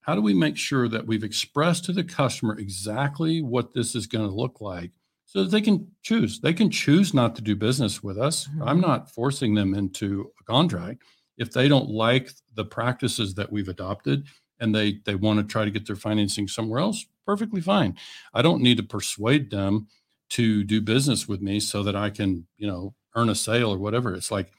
how 0.05 0.15
do 0.15 0.21
we 0.21 0.33
make 0.33 0.57
sure 0.57 0.87
that 0.87 1.07
we've 1.07 1.23
expressed 1.23 1.85
to 1.85 1.93
the 1.93 2.03
customer 2.03 2.57
exactly 2.57 3.41
what 3.41 3.73
this 3.73 3.95
is 3.95 4.07
going 4.07 4.27
to 4.27 4.35
look 4.35 4.61
like 4.61 4.91
so 5.25 5.43
that 5.43 5.51
they 5.51 5.61
can 5.61 5.87
choose 6.01 6.39
they 6.39 6.53
can 6.53 6.69
choose 6.69 7.13
not 7.13 7.35
to 7.35 7.41
do 7.41 7.55
business 7.55 8.03
with 8.03 8.17
us 8.17 8.47
mm-hmm. 8.47 8.63
i'm 8.63 8.81
not 8.81 9.09
forcing 9.11 9.55
them 9.55 9.73
into 9.73 10.31
a 10.39 10.43
contract 10.43 11.01
if 11.37 11.51
they 11.51 11.67
don't 11.67 11.89
like 11.89 12.31
the 12.53 12.65
practices 12.65 13.33
that 13.35 13.51
we've 13.51 13.67
adopted 13.67 14.25
and 14.59 14.73
they 14.73 14.99
they 15.05 15.15
want 15.15 15.37
to 15.39 15.43
try 15.43 15.65
to 15.65 15.71
get 15.71 15.85
their 15.85 15.95
financing 15.95 16.47
somewhere 16.47 16.79
else 16.79 17.05
perfectly 17.25 17.61
fine. 17.61 17.95
I 18.33 18.41
don't 18.41 18.61
need 18.61 18.77
to 18.77 18.83
persuade 18.83 19.49
them 19.49 19.87
to 20.29 20.63
do 20.63 20.81
business 20.81 21.27
with 21.27 21.41
me 21.41 21.59
so 21.59 21.83
that 21.83 21.95
I 21.95 22.09
can, 22.09 22.47
you 22.57 22.67
know, 22.67 22.93
earn 23.15 23.29
a 23.29 23.35
sale 23.35 23.73
or 23.73 23.77
whatever. 23.77 24.13
It's 24.13 24.31
like 24.31 24.51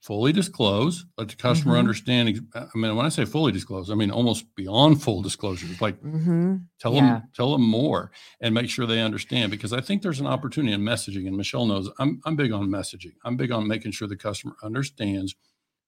fully 0.00 0.32
disclose, 0.32 1.04
let 1.18 1.28
the 1.28 1.36
customer 1.36 1.72
mm-hmm. 1.72 1.80
understand. 1.80 2.48
I 2.54 2.66
mean, 2.74 2.94
when 2.96 3.06
I 3.06 3.08
say 3.08 3.24
fully 3.24 3.52
disclose, 3.52 3.90
I 3.90 3.94
mean 3.94 4.10
almost 4.10 4.54
beyond 4.54 5.02
full 5.02 5.22
disclosure. 5.22 5.66
It's 5.70 5.80
like 5.80 6.00
mm-hmm. 6.00 6.56
tell 6.78 6.94
yeah. 6.94 7.00
them, 7.00 7.22
tell 7.34 7.52
them 7.52 7.62
more, 7.62 8.12
and 8.40 8.54
make 8.54 8.70
sure 8.70 8.86
they 8.86 9.00
understand. 9.00 9.50
Because 9.50 9.72
I 9.72 9.80
think 9.80 10.02
there's 10.02 10.20
an 10.20 10.26
opportunity 10.26 10.72
in 10.72 10.80
messaging, 10.82 11.26
and 11.26 11.36
Michelle 11.36 11.66
knows 11.66 11.90
I'm 11.98 12.20
I'm 12.24 12.36
big 12.36 12.52
on 12.52 12.68
messaging. 12.68 13.14
I'm 13.24 13.36
big 13.36 13.50
on 13.50 13.66
making 13.66 13.92
sure 13.92 14.08
the 14.08 14.16
customer 14.16 14.54
understands 14.62 15.34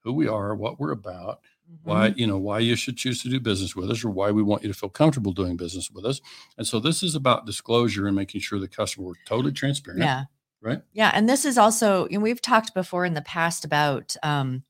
who 0.05 0.13
we 0.13 0.29
are, 0.29 0.55
what 0.55 0.79
we're 0.79 0.93
about, 0.93 1.41
mm-hmm. 1.71 1.89
why 1.89 2.07
you 2.17 2.27
know 2.27 2.39
why 2.39 2.59
you 2.59 2.77
should 2.77 2.97
choose 2.97 3.23
to 3.23 3.29
do 3.29 3.41
business 3.41 3.77
with 3.77 3.91
us 3.91 4.05
or 4.05 4.11
why 4.11 4.31
we 4.31 4.43
want 4.43 4.63
you 4.63 4.69
to 4.69 4.79
feel 4.79 4.89
comfortable 4.89 5.33
doing 5.33 5.57
business 5.57 5.91
with 5.91 6.05
us 6.05 6.21
and 6.57 6.67
so 6.67 6.81
this 6.81 7.03
is 7.03 7.15
about 7.15 7.47
disclosure 7.47 8.07
and 8.07 8.17
making 8.17 8.41
sure 8.41 8.59
the 8.59 8.69
customer 8.69 9.11
is 9.11 9.19
totally 9.27 9.53
transparent 9.53 10.03
yeah 10.03 10.25
right 10.61 10.83
yeah 10.93 11.11
and 11.15 11.29
this 11.29 11.45
is 11.45 11.59
also 11.59 12.07
and 12.07 12.23
we've 12.23 12.43
talked 12.43 12.75
before 12.75 13.05
in 13.05 13.15
the 13.15 13.23
past 13.23 13.65
about 13.65 14.17
um 14.23 14.63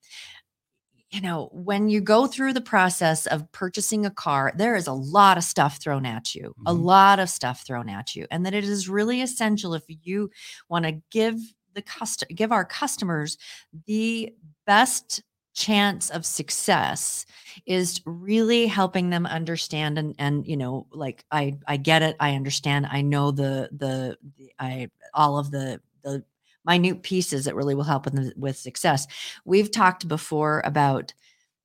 you 1.10 1.22
know, 1.22 1.48
when 1.52 1.88
you 1.88 2.00
go 2.00 2.26
through 2.26 2.52
the 2.52 2.60
process 2.60 3.26
of 3.26 3.50
purchasing 3.50 4.04
a 4.04 4.10
car, 4.10 4.52
there 4.54 4.76
is 4.76 4.86
a 4.86 4.92
lot 4.92 5.38
of 5.38 5.44
stuff 5.44 5.78
thrown 5.82 6.04
at 6.04 6.34
you, 6.34 6.50
mm-hmm. 6.50 6.66
a 6.66 6.72
lot 6.72 7.18
of 7.18 7.30
stuff 7.30 7.64
thrown 7.66 7.88
at 7.88 8.14
you. 8.14 8.26
And 8.30 8.44
that 8.44 8.54
it 8.54 8.64
is 8.64 8.88
really 8.88 9.22
essential 9.22 9.74
if 9.74 9.84
you 9.88 10.30
want 10.68 10.84
to 10.84 11.00
give 11.10 11.36
the 11.74 11.82
cust 11.82 12.24
give 12.34 12.50
our 12.50 12.64
customers 12.64 13.38
the 13.86 14.34
best 14.66 15.22
chance 15.58 16.10
of 16.10 16.24
success 16.24 17.26
is 17.66 18.00
really 18.04 18.66
helping 18.66 19.10
them 19.10 19.26
understand 19.26 19.98
and 19.98 20.14
and 20.18 20.46
you 20.46 20.56
know 20.56 20.86
like 20.92 21.24
i 21.32 21.56
i 21.66 21.76
get 21.76 22.02
it 22.02 22.16
i 22.20 22.34
understand 22.34 22.86
i 22.90 23.02
know 23.02 23.30
the 23.30 23.68
the, 23.72 24.16
the 24.36 24.52
i 24.60 24.88
all 25.14 25.38
of 25.38 25.50
the 25.50 25.80
the 26.02 26.22
minute 26.64 27.02
pieces 27.02 27.44
that 27.46 27.56
really 27.56 27.74
will 27.74 27.84
help 27.84 28.04
with, 28.04 28.32
with 28.36 28.56
success. 28.56 29.06
We've 29.44 29.70
talked 29.70 30.06
before 30.06 30.60
about 30.64 31.14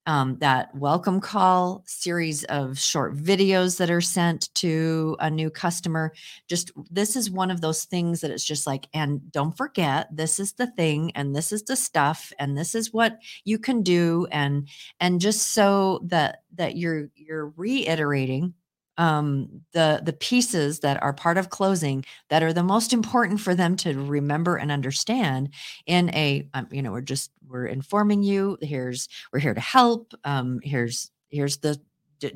um, 0.05 0.37
that 0.39 0.75
welcome 0.75 1.21
call 1.21 1.83
series 1.85 2.43
of 2.45 2.77
short 2.77 3.15
videos 3.15 3.77
that 3.77 3.89
are 3.89 4.01
sent 4.01 4.53
to 4.55 5.15
a 5.19 5.29
new 5.29 5.49
customer. 5.49 6.13
Just 6.47 6.71
this 6.91 7.15
is 7.15 7.29
one 7.29 7.51
of 7.51 7.61
those 7.61 7.85
things 7.85 8.21
that 8.21 8.31
it's 8.31 8.43
just 8.43 8.67
like, 8.67 8.87
and 8.93 9.31
don't 9.31 9.55
forget, 9.55 10.07
this 10.15 10.39
is 10.39 10.53
the 10.53 10.67
thing, 10.67 11.11
and 11.15 11.35
this 11.35 11.51
is 11.51 11.63
the 11.63 11.75
stuff, 11.75 12.33
and 12.39 12.57
this 12.57 12.75
is 12.75 12.93
what 12.93 13.19
you 13.45 13.57
can 13.57 13.81
do, 13.81 14.27
and 14.31 14.67
and 14.99 15.21
just 15.21 15.53
so 15.53 16.01
that 16.05 16.43
that 16.55 16.75
you're 16.75 17.09
you're 17.15 17.53
reiterating 17.55 18.53
um, 18.97 19.61
the 19.73 20.01
the 20.03 20.13
pieces 20.13 20.81
that 20.81 21.01
are 21.01 21.13
part 21.13 21.37
of 21.37 21.49
closing 21.49 22.05
that 22.29 22.43
are 22.43 22.53
the 22.53 22.63
most 22.63 22.93
important 22.93 23.39
for 23.39 23.55
them 23.55 23.75
to 23.77 23.93
remember 23.93 24.55
and 24.55 24.71
understand 24.71 25.49
in 25.85 26.13
a 26.15 26.47
um, 26.53 26.67
you 26.71 26.81
know 26.81 26.91
we're 26.91 27.01
just 27.01 27.31
we're 27.47 27.65
informing 27.65 28.23
you 28.23 28.57
here's 28.61 29.07
we're 29.31 29.39
here 29.39 29.53
to 29.53 29.61
help 29.61 30.13
um, 30.23 30.59
here's 30.63 31.11
here's 31.29 31.57
the 31.57 31.79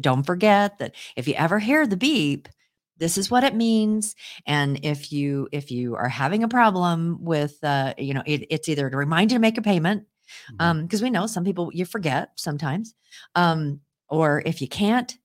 don't 0.01 0.23
forget 0.23 0.79
that 0.79 0.95
if 1.15 1.27
you 1.27 1.33
ever 1.35 1.59
hear 1.59 1.87
the 1.87 1.97
beep 1.97 2.49
this 2.97 3.17
is 3.17 3.31
what 3.31 3.43
it 3.43 3.55
means 3.55 4.15
and 4.45 4.79
if 4.83 5.11
you 5.11 5.47
if 5.51 5.71
you 5.71 5.95
are 5.95 6.09
having 6.09 6.43
a 6.43 6.47
problem 6.47 7.23
with 7.23 7.63
uh 7.63 7.93
you 7.97 8.13
know 8.13 8.23
it, 8.25 8.45
it's 8.49 8.67
either 8.67 8.89
to 8.89 8.97
remind 8.97 9.31
you 9.31 9.37
to 9.37 9.41
make 9.41 9.57
a 9.57 9.61
payment 9.61 10.03
mm-hmm. 10.03 10.55
um 10.59 10.81
because 10.83 11.01
we 11.01 11.09
know 11.09 11.27
some 11.27 11.45
people 11.45 11.69
you 11.73 11.85
forget 11.85 12.31
sometimes 12.35 12.95
um 13.35 13.79
or 14.09 14.41
if 14.45 14.61
you 14.61 14.67
can't 14.67 15.17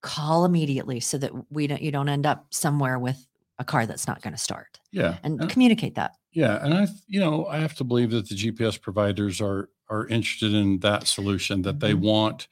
call 0.00 0.44
immediately 0.44 1.00
so 1.00 1.18
that 1.18 1.32
we 1.50 1.66
don't 1.66 1.82
you 1.82 1.90
don't 1.90 2.08
end 2.08 2.26
up 2.26 2.46
somewhere 2.50 2.98
with 2.98 3.26
a 3.58 3.64
car 3.64 3.86
that's 3.86 4.06
not 4.06 4.22
going 4.22 4.32
to 4.32 4.38
start. 4.38 4.78
Yeah. 4.92 5.18
And, 5.22 5.40
and 5.40 5.50
communicate 5.50 5.96
that. 5.96 6.12
Yeah, 6.32 6.64
and 6.64 6.74
I 6.74 6.86
you 7.06 7.20
know, 7.20 7.46
I 7.46 7.58
have 7.58 7.74
to 7.76 7.84
believe 7.84 8.10
that 8.10 8.28
the 8.28 8.34
GPS 8.34 8.80
providers 8.80 9.40
are 9.40 9.70
are 9.88 10.06
interested 10.08 10.54
in 10.54 10.78
that 10.80 11.06
solution 11.06 11.62
that 11.62 11.78
mm-hmm. 11.78 11.86
they 11.86 11.94
want 11.94 12.48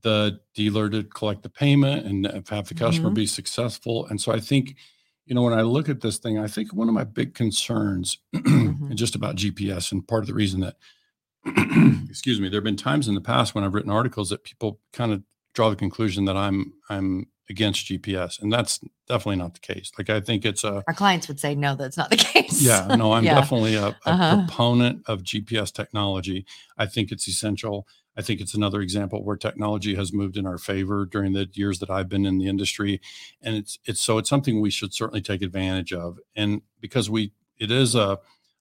the 0.00 0.40
dealer 0.54 0.88
to 0.88 1.04
collect 1.04 1.42
the 1.42 1.48
payment 1.48 2.06
and 2.06 2.48
have 2.48 2.68
the 2.68 2.74
customer 2.74 3.08
mm-hmm. 3.08 3.14
be 3.14 3.26
successful. 3.26 4.06
And 4.06 4.20
so 4.20 4.32
I 4.32 4.40
think 4.40 4.76
you 5.26 5.36
know, 5.36 5.42
when 5.42 5.52
I 5.52 5.62
look 5.62 5.88
at 5.88 6.00
this 6.00 6.18
thing, 6.18 6.38
I 6.38 6.48
think 6.48 6.74
one 6.74 6.88
of 6.88 6.94
my 6.94 7.04
big 7.04 7.34
concerns 7.34 8.18
mm-hmm. 8.34 8.94
just 8.94 9.14
about 9.14 9.36
GPS 9.36 9.92
and 9.92 10.06
part 10.06 10.22
of 10.22 10.26
the 10.26 10.34
reason 10.34 10.60
that 10.60 10.76
excuse 12.08 12.40
me, 12.40 12.48
there 12.48 12.58
have 12.58 12.64
been 12.64 12.76
times 12.76 13.08
in 13.08 13.14
the 13.14 13.20
past 13.20 13.54
when 13.54 13.64
I've 13.64 13.74
written 13.74 13.90
articles 13.90 14.30
that 14.30 14.44
people 14.44 14.80
kind 14.92 15.12
of 15.12 15.22
draw 15.54 15.70
the 15.70 15.76
conclusion 15.76 16.24
that 16.26 16.36
I'm 16.36 16.72
I'm 16.88 17.26
against 17.50 17.86
GPS, 17.86 18.40
and 18.40 18.52
that's 18.52 18.80
definitely 19.08 19.36
not 19.36 19.54
the 19.54 19.60
case. 19.60 19.92
Like 19.98 20.10
I 20.10 20.20
think 20.20 20.44
it's 20.44 20.64
a 20.64 20.82
our 20.86 20.94
clients 20.94 21.28
would 21.28 21.40
say 21.40 21.54
no, 21.54 21.74
that's 21.74 21.96
not 21.96 22.10
the 22.10 22.16
case. 22.32 22.62
yeah, 22.62 22.86
no, 22.96 23.12
I'm 23.12 23.24
yeah. 23.26 23.34
definitely 23.34 23.74
a, 23.76 23.88
a 23.88 23.96
uh-huh. 24.04 24.36
proponent 24.46 25.02
of 25.06 25.22
GPS 25.22 25.72
technology. 25.72 26.46
I 26.76 26.86
think 26.86 27.12
it's 27.12 27.28
essential. 27.28 27.86
I 28.16 28.22
think 28.22 28.40
it's 28.40 28.54
another 28.54 28.82
example 28.82 29.24
where 29.24 29.36
technology 29.36 29.94
has 29.94 30.12
moved 30.12 30.36
in 30.36 30.46
our 30.46 30.58
favor 30.58 31.06
during 31.06 31.32
the 31.32 31.48
years 31.52 31.78
that 31.78 31.88
I've 31.88 32.08
been 32.08 32.26
in 32.26 32.38
the 32.38 32.46
industry, 32.46 33.00
and 33.40 33.56
it's 33.56 33.78
it's 33.84 34.00
so 34.00 34.18
it's 34.18 34.28
something 34.28 34.60
we 34.60 34.70
should 34.70 34.94
certainly 34.94 35.22
take 35.22 35.42
advantage 35.42 35.92
of, 35.92 36.18
and 36.34 36.62
because 36.80 37.08
we 37.08 37.32
it 37.58 37.70
is 37.70 37.94
a 37.94 38.18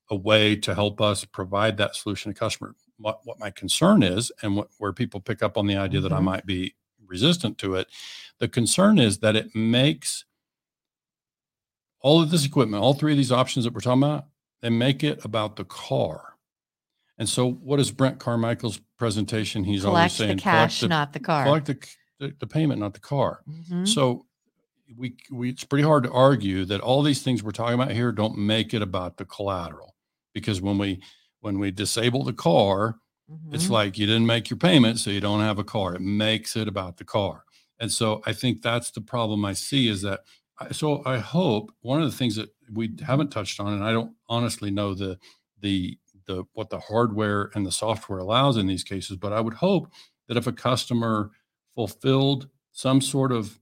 a 0.10 0.16
way 0.16 0.58
to 0.58 0.76
help 0.76 1.00
us 1.00 1.24
provide 1.24 1.78
that 1.78 1.96
solution 1.96 2.34
to 2.34 2.38
customer. 2.38 2.76
What, 2.98 3.22
what 3.24 3.40
my 3.40 3.50
concern 3.50 4.04
is, 4.04 4.32
and 4.44 4.58
what, 4.58 4.68
where 4.78 4.94
people 4.94 5.22
pick 5.22 5.42
up 5.42 5.58
on 5.58 5.66
the 5.66 5.78
idea 5.78 6.02
mm-hmm. 6.02 6.10
that 6.10 6.14
I 6.14 6.18
mm-hmm. 6.18 6.26
might 6.26 6.46
be 6.46 6.76
resistant 7.12 7.58
to 7.60 7.76
it. 7.76 7.88
The 8.40 8.48
concern 8.48 8.98
is 8.98 9.20
that 9.20 9.36
it 9.36 9.54
makes 9.54 10.26
all 12.00 12.22
of 12.22 12.32
this 12.32 12.46
equipment, 12.46 12.82
all 12.82 12.96
three 12.96 13.12
of 13.12 13.18
these 13.18 13.32
options 13.32 13.66
that 13.66 13.74
we're 13.74 13.82
talking 13.82 14.02
about, 14.02 14.26
they 14.62 14.70
make 14.70 15.04
it 15.04 15.24
about 15.24 15.56
the 15.58 15.66
car. 15.66 16.36
And 17.18 17.30
so, 17.30 17.52
what 17.52 17.80
is 17.80 17.92
Brent 17.92 18.18
Carmichael's 18.18 18.80
presentation? 18.98 19.64
He's 19.64 19.82
collect 19.82 19.98
always 19.98 20.14
saying, 20.14 20.38
the 20.38 20.42
cash, 20.42 20.80
the, 20.80 20.88
not 20.88 21.14
the 21.14 21.20
car. 21.20 21.44
Collect 21.44 21.68
the, 21.68 21.78
the, 22.20 22.36
the 22.40 22.48
payment, 22.48 22.80
not 22.80 22.94
the 22.96 23.00
car. 23.00 23.42
Mm-hmm. 23.48 23.86
So, 23.86 24.26
we, 24.98 25.16
we 25.32 25.50
it's 25.50 25.64
pretty 25.64 25.84
hard 25.84 26.04
to 26.04 26.12
argue 26.12 26.66
that 26.66 26.82
all 26.82 27.04
these 27.04 27.22
things 27.22 27.44
we're 27.44 27.52
talking 27.52 27.76
about 27.76 27.92
here 27.92 28.12
don't 28.12 28.38
make 28.38 28.74
it 28.74 28.82
about 28.82 29.18
the 29.18 29.26
collateral 29.26 29.96
because 30.34 30.62
when 30.62 30.78
we 30.78 31.02
when 31.40 31.60
we 31.60 31.72
disable 31.72 32.24
the 32.24 32.34
car 32.34 32.98
Mm-hmm. 33.32 33.56
It's 33.56 33.70
like 33.70 33.98
you 33.98 34.06
didn't 34.06 34.26
make 34.26 34.50
your 34.50 34.58
payment, 34.58 35.00
so 35.00 35.10
you 35.10 35.22
don't 35.22 35.40
have 35.40 35.60
a 35.60 35.64
car. 35.64 35.96
It 35.96 36.02
makes 36.02 36.56
it 36.56 36.68
about 36.68 36.98
the 36.98 37.06
car. 37.06 37.46
And 37.80 37.92
so 37.92 38.22
I 38.26 38.34
think 38.34 38.62
that's 38.62 38.92
the 38.92 39.02
problem 39.02 39.46
I 39.46 39.54
see 39.54 39.88
is 39.88 40.02
that. 40.02 40.22
So 40.72 41.02
I 41.06 41.18
hope 41.18 41.72
one 41.82 42.02
of 42.02 42.12
the 42.12 42.16
things 42.16 42.36
that 42.36 42.50
we 42.72 42.92
haven't 43.06 43.32
touched 43.32 43.60
on, 43.60 43.74
and 43.74 43.84
I 43.84 43.92
don't 43.92 44.14
honestly 44.30 44.70
know 44.70 44.94
the 44.94 45.18
the 45.60 45.98
the 46.28 46.44
what 46.54 46.70
the 46.70 46.80
hardware 46.80 47.50
and 47.56 47.66
the 47.66 47.72
software 47.72 48.20
allows 48.20 48.58
in 48.58 48.68
these 48.68 48.84
cases, 48.84 49.18
but 49.18 49.34
I 49.34 49.42
would 49.42 49.56
hope 49.56 49.92
that 50.28 50.38
if 50.38 50.46
a 50.46 50.52
customer 50.52 51.32
fulfilled 51.74 52.48
some 52.72 53.02
sort 53.02 53.32
of 53.32 53.60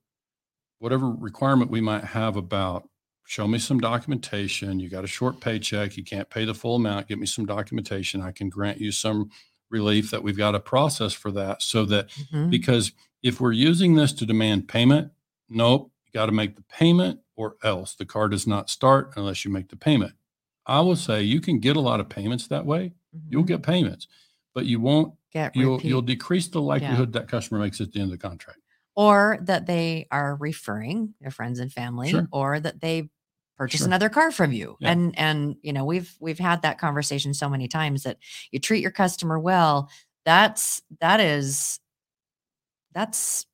whatever 0.80 1.10
requirement 1.10 1.72
we 1.72 1.82
might 1.82 2.04
have 2.04 2.36
about 2.36 2.90
show 3.26 3.48
me 3.48 3.60
some 3.60 3.80
documentation 3.80 4.80
you 4.80 4.90
got 4.90 5.04
a 5.04 5.08
short 5.08 5.40
paycheck 5.40 5.96
you 5.96 6.04
can't 6.04 6.30
pay 6.30 6.46
the 6.46 6.54
full 6.54 6.76
amount 6.76 7.08
give 7.08 7.20
me 7.20 7.26
some 7.26 7.46
documentation 7.46 8.22
i 8.22 8.32
can 8.32 8.50
grant 8.50 8.80
you 8.80 8.92
some 8.92 9.30
relief 9.70 10.12
that 10.12 10.24
we've 10.24 10.38
got 10.38 10.56
a 10.56 10.60
process 10.60 11.14
for 11.14 11.32
that 11.32 11.62
so 11.62 11.86
that 11.86 12.10
mm-hmm. 12.10 12.50
because 12.50 12.92
if 13.22 13.40
we're 13.42 13.52
using 13.52 13.96
this 13.96 14.14
to 14.14 14.26
demand 14.26 14.68
payment, 14.68 15.12
nope, 15.50 15.92
you 16.06 16.12
got 16.14 16.28
to 16.28 16.32
make 16.32 16.56
the 16.56 16.64
payment 16.64 17.20
or 17.36 17.56
else 17.64 17.96
the 17.96 18.06
car 18.06 18.28
does 18.28 18.48
not 18.48 18.70
start 18.70 19.14
unless 19.16 19.46
you 19.46 19.52
make 19.52 19.70
the 19.70 19.76
payment. 19.76 20.14
I 20.66 20.82
will 20.82 20.96
say 20.96 21.24
you 21.24 21.42
can 21.42 21.60
get 21.60 21.76
a 21.76 21.82
lot 21.82 22.00
of 22.00 22.10
payments 22.10 22.48
that 22.48 22.66
way. 22.66 22.94
Mm-hmm. 23.16 23.28
You'll 23.32 23.44
get 23.44 23.64
payments, 23.64 24.08
but 24.54 24.66
you 24.66 24.80
won't 24.80 25.14
get 25.32 25.56
you'll 25.56 25.76
repeat. 25.76 25.88
you'll 25.88 26.02
decrease 26.02 26.48
the 26.48 26.62
likelihood 26.62 27.14
yeah. 27.14 27.22
that 27.22 27.30
customer 27.30 27.60
makes 27.60 27.80
it 27.80 27.84
at 27.84 27.94
the 27.94 28.00
end 28.00 28.12
of 28.12 28.20
the 28.20 28.28
contract. 28.28 28.60
Or 28.96 29.40
that 29.44 29.66
they 29.66 30.08
are 30.12 30.36
referring 30.36 31.14
their 31.22 31.32
friends 31.32 31.60
and 31.60 31.72
family, 31.72 32.10
sure. 32.10 32.28
or 32.32 32.60
that 32.60 32.82
they 32.82 33.10
purchase 33.60 33.82
sure. 33.82 33.88
another 33.88 34.08
car 34.08 34.32
from 34.32 34.54
you 34.54 34.78
yeah. 34.80 34.90
and 34.90 35.20
and 35.20 35.58
you 35.62 35.74
know 35.74 35.84
we've 35.84 36.16
we've 36.22 36.40
had 36.40 36.62
that 36.62 36.80
conversation 36.80 37.34
so 37.34 37.50
many 37.50 37.68
times 37.68 38.04
that 38.04 38.18
you 38.52 38.60
treat 38.60 38.82
your 38.82 38.90
customer 38.90 39.38
well 39.38 39.90
that's 40.24 40.82
that 41.02 41.20
is 41.20 41.82
that's 42.94 43.46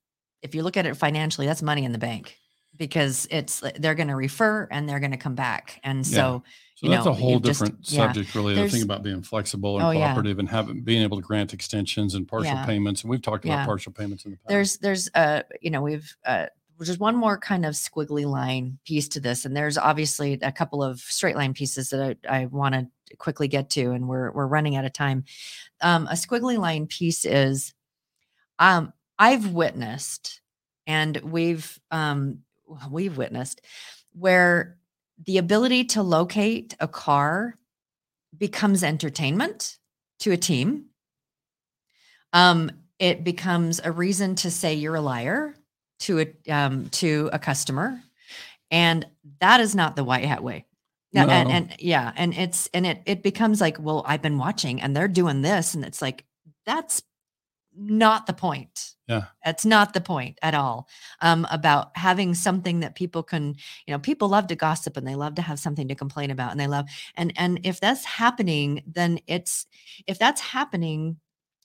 if 0.44 0.54
you 0.54 0.62
look 0.62 0.78
at 0.78 0.86
it 0.86 0.96
financially 0.96 1.48
that's 1.48 1.64
money 1.64 1.84
in 1.84 1.92
the 1.92 1.98
bank 1.98 2.38
because 2.78 3.28
it's 3.32 3.64
they're 3.80 3.96
going 3.96 4.10
to 4.10 4.16
refer 4.16 4.68
and 4.70 4.88
they're 4.88 5.00
going 5.00 5.12
to 5.12 5.18
come 5.18 5.34
back 5.34 5.82
and 5.84 6.06
so 6.06 6.44
yeah. 6.46 6.52
So 6.76 6.90
that's 6.90 7.06
know, 7.06 7.12
a 7.12 7.14
whole 7.14 7.40
different 7.40 7.80
just, 7.80 7.96
subject, 7.96 8.36
yeah. 8.36 8.42
really. 8.42 8.54
The 8.54 8.68
thing 8.68 8.84
about 8.84 9.02
being 9.02 9.22
flexible 9.22 9.80
and 9.80 9.86
oh, 9.86 9.94
cooperative 9.94 10.36
yeah. 10.36 10.40
and 10.42 10.50
having 10.50 10.82
being 10.82 11.04
able 11.04 11.16
to 11.16 11.24
grant 11.24 11.54
extensions 11.54 12.16
and 12.16 12.28
partial 12.28 12.52
yeah. 12.52 12.66
payments. 12.66 13.02
And 13.02 13.10
we've 13.10 13.22
talked 13.22 13.46
about 13.46 13.66
partial 13.66 13.94
payments 13.94 14.26
in 14.26 14.32
the 14.32 14.38
past. 14.38 14.50
There's, 14.50 14.78
there's, 14.80 15.10
uh, 15.16 15.44
you 15.62 15.72
know, 15.72 15.82
we've 15.82 16.14
uh, 16.26 16.48
just 16.84 17.00
one 17.00 17.16
more 17.16 17.38
kind 17.38 17.66
of 17.66 17.74
squiggly 17.74 18.26
line 18.26 18.80
piece 18.86 19.08
to 19.10 19.20
this. 19.20 19.46
And 19.46 19.56
there's 19.56 19.78
obviously 19.78 20.34
a 20.42 20.52
couple 20.52 20.84
of 20.84 21.00
straight 21.00 21.36
line 21.36 21.54
pieces 21.54 21.90
that 21.90 22.18
I, 22.30 22.42
I 22.42 22.46
want 22.48 22.76
to 22.76 22.88
quickly 23.18 23.48
get 23.48 23.70
to, 23.72 23.92
and 23.92 24.08
we're 24.08 24.32
we're 24.32 24.48
running 24.48 24.76
out 24.76 24.86
of 24.86 24.94
time. 24.94 25.24
Um, 25.82 26.08
a 26.08 26.14
squiggly 26.14 26.58
line 26.58 26.88
piece 26.88 27.26
is 27.26 27.74
um, 28.60 28.94
I've 29.18 29.52
witnessed, 29.52 30.42
and 30.88 31.18
we've 31.18 31.80
um, 31.92 32.40
we've 32.90 33.18
witnessed 33.18 33.62
where 34.14 34.78
the 35.26 35.38
ability 35.38 35.86
to 35.86 36.04
locate 36.04 36.76
a 36.80 36.88
car 36.88 37.58
becomes 38.38 38.84
entertainment 38.84 39.78
to 40.20 40.32
a 40.32 40.38
team. 40.38 40.86
Um, 42.34 42.72
it 43.00 43.24
becomes 43.24 43.80
a 43.84 43.92
reason 43.92 44.36
to 44.36 44.52
say 44.52 44.74
you're 44.74 44.96
a 44.96 45.02
liar 45.02 45.56
to 46.00 46.20
a 46.20 46.52
um, 46.52 46.90
to 46.90 47.30
a 47.34 47.40
customer, 47.40 48.02
and 48.72 49.06
that 49.40 49.60
is 49.60 49.76
not 49.76 49.96
the 49.96 50.04
white 50.04 50.26
hat 50.26 50.44
way. 50.44 50.66
No. 51.14 51.28
And, 51.28 51.50
and 51.50 51.76
yeah, 51.80 52.12
and 52.16 52.34
it's 52.34 52.68
and 52.74 52.86
it 52.86 53.02
it 53.06 53.24
becomes 53.24 53.62
like, 53.62 53.78
well, 53.80 54.04
I've 54.06 54.22
been 54.22 54.38
watching 54.38 54.82
and 54.82 54.96
they're 54.96 55.08
doing 55.08 55.42
this, 55.42 55.74
and 55.74 55.86
it's 55.86 56.02
like 56.02 56.26
that's 56.66 57.02
not 57.78 58.26
the 58.26 58.34
point. 58.34 58.96
Yeah. 59.08 59.26
That's 59.44 59.66
not 59.66 59.94
the 59.94 60.02
point 60.02 60.40
at 60.42 60.56
all. 60.56 60.88
Um, 61.22 61.46
about 61.52 61.96
having 61.96 62.34
something 62.34 62.80
that 62.80 62.96
people 62.96 63.22
can, 63.22 63.56
you 63.86 63.94
know, 63.94 64.00
people 64.00 64.30
love 64.30 64.48
to 64.48 64.56
gossip 64.56 64.98
and 64.98 65.08
they 65.08 65.16
love 65.16 65.36
to 65.36 65.42
have 65.42 65.60
something 65.60 65.88
to 65.90 65.96
complain 65.96 66.32
about 66.32 66.52
and 66.52 66.60
they 66.60 66.68
love 66.68 66.86
and 67.16 67.32
and 67.36 67.60
if 67.64 67.80
that's 67.80 68.06
happening, 68.06 68.84
then 68.88 69.20
it's 69.28 69.68
if 70.08 70.18
that's 70.18 70.42
happening 70.42 71.18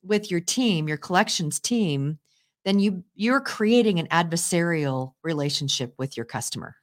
with 0.03 0.31
your 0.31 0.41
team, 0.41 0.89
your 0.89 0.97
collections 0.97 1.59
team, 1.61 2.19
then 2.65 2.79
you 2.79 3.05
you're 3.15 3.41
creating 3.41 3.99
an 3.99 4.07
adversarial 4.09 5.13
relationship 5.23 5.95
with 5.99 6.17
your 6.17 6.27
customer. 6.27 6.77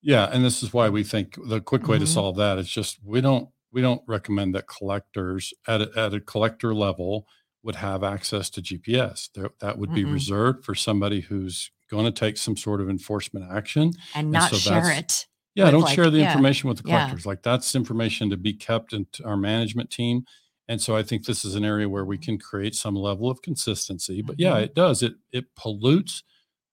Yeah, 0.00 0.28
and 0.32 0.44
this 0.44 0.62
is 0.62 0.72
why 0.72 0.88
we 0.88 1.04
think 1.04 1.38
the 1.46 1.60
quick 1.60 1.86
way 1.86 1.96
mm-hmm. 1.96 2.04
to 2.04 2.10
solve 2.10 2.36
that 2.36 2.58
is 2.58 2.68
just 2.68 2.98
we 3.04 3.20
don't 3.20 3.48
we 3.72 3.80
don't 3.80 4.02
recommend 4.06 4.54
that 4.54 4.66
collectors 4.66 5.54
at 5.66 5.80
a, 5.80 5.90
at 5.96 6.14
a 6.14 6.20
collector 6.20 6.74
level 6.74 7.26
would 7.62 7.76
have 7.76 8.02
access 8.02 8.50
to 8.50 8.60
GPS. 8.60 9.28
There, 9.34 9.50
that 9.60 9.78
would 9.78 9.94
be 9.94 10.04
reserved 10.04 10.64
for 10.64 10.74
somebody 10.74 11.20
who's 11.20 11.70
going 11.88 12.04
to 12.04 12.10
take 12.10 12.36
some 12.36 12.56
sort 12.56 12.80
of 12.80 12.90
enforcement 12.90 13.46
action 13.52 13.92
and 14.14 14.32
not 14.32 14.50
so 14.50 14.56
share 14.56 14.90
it. 14.90 15.26
Yeah, 15.54 15.70
don't 15.70 15.82
like, 15.82 15.94
share 15.94 16.10
the 16.10 16.18
yeah, 16.18 16.32
information 16.32 16.68
with 16.68 16.78
the 16.78 16.84
collectors. 16.84 17.24
Yeah. 17.24 17.28
Like 17.28 17.42
that's 17.42 17.74
information 17.74 18.30
to 18.30 18.36
be 18.36 18.54
kept 18.54 18.94
in 18.94 19.06
our 19.24 19.36
management 19.36 19.90
team. 19.90 20.24
And 20.72 20.80
so 20.80 20.96
I 20.96 21.02
think 21.02 21.26
this 21.26 21.44
is 21.44 21.54
an 21.54 21.66
area 21.66 21.86
where 21.86 22.06
we 22.06 22.16
can 22.16 22.38
create 22.38 22.74
some 22.74 22.96
level 22.96 23.28
of 23.28 23.42
consistency. 23.42 24.22
But 24.22 24.40
yeah, 24.40 24.52
mm-hmm. 24.52 24.64
it 24.64 24.74
does. 24.74 25.02
It 25.02 25.16
it 25.30 25.54
pollutes 25.54 26.22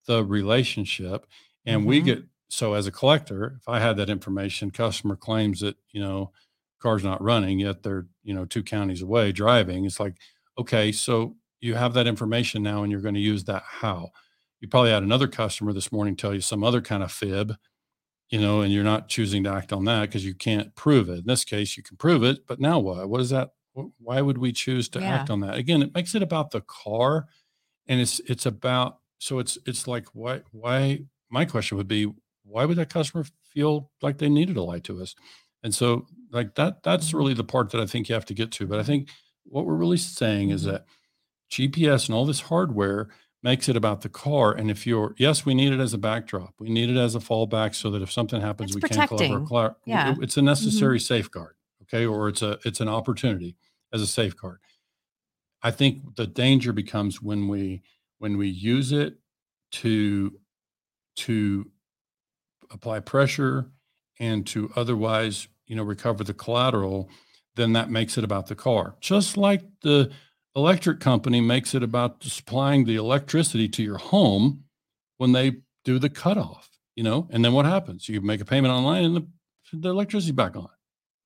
the 0.08 0.24
relationship. 0.24 1.26
And 1.66 1.82
mm-hmm. 1.82 1.90
we 1.90 2.02
get 2.02 2.24
so 2.48 2.76
as 2.76 2.88
a 2.88 2.94
collector, 2.94 3.58
if 3.60 3.68
I 3.68 3.82
had 3.82 3.98
that 3.98 4.10
information, 4.10 4.72
customer 4.72 5.18
claims 5.18 5.60
that, 5.60 5.76
you 5.92 6.00
know, 6.00 6.32
car's 6.82 7.04
not 7.04 7.22
running, 7.22 7.60
yet 7.60 7.84
they're, 7.84 8.08
you 8.24 8.34
know, 8.34 8.46
two 8.46 8.64
counties 8.64 9.02
away 9.02 9.34
driving. 9.34 9.84
It's 9.84 10.00
like, 10.00 10.16
okay, 10.58 10.94
so 10.94 11.36
you 11.60 11.76
have 11.76 11.94
that 11.96 12.08
information 12.08 12.64
now 12.64 12.84
and 12.84 12.94
you're 12.94 13.02
going 13.02 13.16
to 13.16 13.20
use 13.20 13.44
that 13.44 13.64
how? 13.68 14.12
You 14.62 14.70
probably 14.70 14.92
had 14.92 15.04
another 15.04 15.28
customer 15.28 15.74
this 15.74 15.92
morning 15.92 16.16
tell 16.16 16.34
you 16.34 16.40
some 16.40 16.64
other 16.64 16.80
kind 16.80 17.04
of 17.04 17.12
fib, 17.12 17.54
you 18.30 18.40
know, 18.40 18.62
and 18.62 18.72
you're 18.72 18.86
not 18.86 19.10
choosing 19.10 19.44
to 19.44 19.52
act 19.52 19.74
on 19.74 19.84
that 19.84 20.04
because 20.04 20.26
you 20.26 20.36
can't 20.36 20.74
prove 20.76 21.10
it. 21.10 21.20
In 21.20 21.26
this 21.26 21.44
case, 21.44 21.76
you 21.76 21.84
can 21.84 21.98
prove 21.98 22.24
it, 22.24 22.48
but 22.48 22.62
now 22.62 22.80
what? 22.80 23.10
What 23.10 23.20
is 23.20 23.32
that? 23.32 23.50
Why 24.00 24.22
would 24.22 24.38
we 24.38 24.52
choose 24.52 24.90
to 24.90 25.00
yeah. 25.00 25.16
act 25.16 25.30
on 25.30 25.40
that? 25.42 25.56
Again, 25.56 25.82
it 25.82 25.94
makes 25.94 26.16
it 26.16 26.24
about 26.24 26.52
the 26.52 26.62
car 26.62 27.28
and 27.88 28.00
it's 28.00 28.20
it's 28.22 28.46
about 28.46 29.00
so 29.18 29.40
it's 29.40 29.58
it's 29.66 29.88
like 29.88 30.06
why 30.14 30.42
why 30.52 31.00
my 31.30 31.46
question 31.46 31.78
would 31.78 31.88
be 31.88 32.12
why 32.44 32.66
would 32.66 32.78
that 32.78 32.90
customer 32.90 33.26
feel 33.54 33.92
like 34.02 34.18
they 34.18 34.30
needed 34.30 34.56
to 34.56 34.64
lie 34.64 34.80
to 34.80 35.02
us? 35.02 35.16
And 35.64 35.74
so 35.74 36.08
like 36.32 36.56
that 36.56 36.84
that's 36.84 37.08
mm-hmm. 37.08 37.18
really 37.18 37.34
the 37.34 37.44
part 37.44 37.72
that 37.72 37.82
I 37.82 37.86
think 37.86 38.08
you 38.08 38.16
have 38.16 38.26
to 38.26 38.34
get 38.34 38.52
to. 38.54 38.68
But 38.68 38.80
I 38.80 38.84
think 38.84 39.10
what 39.44 39.66
we're 39.66 39.76
really 39.76 39.98
saying 39.98 40.52
is 40.52 40.62
mm-hmm. 40.62 40.72
that 40.72 40.86
GPS 41.52 42.08
and 42.08 42.16
all 42.16 42.26
this 42.26 42.42
hardware 42.42 43.10
makes 43.42 43.70
it 43.70 43.76
about 43.76 44.02
the 44.02 44.10
car. 44.10 44.52
And 44.52 44.70
if 44.70 44.86
you're, 44.86 45.16
yes, 45.18 45.46
we 45.46 45.54
need 45.54 45.72
it 45.74 45.80
as 45.80 45.94
a 45.94 45.98
backdrop. 45.98 46.54
We 46.60 46.70
need 46.70 46.90
it 46.90 46.98
as 46.98 47.16
a 47.16 47.20
fallback 47.20 47.74
so 47.74 47.90
that 47.92 48.02
if 48.02 48.12
something 48.12 48.42
happens, 48.42 48.72
it's 48.72 48.76
we 48.76 48.82
protecting. 48.82 49.18
can't 49.18 49.48
collaborate. 49.48 49.72
our 49.72 49.76
Yeah. 49.86 50.16
It's 50.22 50.36
a 50.36 50.40
mm-hmm. 50.40 50.48
necessary 50.48 50.98
mm-hmm. 50.98 51.14
safeguard. 51.14 51.56
Okay. 51.92 52.06
Or 52.06 52.30
it's 52.30 52.42
a, 52.42 52.60
it's 52.66 52.80
an 52.80 52.88
opportunity 52.88 53.58
as 53.92 54.02
a 54.02 54.08
safeguard. 54.08 54.60
I 55.62 55.72
think 55.72 56.16
the 56.16 56.28
danger 56.28 56.72
becomes 56.72 57.22
when 57.22 57.48
we, 57.48 57.82
when 58.20 58.38
we 58.38 58.48
use 58.48 58.92
it 58.92 59.18
to, 59.72 60.40
to 61.18 61.70
apply 62.72 63.00
pressure 63.00 63.72
and 64.20 64.46
to 64.48 64.72
otherwise, 64.76 65.48
you 65.68 65.76
know, 65.76 65.84
recover 65.84 66.24
the 66.24 66.34
collateral, 66.34 67.10
then 67.56 67.74
that 67.74 67.90
makes 67.90 68.18
it 68.18 68.24
about 68.24 68.48
the 68.48 68.56
car. 68.56 68.96
Just 69.02 69.36
like 69.38 69.62
the 69.82 70.12
electric 70.56 71.00
company 71.00 71.42
makes 71.42 71.74
it 71.76 71.84
about 71.84 72.24
supplying 72.24 72.86
the 72.86 72.96
electricity 72.96 73.68
to 73.68 73.84
your 73.84 73.98
home 73.98 74.64
when 75.18 75.32
they 75.32 75.58
do 75.84 76.00
the 76.00 76.10
cutoff, 76.10 76.70
you 76.96 77.04
know, 77.04 77.28
and 77.32 77.44
then 77.44 77.54
what 77.54 77.66
happens? 77.66 78.08
You 78.08 78.22
make 78.22 78.42
a 78.42 78.46
payment 78.46 78.74
online 78.74 79.04
and 79.04 79.16
the, 79.16 79.28
the 79.74 79.90
electricity 79.90 80.32
back 80.32 80.56
on. 80.56 80.70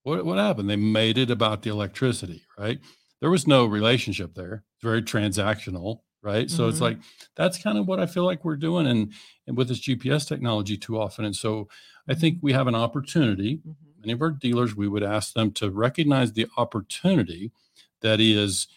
What, 0.04 0.26
what 0.26 0.38
happened? 0.38 0.70
They 0.70 0.76
made 0.76 1.18
it 1.18 1.32
about 1.32 1.62
the 1.62 1.70
electricity, 1.70 2.44
right? 2.58 2.80
There 3.22 3.30
was 3.30 3.48
no 3.48 3.66
relationship 3.66 4.36
there. 4.36 4.63
It's 4.76 4.84
very 4.84 5.02
transactional, 5.02 6.02
right? 6.22 6.48
Mm-hmm. 6.48 6.56
So 6.56 6.68
it's 6.68 6.76
mm-hmm. 6.76 6.84
like 6.84 6.98
that's 7.36 7.62
kind 7.62 7.78
of 7.78 7.88
what 7.88 8.00
I 8.00 8.06
feel 8.06 8.26
like 8.26 8.44
we're 8.44 8.58
doing 8.58 8.86
and 8.86 9.13
and 9.48 9.58
with 9.58 9.70
this 9.70 9.82
GPS 9.82 10.28
technology 10.28 10.78
too 10.78 11.00
often. 11.00 11.26
And 11.26 11.36
so 11.36 11.70
I 12.08 12.13
think 12.16 12.39
we 12.42 12.54
have 12.54 12.68
an 12.68 12.76
opportunity. 12.76 13.58
Mm-hmm. 13.58 13.72
Many 14.02 14.13
of 14.13 14.22
our 14.22 14.32
dealers, 14.32 14.76
we 14.76 14.89
would 14.89 15.04
ask 15.04 15.34
them 15.34 15.52
to 15.54 15.72
recognize 15.72 16.34
the 16.34 16.48
opportunity 16.58 17.54
that 18.02 18.20
is 18.20 18.68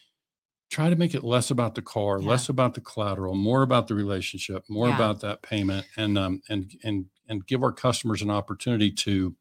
try 0.70 0.90
to 0.90 0.96
make 0.96 1.14
it 1.14 1.24
less 1.24 1.50
about 1.50 1.74
the 1.74 1.82
car, 1.82 2.20
yeah. 2.20 2.28
less 2.28 2.48
about 2.48 2.74
the 2.74 2.80
collateral, 2.80 3.34
more 3.34 3.62
about 3.62 3.88
the 3.88 3.94
relationship, 3.94 4.64
more 4.68 4.88
yeah. 4.88 4.94
about 4.94 5.20
that 5.20 5.42
payment, 5.42 5.86
and 5.96 6.16
um, 6.16 6.42
and 6.48 6.72
and 6.82 7.06
and 7.28 7.46
give 7.46 7.62
our 7.62 7.72
customers 7.72 8.22
an 8.22 8.30
opportunity 8.30 8.90
to 8.90 9.34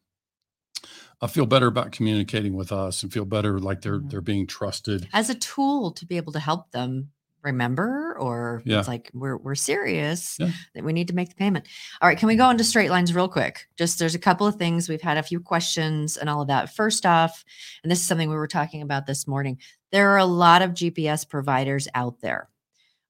uh, 1.20 1.26
feel 1.26 1.46
better 1.46 1.66
about 1.66 1.92
communicating 1.92 2.54
with 2.54 2.72
us 2.72 3.02
and 3.02 3.12
feel 3.12 3.24
better 3.24 3.58
like 3.58 3.80
they're 3.80 3.98
mm-hmm. 3.98 4.08
they're 4.08 4.20
being 4.20 4.46
trusted 4.46 5.08
as 5.12 5.30
a 5.30 5.34
tool 5.34 5.92
to 5.92 6.06
be 6.06 6.16
able 6.16 6.32
to 6.32 6.40
help 6.40 6.70
them 6.72 7.10
remember 7.42 8.16
or 8.18 8.60
yeah. 8.64 8.80
it's 8.80 8.88
like 8.88 9.10
we're 9.14 9.36
we're 9.36 9.54
serious 9.54 10.36
yeah. 10.38 10.50
that 10.74 10.84
we 10.84 10.92
need 10.92 11.08
to 11.08 11.14
make 11.14 11.28
the 11.28 11.34
payment. 11.36 11.66
All 12.02 12.08
right, 12.08 12.18
can 12.18 12.26
we 12.26 12.36
go 12.36 12.50
into 12.50 12.64
straight 12.64 12.90
lines 12.90 13.14
real 13.14 13.28
quick? 13.28 13.66
Just 13.78 13.98
there's 13.98 14.16
a 14.16 14.18
couple 14.18 14.46
of 14.46 14.56
things 14.56 14.88
we've 14.88 15.00
had 15.00 15.16
a 15.16 15.22
few 15.22 15.40
questions 15.40 16.16
and 16.16 16.28
all 16.28 16.42
of 16.42 16.48
that. 16.48 16.74
First 16.74 17.06
off, 17.06 17.44
and 17.82 17.90
this 17.90 18.00
is 18.00 18.06
something 18.06 18.28
we 18.28 18.36
were 18.36 18.48
talking 18.48 18.82
about 18.82 19.06
this 19.06 19.26
morning. 19.26 19.58
There 19.92 20.10
are 20.10 20.18
a 20.18 20.26
lot 20.26 20.60
of 20.60 20.72
GPS 20.72 21.26
providers 21.26 21.88
out 21.94 22.20
there. 22.20 22.48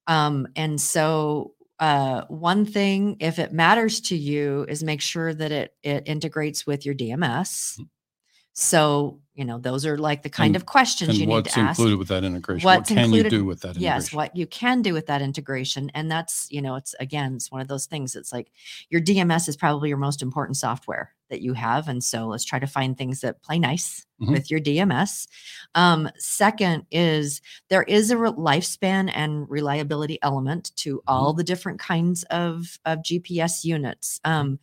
Um, 0.05 0.47
and 0.55 0.79
so 0.79 1.53
uh, 1.79 2.23
one 2.27 2.65
thing, 2.65 3.17
if 3.19 3.39
it 3.39 3.51
matters 3.51 3.99
to 4.01 4.15
you, 4.15 4.65
is 4.69 4.83
make 4.83 5.01
sure 5.01 5.33
that 5.33 5.51
it 5.51 5.75
it 5.83 6.03
integrates 6.05 6.65
with 6.65 6.85
your 6.85 6.95
DMS. 6.95 7.73
Mm-hmm. 7.73 7.83
So, 8.59 9.19
you 9.35 9.45
know, 9.45 9.59
those 9.59 9.85
are 9.85 9.99
like 9.99 10.23
the 10.23 10.31
kind 10.31 10.47
and, 10.47 10.55
of 10.55 10.65
questions 10.65 11.19
you 11.19 11.27
need 11.27 11.45
to 11.45 11.49
ask. 11.51 11.57
What's 11.57 11.77
included 11.77 11.97
with 11.99 12.07
that 12.07 12.23
integration? 12.23 12.65
What's 12.65 12.89
what 12.89 12.97
can 12.97 13.05
included, 13.05 13.31
you 13.31 13.37
do 13.37 13.45
with 13.45 13.59
that 13.59 13.67
integration? 13.77 13.83
Yes, 13.83 14.11
what 14.11 14.35
you 14.35 14.47
can 14.47 14.81
do 14.81 14.93
with 14.93 15.05
that 15.05 15.21
integration. 15.21 15.91
And 15.93 16.09
that's, 16.09 16.47
you 16.49 16.59
know, 16.63 16.73
it's 16.73 16.95
again, 16.99 17.35
it's 17.35 17.51
one 17.51 17.61
of 17.61 17.67
those 17.67 17.85
things. 17.85 18.15
It's 18.15 18.33
like 18.33 18.51
your 18.89 18.99
DMS 18.99 19.47
is 19.47 19.55
probably 19.55 19.89
your 19.89 19.99
most 19.99 20.23
important 20.23 20.57
software 20.57 21.13
that 21.29 21.41
you 21.41 21.53
have. 21.53 21.87
And 21.87 22.03
so 22.03 22.25
let's 22.25 22.45
try 22.45 22.57
to 22.57 22.65
find 22.65 22.97
things 22.97 23.21
that 23.21 23.43
play 23.43 23.59
nice 23.59 24.07
mm-hmm. 24.19 24.33
with 24.33 24.49
your 24.49 24.59
DMS. 24.59 25.27
Um, 25.75 26.09
second 26.17 26.87
is 26.89 27.43
there 27.69 27.83
is 27.83 28.09
a 28.09 28.17
re- 28.17 28.31
lifespan 28.31 29.11
and 29.13 29.47
reliability 29.51 30.17
element 30.23 30.75
to 30.77 30.97
mm-hmm. 30.97 31.13
all 31.13 31.33
the 31.33 31.43
different 31.43 31.79
kinds 31.79 32.23
of, 32.31 32.79
of 32.85 33.03
GPS 33.03 33.63
units. 33.63 34.19
Um, 34.25 34.57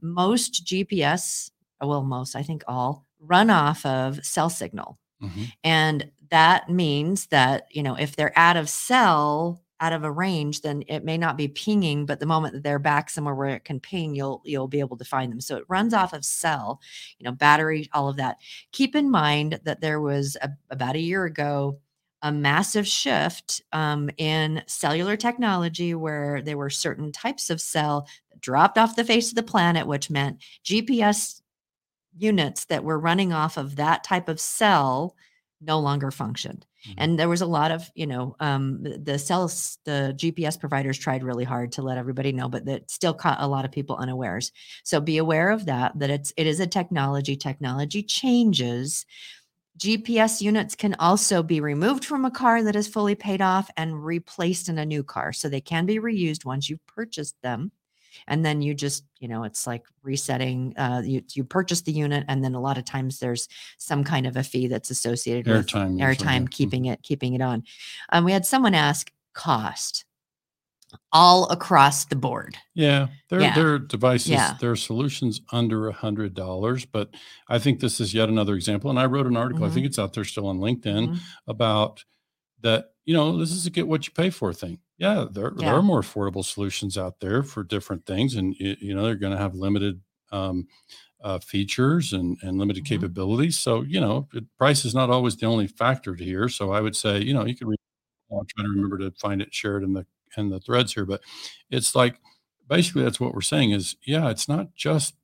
most 0.00 0.64
GPS, 0.64 1.50
well, 1.80 2.04
most, 2.04 2.36
I 2.36 2.44
think 2.44 2.62
all, 2.68 3.06
run 3.20 3.50
off 3.50 3.84
of 3.86 4.24
cell 4.24 4.50
signal. 4.50 4.98
Mm-hmm. 5.22 5.44
And 5.64 6.10
that 6.30 6.68
means 6.68 7.26
that, 7.26 7.66
you 7.70 7.82
know, 7.82 7.94
if 7.94 8.16
they're 8.16 8.38
out 8.38 8.56
of 8.56 8.68
cell, 8.68 9.62
out 9.80 9.92
of 9.92 10.04
a 10.04 10.10
range, 10.10 10.60
then 10.60 10.84
it 10.88 11.04
may 11.04 11.16
not 11.16 11.36
be 11.36 11.48
pinging, 11.48 12.04
but 12.04 12.20
the 12.20 12.26
moment 12.26 12.54
that 12.54 12.62
they're 12.62 12.78
back 12.78 13.08
somewhere 13.08 13.34
where 13.34 13.48
it 13.48 13.64
can 13.64 13.80
ping, 13.80 14.14
you'll 14.14 14.42
you'll 14.44 14.68
be 14.68 14.80
able 14.80 14.96
to 14.96 15.04
find 15.04 15.32
them. 15.32 15.40
So 15.40 15.56
it 15.56 15.64
runs 15.68 15.94
off 15.94 16.12
of 16.12 16.24
cell, 16.24 16.80
you 17.18 17.24
know, 17.24 17.32
battery, 17.32 17.88
all 17.92 18.08
of 18.08 18.16
that. 18.16 18.36
Keep 18.72 18.94
in 18.94 19.10
mind 19.10 19.60
that 19.64 19.80
there 19.80 20.00
was 20.00 20.36
a, 20.42 20.50
about 20.70 20.96
a 20.96 21.00
year 21.00 21.24
ago 21.24 21.78
a 22.22 22.30
massive 22.30 22.86
shift 22.86 23.62
um, 23.72 24.10
in 24.18 24.62
cellular 24.66 25.16
technology 25.16 25.94
where 25.94 26.42
there 26.42 26.58
were 26.58 26.68
certain 26.68 27.10
types 27.12 27.48
of 27.48 27.60
cell 27.60 28.06
that 28.30 28.40
dropped 28.40 28.76
off 28.76 28.96
the 28.96 29.04
face 29.04 29.30
of 29.30 29.36
the 29.36 29.42
planet, 29.42 29.86
which 29.86 30.10
meant 30.10 30.42
GPS 30.62 31.39
units 32.20 32.66
that 32.66 32.84
were 32.84 32.98
running 32.98 33.32
off 33.32 33.56
of 33.56 33.76
that 33.76 34.04
type 34.04 34.28
of 34.28 34.40
cell 34.40 35.16
no 35.60 35.78
longer 35.78 36.10
functioned. 36.10 36.66
Mm-hmm. 36.86 36.94
And 36.98 37.18
there 37.18 37.28
was 37.28 37.42
a 37.42 37.46
lot 37.46 37.70
of, 37.70 37.90
you 37.94 38.06
know, 38.06 38.34
um, 38.40 38.82
the, 38.82 38.98
the 38.98 39.18
cells, 39.18 39.78
the 39.84 40.14
GPS 40.16 40.58
providers 40.58 40.98
tried 40.98 41.22
really 41.22 41.44
hard 41.44 41.72
to 41.72 41.82
let 41.82 41.98
everybody 41.98 42.32
know, 42.32 42.48
but 42.48 42.64
that 42.64 42.90
still 42.90 43.12
caught 43.12 43.42
a 43.42 43.46
lot 43.46 43.64
of 43.64 43.72
people 43.72 43.96
unawares. 43.96 44.52
So 44.84 45.00
be 45.00 45.18
aware 45.18 45.50
of 45.50 45.66
that, 45.66 45.98
that 45.98 46.10
it's, 46.10 46.32
it 46.36 46.46
is 46.46 46.60
a 46.60 46.66
technology. 46.66 47.36
Technology 47.36 48.02
changes. 48.02 49.04
GPS 49.78 50.40
units 50.40 50.74
can 50.74 50.94
also 50.98 51.42
be 51.42 51.60
removed 51.60 52.04
from 52.04 52.24
a 52.24 52.30
car 52.30 52.62
that 52.62 52.76
is 52.76 52.88
fully 52.88 53.14
paid 53.14 53.42
off 53.42 53.70
and 53.76 54.04
replaced 54.04 54.68
in 54.68 54.78
a 54.78 54.86
new 54.86 55.02
car. 55.02 55.32
So 55.32 55.48
they 55.48 55.60
can 55.60 55.86
be 55.86 55.98
reused 55.98 56.44
once 56.44 56.68
you've 56.68 56.86
purchased 56.86 57.36
them 57.42 57.72
and 58.26 58.44
then 58.44 58.62
you 58.62 58.74
just 58.74 59.04
you 59.18 59.28
know 59.28 59.44
it's 59.44 59.66
like 59.66 59.84
resetting 60.02 60.76
uh, 60.76 61.02
you 61.04 61.22
you 61.32 61.44
purchase 61.44 61.82
the 61.82 61.92
unit 61.92 62.24
and 62.28 62.44
then 62.44 62.54
a 62.54 62.60
lot 62.60 62.78
of 62.78 62.84
times 62.84 63.18
there's 63.18 63.48
some 63.78 64.04
kind 64.04 64.26
of 64.26 64.36
a 64.36 64.42
fee 64.42 64.66
that's 64.66 64.90
associated 64.90 65.46
airtime 65.46 65.92
with 65.92 66.00
airtime 66.00 66.42
mm-hmm. 66.42 66.46
keeping 66.46 66.84
it 66.86 67.02
keeping 67.02 67.34
it 67.34 67.40
on 67.40 67.62
um, 68.10 68.24
we 68.24 68.32
had 68.32 68.46
someone 68.46 68.74
ask 68.74 69.12
cost 69.34 70.04
all 71.12 71.48
across 71.50 72.06
the 72.06 72.16
board 72.16 72.56
yeah 72.74 73.06
their 73.28 73.40
yeah. 73.40 73.54
their 73.54 73.78
devices 73.78 74.30
yeah. 74.30 74.54
their 74.60 74.74
solutions 74.74 75.40
under 75.52 75.88
a 75.88 75.92
hundred 75.92 76.34
dollars 76.34 76.84
but 76.84 77.10
i 77.48 77.58
think 77.58 77.78
this 77.78 78.00
is 78.00 78.12
yet 78.12 78.28
another 78.28 78.54
example 78.54 78.90
and 78.90 78.98
i 78.98 79.06
wrote 79.06 79.26
an 79.26 79.36
article 79.36 79.62
mm-hmm. 79.62 79.70
i 79.70 79.74
think 79.74 79.86
it's 79.86 80.00
out 80.00 80.12
there 80.14 80.24
still 80.24 80.48
on 80.48 80.58
linkedin 80.58 81.08
mm-hmm. 81.08 81.14
about 81.46 82.04
that 82.60 82.90
you 83.04 83.14
know 83.14 83.38
this 83.38 83.52
is 83.52 83.66
a 83.66 83.70
get 83.70 83.86
what 83.86 84.06
you 84.06 84.12
pay 84.12 84.30
for 84.30 84.52
thing 84.52 84.78
yeah, 85.00 85.26
there 85.32 85.52
there 85.56 85.70
are 85.70 85.82
more 85.82 86.02
affordable 86.02 86.44
solutions 86.44 86.98
out 86.98 87.20
there 87.20 87.42
for 87.44 87.64
different 87.64 88.06
things, 88.06 88.36
and 88.36 88.54
you, 88.60 88.76
you 88.80 88.94
know 88.94 89.04
they're 89.04 89.16
going 89.16 89.32
to 89.34 89.38
have 89.38 89.56
limited 89.56 90.02
um, 90.32 90.68
uh, 91.22 91.38
features 91.40 92.12
and 92.14 92.38
and 92.42 92.58
limited 92.58 92.84
hmm 92.84 92.86
capabilities. 92.86 93.58
So 93.60 93.82
you 93.82 94.00
know, 94.00 94.28
price 94.58 94.84
is 94.84 94.94
not 94.94 95.10
always 95.10 95.36
the 95.36 95.46
only 95.46 95.68
factor 95.68 96.16
to 96.16 96.24
here. 96.24 96.48
So 96.48 96.72
I 96.72 96.80
would 96.82 96.96
say 96.96 97.20
you 97.22 97.34
know 97.34 97.46
you 97.46 97.56
can. 97.56 97.68
Re- 97.68 97.76
I'll 98.32 98.44
try 98.46 98.64
to 98.64 98.70
remember 98.70 98.98
to 98.98 99.12
find 99.12 99.42
it, 99.42 99.54
shared 99.54 99.84
in 99.84 99.94
the 99.94 100.06
in 100.36 100.50
the 100.50 100.60
threads 100.60 100.94
here, 100.94 101.06
but 101.06 101.22
it's 101.70 101.94
like 101.94 102.20
basically 102.68 103.02
that's 103.04 103.20
what 103.20 103.34
we're 103.34 103.42
saying 103.42 103.72
is 103.72 103.96
yeah, 104.06 104.30
it's 104.30 104.48
not 104.48 104.74
just 104.76 105.14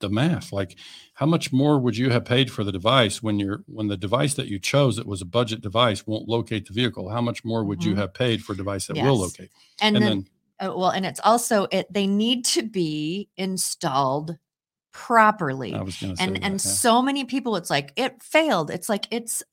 the 0.00 0.08
math. 0.10 0.52
Like, 0.52 0.78
how 1.14 1.26
much 1.26 1.52
more 1.52 1.78
would 1.78 1.96
you 1.96 2.10
have 2.10 2.24
paid 2.24 2.50
for 2.50 2.64
the 2.64 2.72
device 2.72 3.22
when 3.22 3.38
you're 3.38 3.64
when 3.66 3.88
the 3.88 3.96
device 3.96 4.34
that 4.34 4.48
you 4.48 4.58
chose 4.58 4.96
that 4.96 5.06
was 5.06 5.22
a 5.22 5.26
budget 5.26 5.60
device 5.60 6.06
won't 6.06 6.28
locate 6.28 6.66
the 6.66 6.72
vehicle? 6.74 7.10
How 7.10 7.20
much 7.22 7.44
more 7.44 7.64
would 7.64 7.84
you 7.84 7.94
Mhm. 7.94 7.96
have 7.96 8.14
paid 8.14 8.44
for 8.44 8.52
a 8.54 8.56
device 8.56 8.86
that 8.88 8.98
will 8.98 9.18
locate? 9.18 9.50
And, 9.80 9.94
And 9.94 10.06
then, 10.06 10.26
uh, 10.60 10.72
well, 10.76 10.90
and 10.90 11.06
it's 11.06 11.20
also 11.20 11.66
it 11.70 11.92
they 11.92 12.06
need 12.06 12.44
to 12.46 12.62
be 12.62 13.28
installed 13.36 14.36
properly. 15.06 15.74
I 15.74 15.82
was 15.82 15.96
going 16.00 16.10
to 16.12 16.16
say 16.16 16.24
and 16.24 16.34
that, 16.34 16.42
and 16.42 16.54
yeah. 16.54 16.58
so 16.58 17.00
many 17.00 17.24
people 17.24 17.54
it's 17.54 17.70
like 17.70 17.92
it 17.94 18.20
failed 18.20 18.68
it's 18.68 18.88
like 18.88 19.06
it's 19.12 19.44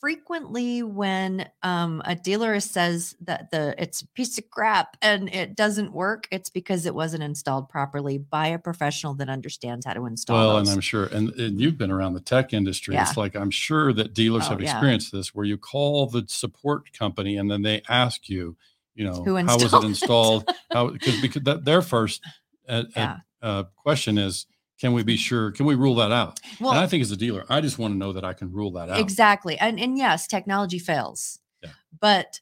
frequently 0.00 0.82
when 0.82 1.46
um 1.62 2.00
a 2.06 2.14
dealer 2.14 2.58
says 2.60 3.14
that 3.20 3.50
the 3.50 3.74
it's 3.76 4.00
a 4.00 4.06
piece 4.08 4.38
of 4.38 4.48
crap 4.48 4.96
and 5.02 5.28
it 5.34 5.54
doesn't 5.54 5.92
work 5.92 6.26
it's 6.30 6.48
because 6.48 6.86
it 6.86 6.94
wasn't 6.94 7.22
installed 7.22 7.68
properly 7.68 8.16
by 8.16 8.46
a 8.46 8.58
professional 8.58 9.12
that 9.14 9.28
understands 9.28 9.84
how 9.84 9.92
to 9.92 10.06
install 10.06 10.36
Well, 10.38 10.56
and. 10.56 10.68
I'm 10.68 10.80
sure, 10.80 11.06
and, 11.06 11.28
and 11.38 11.60
you've 11.60 11.76
been 11.76 11.90
around 11.90 12.14
the 12.14 12.20
tech 12.20 12.54
industry. 12.54 12.96
It's 12.96 13.18
like 13.18 13.36
I'm 13.36 13.50
sure 13.50 13.92
that 13.92 14.14
dealers 14.14 14.44
Oh, 14.46 14.50
have 14.50 14.60
yeah. 14.62 14.70
experienced 14.72 15.12
this, 15.12 15.34
where 15.34 15.44
you 15.44 15.58
call 15.58 16.06
the 16.06 16.24
support 16.28 16.90
company 16.94 17.36
and 17.36 17.50
then 17.50 17.60
they 17.62 17.82
ask 17.88 18.28
you, 18.30 18.56
you 18.94 19.04
know, 19.04 19.22
Who 19.24 19.36
how 19.36 19.54
was 19.54 19.62
installed 19.64 19.84
it 19.84 19.86
it? 19.86 19.90
installed? 19.90 20.50
How 20.72 20.88
because 20.88 21.20
because 21.20 21.42
that, 21.42 21.64
their 21.66 21.82
first 21.82 22.22
uh, 22.68 22.84
yeah 22.96 23.18
uh, 23.42 23.46
uh, 23.46 23.62
question 23.76 24.18
is, 24.18 24.46
can 24.80 24.92
we 24.92 25.02
be 25.02 25.16
sure? 25.16 25.50
Can 25.52 25.66
we 25.66 25.74
rule 25.74 25.96
that 25.96 26.10
out? 26.10 26.40
well 26.58 26.70
and 26.70 26.80
I 26.80 26.86
think 26.86 27.02
as 27.02 27.10
a 27.10 27.16
dealer, 27.16 27.44
I 27.48 27.60
just 27.60 27.78
want 27.78 27.92
to 27.94 27.98
know 27.98 28.12
that 28.12 28.24
I 28.24 28.32
can 28.32 28.50
rule 28.50 28.72
that 28.72 28.88
out. 28.88 28.98
Exactly. 28.98 29.58
And 29.58 29.78
and 29.78 29.96
yes, 29.98 30.26
technology 30.26 30.78
fails. 30.78 31.38
Yeah. 31.62 31.70
But 32.00 32.40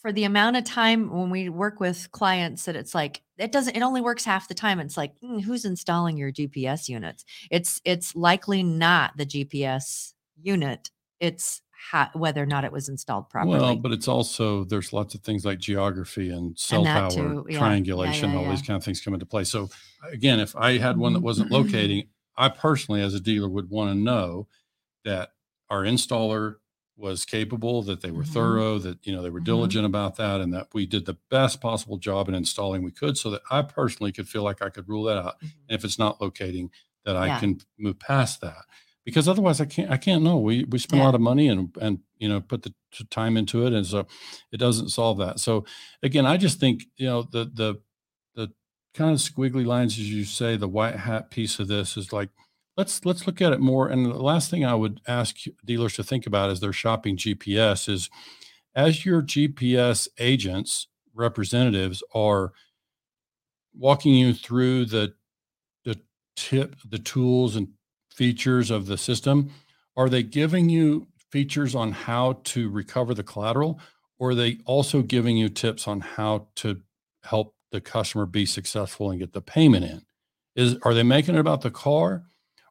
for 0.00 0.12
the 0.12 0.24
amount 0.24 0.56
of 0.56 0.64
time 0.64 1.10
when 1.10 1.30
we 1.30 1.48
work 1.48 1.80
with 1.80 2.10
clients 2.10 2.64
that 2.64 2.76
it's 2.76 2.94
like 2.94 3.22
it 3.38 3.52
doesn't 3.52 3.76
it 3.76 3.82
only 3.82 4.00
works 4.00 4.24
half 4.24 4.48
the 4.48 4.54
time 4.54 4.80
it's 4.80 4.96
like 4.96 5.12
"Mm, 5.20 5.42
who's 5.42 5.64
installing 5.64 6.16
your 6.16 6.32
GPS 6.32 6.88
units 6.88 7.24
it's 7.50 7.80
it's 7.84 8.16
likely 8.16 8.62
not 8.62 9.16
the 9.16 9.26
GPS 9.26 10.14
unit 10.40 10.90
it's 11.20 11.60
ha- 11.90 12.10
whether 12.14 12.42
or 12.42 12.46
not 12.46 12.64
it 12.64 12.72
was 12.72 12.88
installed 12.88 13.30
properly 13.30 13.64
Well, 13.64 13.76
but 13.76 13.92
it's 13.92 14.08
also 14.08 14.64
there's 14.64 14.92
lots 14.92 15.14
of 15.14 15.22
things 15.22 15.44
like 15.44 15.58
geography 15.60 16.30
and 16.30 16.58
cell 16.58 16.84
that 16.84 17.08
tower 17.08 17.08
too, 17.10 17.46
yeah. 17.48 17.78
Yeah, 18.02 18.12
triangulation, 18.12 18.34
yeah, 18.34 18.36
all 18.36 18.46
these 18.46 18.62
kind 18.62 18.76
of 18.76 18.84
things 18.84 19.00
come 19.00 19.14
into 19.14 19.26
play. 19.26 19.44
So 19.44 19.70
again, 20.12 20.40
if 20.40 20.54
I 20.56 20.78
had 20.78 20.98
one 20.98 21.14
that 21.14 21.20
wasn't 21.22 21.50
locating, 21.50 22.08
I 22.36 22.48
personally, 22.50 23.00
as 23.02 23.14
a 23.14 23.20
dealer, 23.20 23.48
would 23.48 23.70
want 23.70 23.90
to 23.92 23.94
know 23.94 24.48
that 25.04 25.30
our 25.70 25.82
installer 25.84 26.56
was 26.96 27.24
capable, 27.24 27.82
that 27.84 28.02
they 28.02 28.10
were 28.12 28.24
Mhm. 28.24 28.24
thorough, 28.24 28.78
that 28.78 29.06
you 29.06 29.12
know 29.14 29.22
they 29.22 29.30
were 29.30 29.40
Mhm. 29.40 29.40
diligent 29.40 29.86
about 29.86 30.16
that, 30.16 30.40
and 30.40 30.52
that 30.54 30.68
we 30.74 30.86
did 30.86 31.06
the 31.06 31.18
best 31.30 31.60
possible 31.60 31.98
job 31.98 32.28
in 32.28 32.34
installing 32.34 32.82
we 32.82 32.92
could, 32.92 33.18
so 33.18 33.30
that 33.30 33.42
I 33.50 33.62
personally 33.62 34.12
could 34.12 34.28
feel 34.28 34.42
like 34.44 34.62
I 34.62 34.70
could 34.70 34.88
rule 34.88 35.04
that 35.04 35.18
out. 35.18 35.36
Mhm. 35.42 35.70
And 35.70 35.78
if 35.78 35.84
it's 35.84 35.98
not 35.98 36.20
locating, 36.20 36.70
that 37.04 37.16
I 37.16 37.30
Yeah. 37.30 37.40
can 37.40 37.60
move 37.78 37.98
past 37.98 38.40
that 38.42 38.66
because 39.04 39.28
otherwise 39.28 39.60
I 39.60 39.64
can't 39.64 39.90
I 39.90 39.96
can't 39.96 40.22
know. 40.22 40.38
We 40.38 40.64
we 40.64 40.78
spend 40.78 41.02
a 41.02 41.04
lot 41.04 41.14
of 41.14 41.20
money 41.20 41.48
and 41.48 41.74
and 41.80 42.00
you 42.18 42.28
know 42.28 42.40
put 42.40 42.62
the 42.62 42.74
time 43.10 43.36
into 43.36 43.66
it, 43.66 43.72
and 43.72 43.86
so 43.86 44.06
it 44.52 44.58
doesn't 44.58 44.90
solve 44.90 45.18
that. 45.18 45.40
So 45.40 45.64
again, 46.02 46.26
I 46.26 46.36
just 46.36 46.60
think 46.60 46.84
you 46.96 47.06
know 47.06 47.22
the 47.22 47.50
the 47.52 47.80
the 48.34 48.52
kind 48.94 49.12
of 49.12 49.18
squiggly 49.18 49.64
lines 49.64 49.98
as 49.98 50.10
you 50.10 50.24
say 50.24 50.56
the 50.56 50.68
white 50.68 50.96
hat 50.96 51.30
piece 51.30 51.58
of 51.58 51.68
this 51.68 51.96
is 51.96 52.12
like 52.12 52.30
let's 52.76 53.04
let's 53.04 53.26
look 53.26 53.40
at 53.40 53.52
it 53.52 53.60
more. 53.60 53.88
And 53.88 54.06
the 54.06 54.14
last 54.14 54.50
thing 54.50 54.64
I 54.64 54.74
would 54.74 55.00
ask 55.06 55.36
dealers 55.64 55.94
to 55.94 56.04
think 56.04 56.26
about 56.26 56.50
as 56.50 56.60
they're 56.60 56.72
shopping 56.72 57.16
GPS 57.16 57.88
is 57.88 58.10
as 58.74 59.04
your 59.04 59.22
GPS 59.22 60.08
agents 60.18 60.88
representatives 61.14 62.02
are 62.14 62.52
walking 63.76 64.14
you 64.14 64.32
through 64.32 64.84
the 64.86 65.14
the 65.84 66.00
tip 66.36 66.76
the 66.88 66.98
tools 66.98 67.56
and 67.56 67.68
features 68.20 68.70
of 68.70 68.84
the 68.84 68.98
system. 68.98 69.50
Are 69.96 70.10
they 70.10 70.22
giving 70.22 70.68
you 70.68 71.08
features 71.30 71.74
on 71.74 71.92
how 71.92 72.40
to 72.44 72.68
recover 72.68 73.14
the 73.14 73.22
collateral 73.22 73.80
or 74.18 74.30
are 74.32 74.34
they 74.34 74.58
also 74.66 75.00
giving 75.00 75.38
you 75.38 75.48
tips 75.48 75.88
on 75.88 76.00
how 76.02 76.48
to 76.56 76.82
help 77.24 77.54
the 77.72 77.80
customer 77.80 78.26
be 78.26 78.44
successful 78.44 79.10
and 79.10 79.20
get 79.20 79.32
the 79.32 79.40
payment 79.40 79.86
in? 79.86 80.02
Is 80.54 80.76
are 80.82 80.92
they 80.92 81.02
making 81.02 81.34
it 81.34 81.38
about 81.40 81.62
the 81.62 81.70
car 81.70 82.24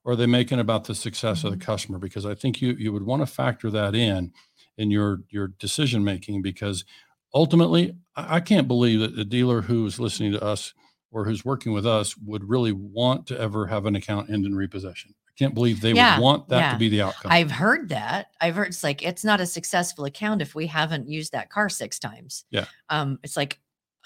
or 0.06 0.14
are 0.14 0.16
they 0.16 0.28
making 0.28 0.60
it 0.60 0.62
about 0.62 0.84
the 0.84 0.94
success 0.94 1.44
of 1.44 1.52
Mhm. 1.52 1.60
the 1.60 1.66
customer? 1.66 1.98
Because 1.98 2.28
i 2.28 2.36
think 2.36 2.62
you 2.62 2.74
you 2.74 2.94
would 2.94 3.02
want 3.08 3.24
to 3.24 3.26
factor 3.26 3.72
that 3.72 3.96
in 3.96 4.32
in 4.78 4.92
your 4.92 5.24
your 5.32 5.48
decision 5.48 6.04
making 6.04 6.44
because 6.44 6.86
ultimately 7.34 7.96
I, 8.16 8.40
can't 8.40 8.68
believe 8.68 9.00
that 9.00 9.16
the 9.16 9.26
dealer 9.26 9.62
who 9.64 9.84
is 9.88 10.00
listening 10.00 10.32
to 10.34 10.44
us 10.44 10.74
or 11.12 11.26
who's 11.26 11.44
working 11.44 11.74
with 11.74 11.88
us 11.88 12.16
would 12.18 12.48
really 12.50 12.72
want 12.72 13.26
to 13.28 13.40
ever 13.40 13.68
have 13.68 13.86
an 13.88 13.96
account 13.96 14.30
end 14.30 14.46
in 14.46 14.56
repossession 14.56 15.16
can't 15.40 15.56
believe 15.56 15.82
they 15.82 15.94
Yeah, 15.94 16.18
would 16.18 16.24
want 16.24 16.50
that 16.50 16.60
yeah. 16.60 16.72
to 16.74 16.78
be 16.78 16.90
the 16.90 17.02
outcome 17.02 17.32
I've 17.32 17.50
heard 17.52 17.90
that. 17.90 18.28
I've 18.42 18.56
heard 18.56 18.68
it's 18.68 18.84
like 18.84 19.02
it's 19.04 19.24
not 19.24 19.40
a 19.42 19.46
successful 19.46 20.06
account 20.06 20.42
if 20.42 20.54
we 20.54 20.68
haven't 20.68 21.08
used 21.10 21.32
that 21.32 21.50
car 21.50 21.70
six 21.70 21.98
times. 21.98 22.46
Yeah. 22.52 22.66
Um, 22.90 23.20
it's 23.24 23.38
like 23.38 23.60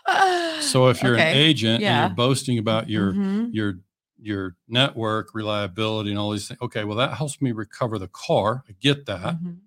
ah, 0.08 0.60
so 0.62 0.88
if 0.90 1.02
you're 1.04 1.16
an 1.16 1.36
agent 1.36 1.82
Yeah. 1.82 2.04
and 2.06 2.10
you're 2.12 2.16
boasting 2.16 2.58
about 2.60 2.90
your 2.90 3.14
Mhm. 3.14 3.50
your 3.54 3.80
your 4.22 4.56
network 4.70 5.34
reliability 5.36 6.10
and 6.12 6.18
all 6.20 6.32
these 6.32 6.48
things 6.48 6.62
okay 6.62 6.86
well 6.86 6.96
that 6.96 7.14
helps 7.18 7.42
me 7.42 7.52
recover 7.52 8.00
the 8.00 8.08
car 8.08 8.64
i 8.70 8.74
get 8.80 9.06
that 9.08 9.36
Mhm. 9.36 9.58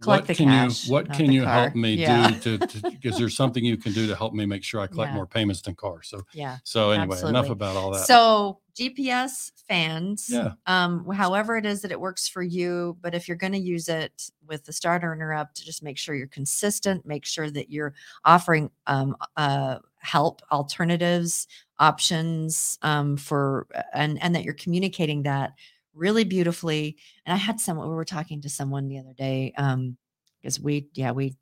Collect 0.00 0.20
what 0.20 0.28
the 0.28 0.34
can 0.36 0.46
cash, 0.46 0.86
you 0.86 0.92
what 0.92 1.12
can 1.12 1.32
you 1.32 1.42
car. 1.42 1.52
help 1.64 1.74
me 1.74 1.96
Yeah. 1.96 2.30
do 2.38 2.58
to, 2.58 2.58
to 2.66 3.08
is 3.08 3.18
there 3.18 3.28
something 3.28 3.64
you 3.64 3.76
can 3.76 3.92
do 3.92 4.06
to 4.06 4.14
help 4.14 4.32
me 4.32 4.46
make 4.46 4.62
sure 4.62 4.80
i 4.80 4.86
collect 4.86 5.10
Yeah. 5.10 5.16
more 5.16 5.26
payments 5.26 5.60
than 5.62 5.74
cars 5.74 6.08
so 6.08 6.24
Yeah. 6.32 6.58
so 6.62 6.90
anyway 6.92 7.18
enough 7.20 7.50
about 7.50 7.76
all 7.76 7.90
that 7.90 8.06
So 8.06 8.60
GPS 8.76 9.50
fans, 9.66 10.28
Yeah. 10.30 10.52
um, 10.66 11.04
however 11.10 11.56
it 11.56 11.66
is 11.66 11.82
that 11.82 11.90
it 11.90 11.98
works 11.98 12.28
for 12.28 12.44
you, 12.44 12.96
but 13.00 13.12
if 13.12 13.26
you're 13.26 13.36
going 13.36 13.52
to 13.54 13.58
use 13.58 13.88
it 13.88 14.30
with 14.46 14.66
the 14.66 14.72
starter 14.72 15.12
interrupt, 15.12 15.60
just 15.64 15.82
make 15.82 15.98
sure 15.98 16.14
you're 16.14 16.28
consistent. 16.28 17.04
Make 17.04 17.24
sure 17.26 17.50
that 17.50 17.70
you're 17.70 17.92
offering 18.24 18.70
um, 18.86 19.16
uh, 19.36 19.80
help, 19.96 20.42
alternatives, 20.52 21.48
options 21.80 22.78
um, 22.82 23.16
for, 23.16 23.66
and 23.92 24.22
and 24.22 24.32
that 24.36 24.44
you're 24.44 24.54
communicating 24.54 25.24
that 25.24 25.54
really 25.98 26.24
beautifully. 26.24 26.96
And 27.26 27.32
I 27.34 27.36
had 27.36 27.60
someone 27.60 27.88
we 27.88 27.94
were 27.94 28.04
talking 28.04 28.40
to 28.42 28.48
someone 28.48 28.88
the 28.88 28.98
other 28.98 29.14
day 29.16 29.52
um, 29.58 29.96
because 30.40 30.60
we, 30.60 30.88
yeah, 30.94 31.12
we, 31.12 31.36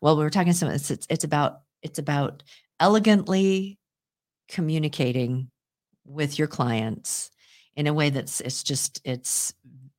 well, 0.00 0.16
we 0.16 0.22
were 0.22 0.30
talking 0.30 0.52
to 0.52 0.58
someone. 0.58 0.76
It's, 0.76 0.90
it's 0.90 1.06
it's 1.10 1.24
about 1.24 1.60
it's 1.82 1.98
about 1.98 2.42
elegantly 2.78 3.78
communicating 4.48 5.50
with 6.04 6.38
your 6.38 6.48
clients 6.48 7.30
in 7.76 7.86
a 7.86 7.94
way 7.94 8.10
that's 8.10 8.40
it's 8.40 8.62
just 8.62 9.00
it's 9.04 9.54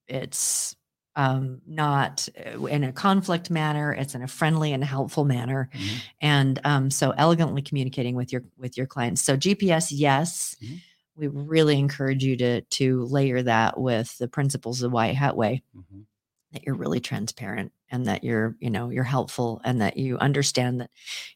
it's 0.08 0.76
um 1.16 1.62
not 1.68 2.28
uh, 2.46 2.66
in 2.66 2.84
a 2.84 2.92
conflict 2.92 3.50
manner 3.50 3.94
it's 3.94 4.16
in 4.16 4.22
a 4.22 4.28
friendly 4.28 4.74
and 4.74 4.84
helpful 4.84 5.26
manner 5.26 5.70
Mhm. 5.74 6.02
and 6.22 6.60
um 6.66 6.92
so 6.92 7.12
elegantly 7.12 7.62
communicating 7.62 8.16
with 8.16 8.32
your 8.34 8.44
with 8.58 8.78
your 8.78 8.86
clients 8.88 9.22
so 9.22 9.38
gps 9.38 9.88
yes 9.92 10.56
Mhm. 10.62 10.82
We 11.16 11.28
really 11.28 11.78
encourage 11.78 12.24
you 12.24 12.36
to 12.38 12.62
to 12.62 13.04
layer 13.06 13.42
that 13.44 13.80
with 13.80 14.18
the 14.18 14.28
principles 14.28 14.82
of 14.82 14.92
white 14.92 15.16
hat 15.16 15.36
way 15.38 15.62
Mhm. 15.76 16.06
that 16.52 16.64
you're 16.66 16.76
really 16.76 17.00
transparent 17.00 17.72
and 17.90 18.06
that 18.08 18.24
you're 18.24 18.56
you 18.60 18.70
know 18.70 18.90
you're 18.90 19.04
helpful 19.04 19.62
and 19.64 19.82
that 19.82 19.98
you 19.98 20.18
understand 20.18 20.82
that 20.82 20.90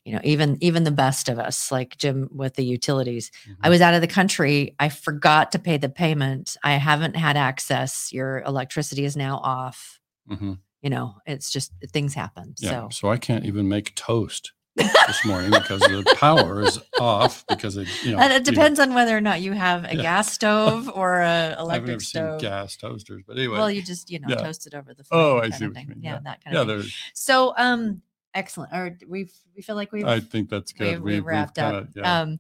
you 0.06 0.14
know 0.14 0.22
even 0.24 0.58
even 0.62 0.84
the 0.84 0.92
best 0.92 1.30
of 1.30 1.38
us 1.40 1.72
like 1.72 1.98
jim 1.98 2.30
with 2.32 2.56
the 2.56 2.66
utilities. 2.66 3.32
I 3.62 3.68
Mhm. 3.68 3.72
was 3.72 3.82
out 3.82 3.94
of 3.94 4.02
the 4.02 4.08
country. 4.08 4.76
I 4.80 4.90
forgot 4.90 5.52
to 5.54 5.60
pay 5.60 5.78
the 5.78 5.90
payment. 5.90 6.58
I 6.64 6.74
haven't 6.74 7.16
had 7.16 7.38
access. 7.38 8.12
Your 8.14 8.42
electricity 8.42 9.06
is 9.06 9.16
now 9.16 9.38
off. 9.38 10.00
Mhm. 10.30 10.60
you 10.84 10.90
know 10.92 11.16
it's 11.26 11.50
just 11.50 11.72
things 11.92 12.14
happen. 12.14 12.54
Yeah. 12.60 12.70
So 12.70 12.90
so 12.92 13.10
i 13.10 13.18
can't 13.18 13.46
even 13.46 13.68
make 13.68 13.96
toast 13.96 14.52
this 14.78 15.26
morning 15.26 15.52
because 15.52 15.82
the 15.82 16.16
power 16.18 16.62
is 16.62 16.80
off 17.00 17.44
because 17.48 17.78
it 17.78 17.88
you 18.04 18.12
know 18.12 18.20
and 18.20 18.32
it 18.32 18.36
you 18.36 18.40
know, 18.40 18.56
depends 18.56 18.80
on 18.80 18.94
whether 18.94 19.16
or 19.18 19.22
not 19.22 19.42
you 19.42 19.52
have 19.54 19.84
a 19.86 19.96
Yeah. 19.96 20.02
gas 20.02 20.32
stove 20.32 20.90
or 20.94 21.20
a 21.22 21.28
I've 21.28 21.58
never 21.58 21.62
electric 21.62 22.02
seen 22.02 22.10
stove 22.22 22.42
gas 22.42 22.76
toasters 22.78 23.24
but 23.28 23.38
anyway 23.38 23.58
well 23.58 23.72
you 23.72 23.82
just 23.82 24.10
you 24.10 24.20
know 24.20 24.28
Yeah. 24.30 24.36
toast 24.36 24.68
it 24.68 24.74
over 24.76 24.94
the 24.94 25.04
Oh, 25.12 25.40
I 25.40 25.50
see 25.50 25.68
what 25.68 25.82
you 25.82 25.88
mean. 25.90 26.00
yeah 26.02 26.14
Yeah. 26.14 26.20
that 26.24 26.44
kind 26.44 26.54
yeah 26.54 26.62
of 26.62 26.68
thing 26.68 26.78
there's 26.78 26.96
so 27.14 27.54
um 27.58 28.02
excellent 28.34 28.72
or 28.74 28.98
we 29.08 29.30
we 29.56 29.62
feel 29.64 29.76
like 29.76 29.92
we've 29.92 30.06
i 30.06 30.20
think 30.20 30.50
that's 30.50 30.72
good 30.74 30.96
we've 30.96 31.02
We've- 31.02 31.16
we've 31.18 31.26
wrapped 31.26 31.58
up. 31.60 31.74
kinda- 31.74 31.90
yeah. 31.96 32.22
Um, 32.22 32.40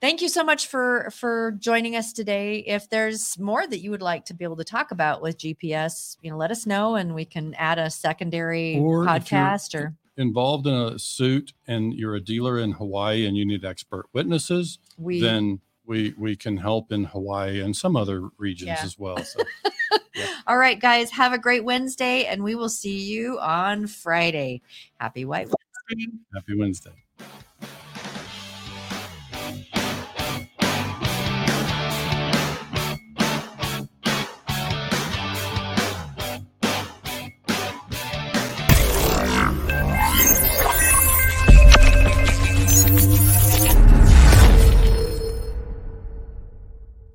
thank 0.00 0.20
you 0.22 0.28
so 0.28 0.44
much 0.44 0.66
for 0.68 1.08
for 1.10 1.52
joining 1.58 1.96
us 1.96 2.12
today. 2.12 2.58
If 2.58 2.88
there's 2.90 3.38
more 3.38 3.66
that 3.66 3.80
you 3.80 3.90
would 3.90 4.02
like 4.02 4.26
to 4.26 4.34
be 4.34 4.44
able 4.44 4.56
to 4.56 4.64
talk 4.64 4.90
about 4.92 5.22
with 5.22 5.38
GPS, 5.38 6.16
you 6.20 6.30
know, 6.30 6.36
let 6.36 6.50
us 6.50 6.66
know 6.66 6.94
and 6.96 7.14
we 7.14 7.24
can 7.24 7.54
add 7.54 7.78
a 7.78 7.90
secondary 7.90 8.78
Or 8.78 9.04
podcast 9.06 9.74
or 9.74 9.94
involved 10.16 10.66
in 10.66 10.74
a 10.74 10.98
suit 10.98 11.52
and 11.66 11.92
you're 11.94 12.14
a 12.14 12.20
dealer 12.20 12.58
in 12.58 12.72
Hawaii 12.72 13.26
and 13.26 13.36
you 13.36 13.44
need 13.46 13.64
expert 13.64 14.06
witnesses, 14.12 14.78
we 14.98 15.20
then 15.20 15.60
we 15.84 16.14
we 16.18 16.36
can 16.36 16.56
help 16.56 16.90
in 16.92 17.04
Hawaii 17.04 17.60
and 17.60 17.76
some 17.76 17.96
other 17.96 18.28
regions 18.38 18.68
Yeah. 18.68 18.80
as 18.82 18.98
well. 18.98 19.22
So 19.24 19.40
All 20.46 20.56
right, 20.56 20.80
guys, 20.80 21.10
have 21.10 21.32
a 21.32 21.38
great 21.38 21.64
Wednesday 21.64 22.24
and 22.24 22.42
we 22.42 22.54
will 22.54 22.68
see 22.70 22.98
you 22.98 23.38
on 23.40 23.86
Friday. 23.86 24.62
Happy 24.98 25.24
White 25.24 25.48
Wednesday. 25.48 26.12
happy 26.34 26.56
Wednesday. 26.58 26.92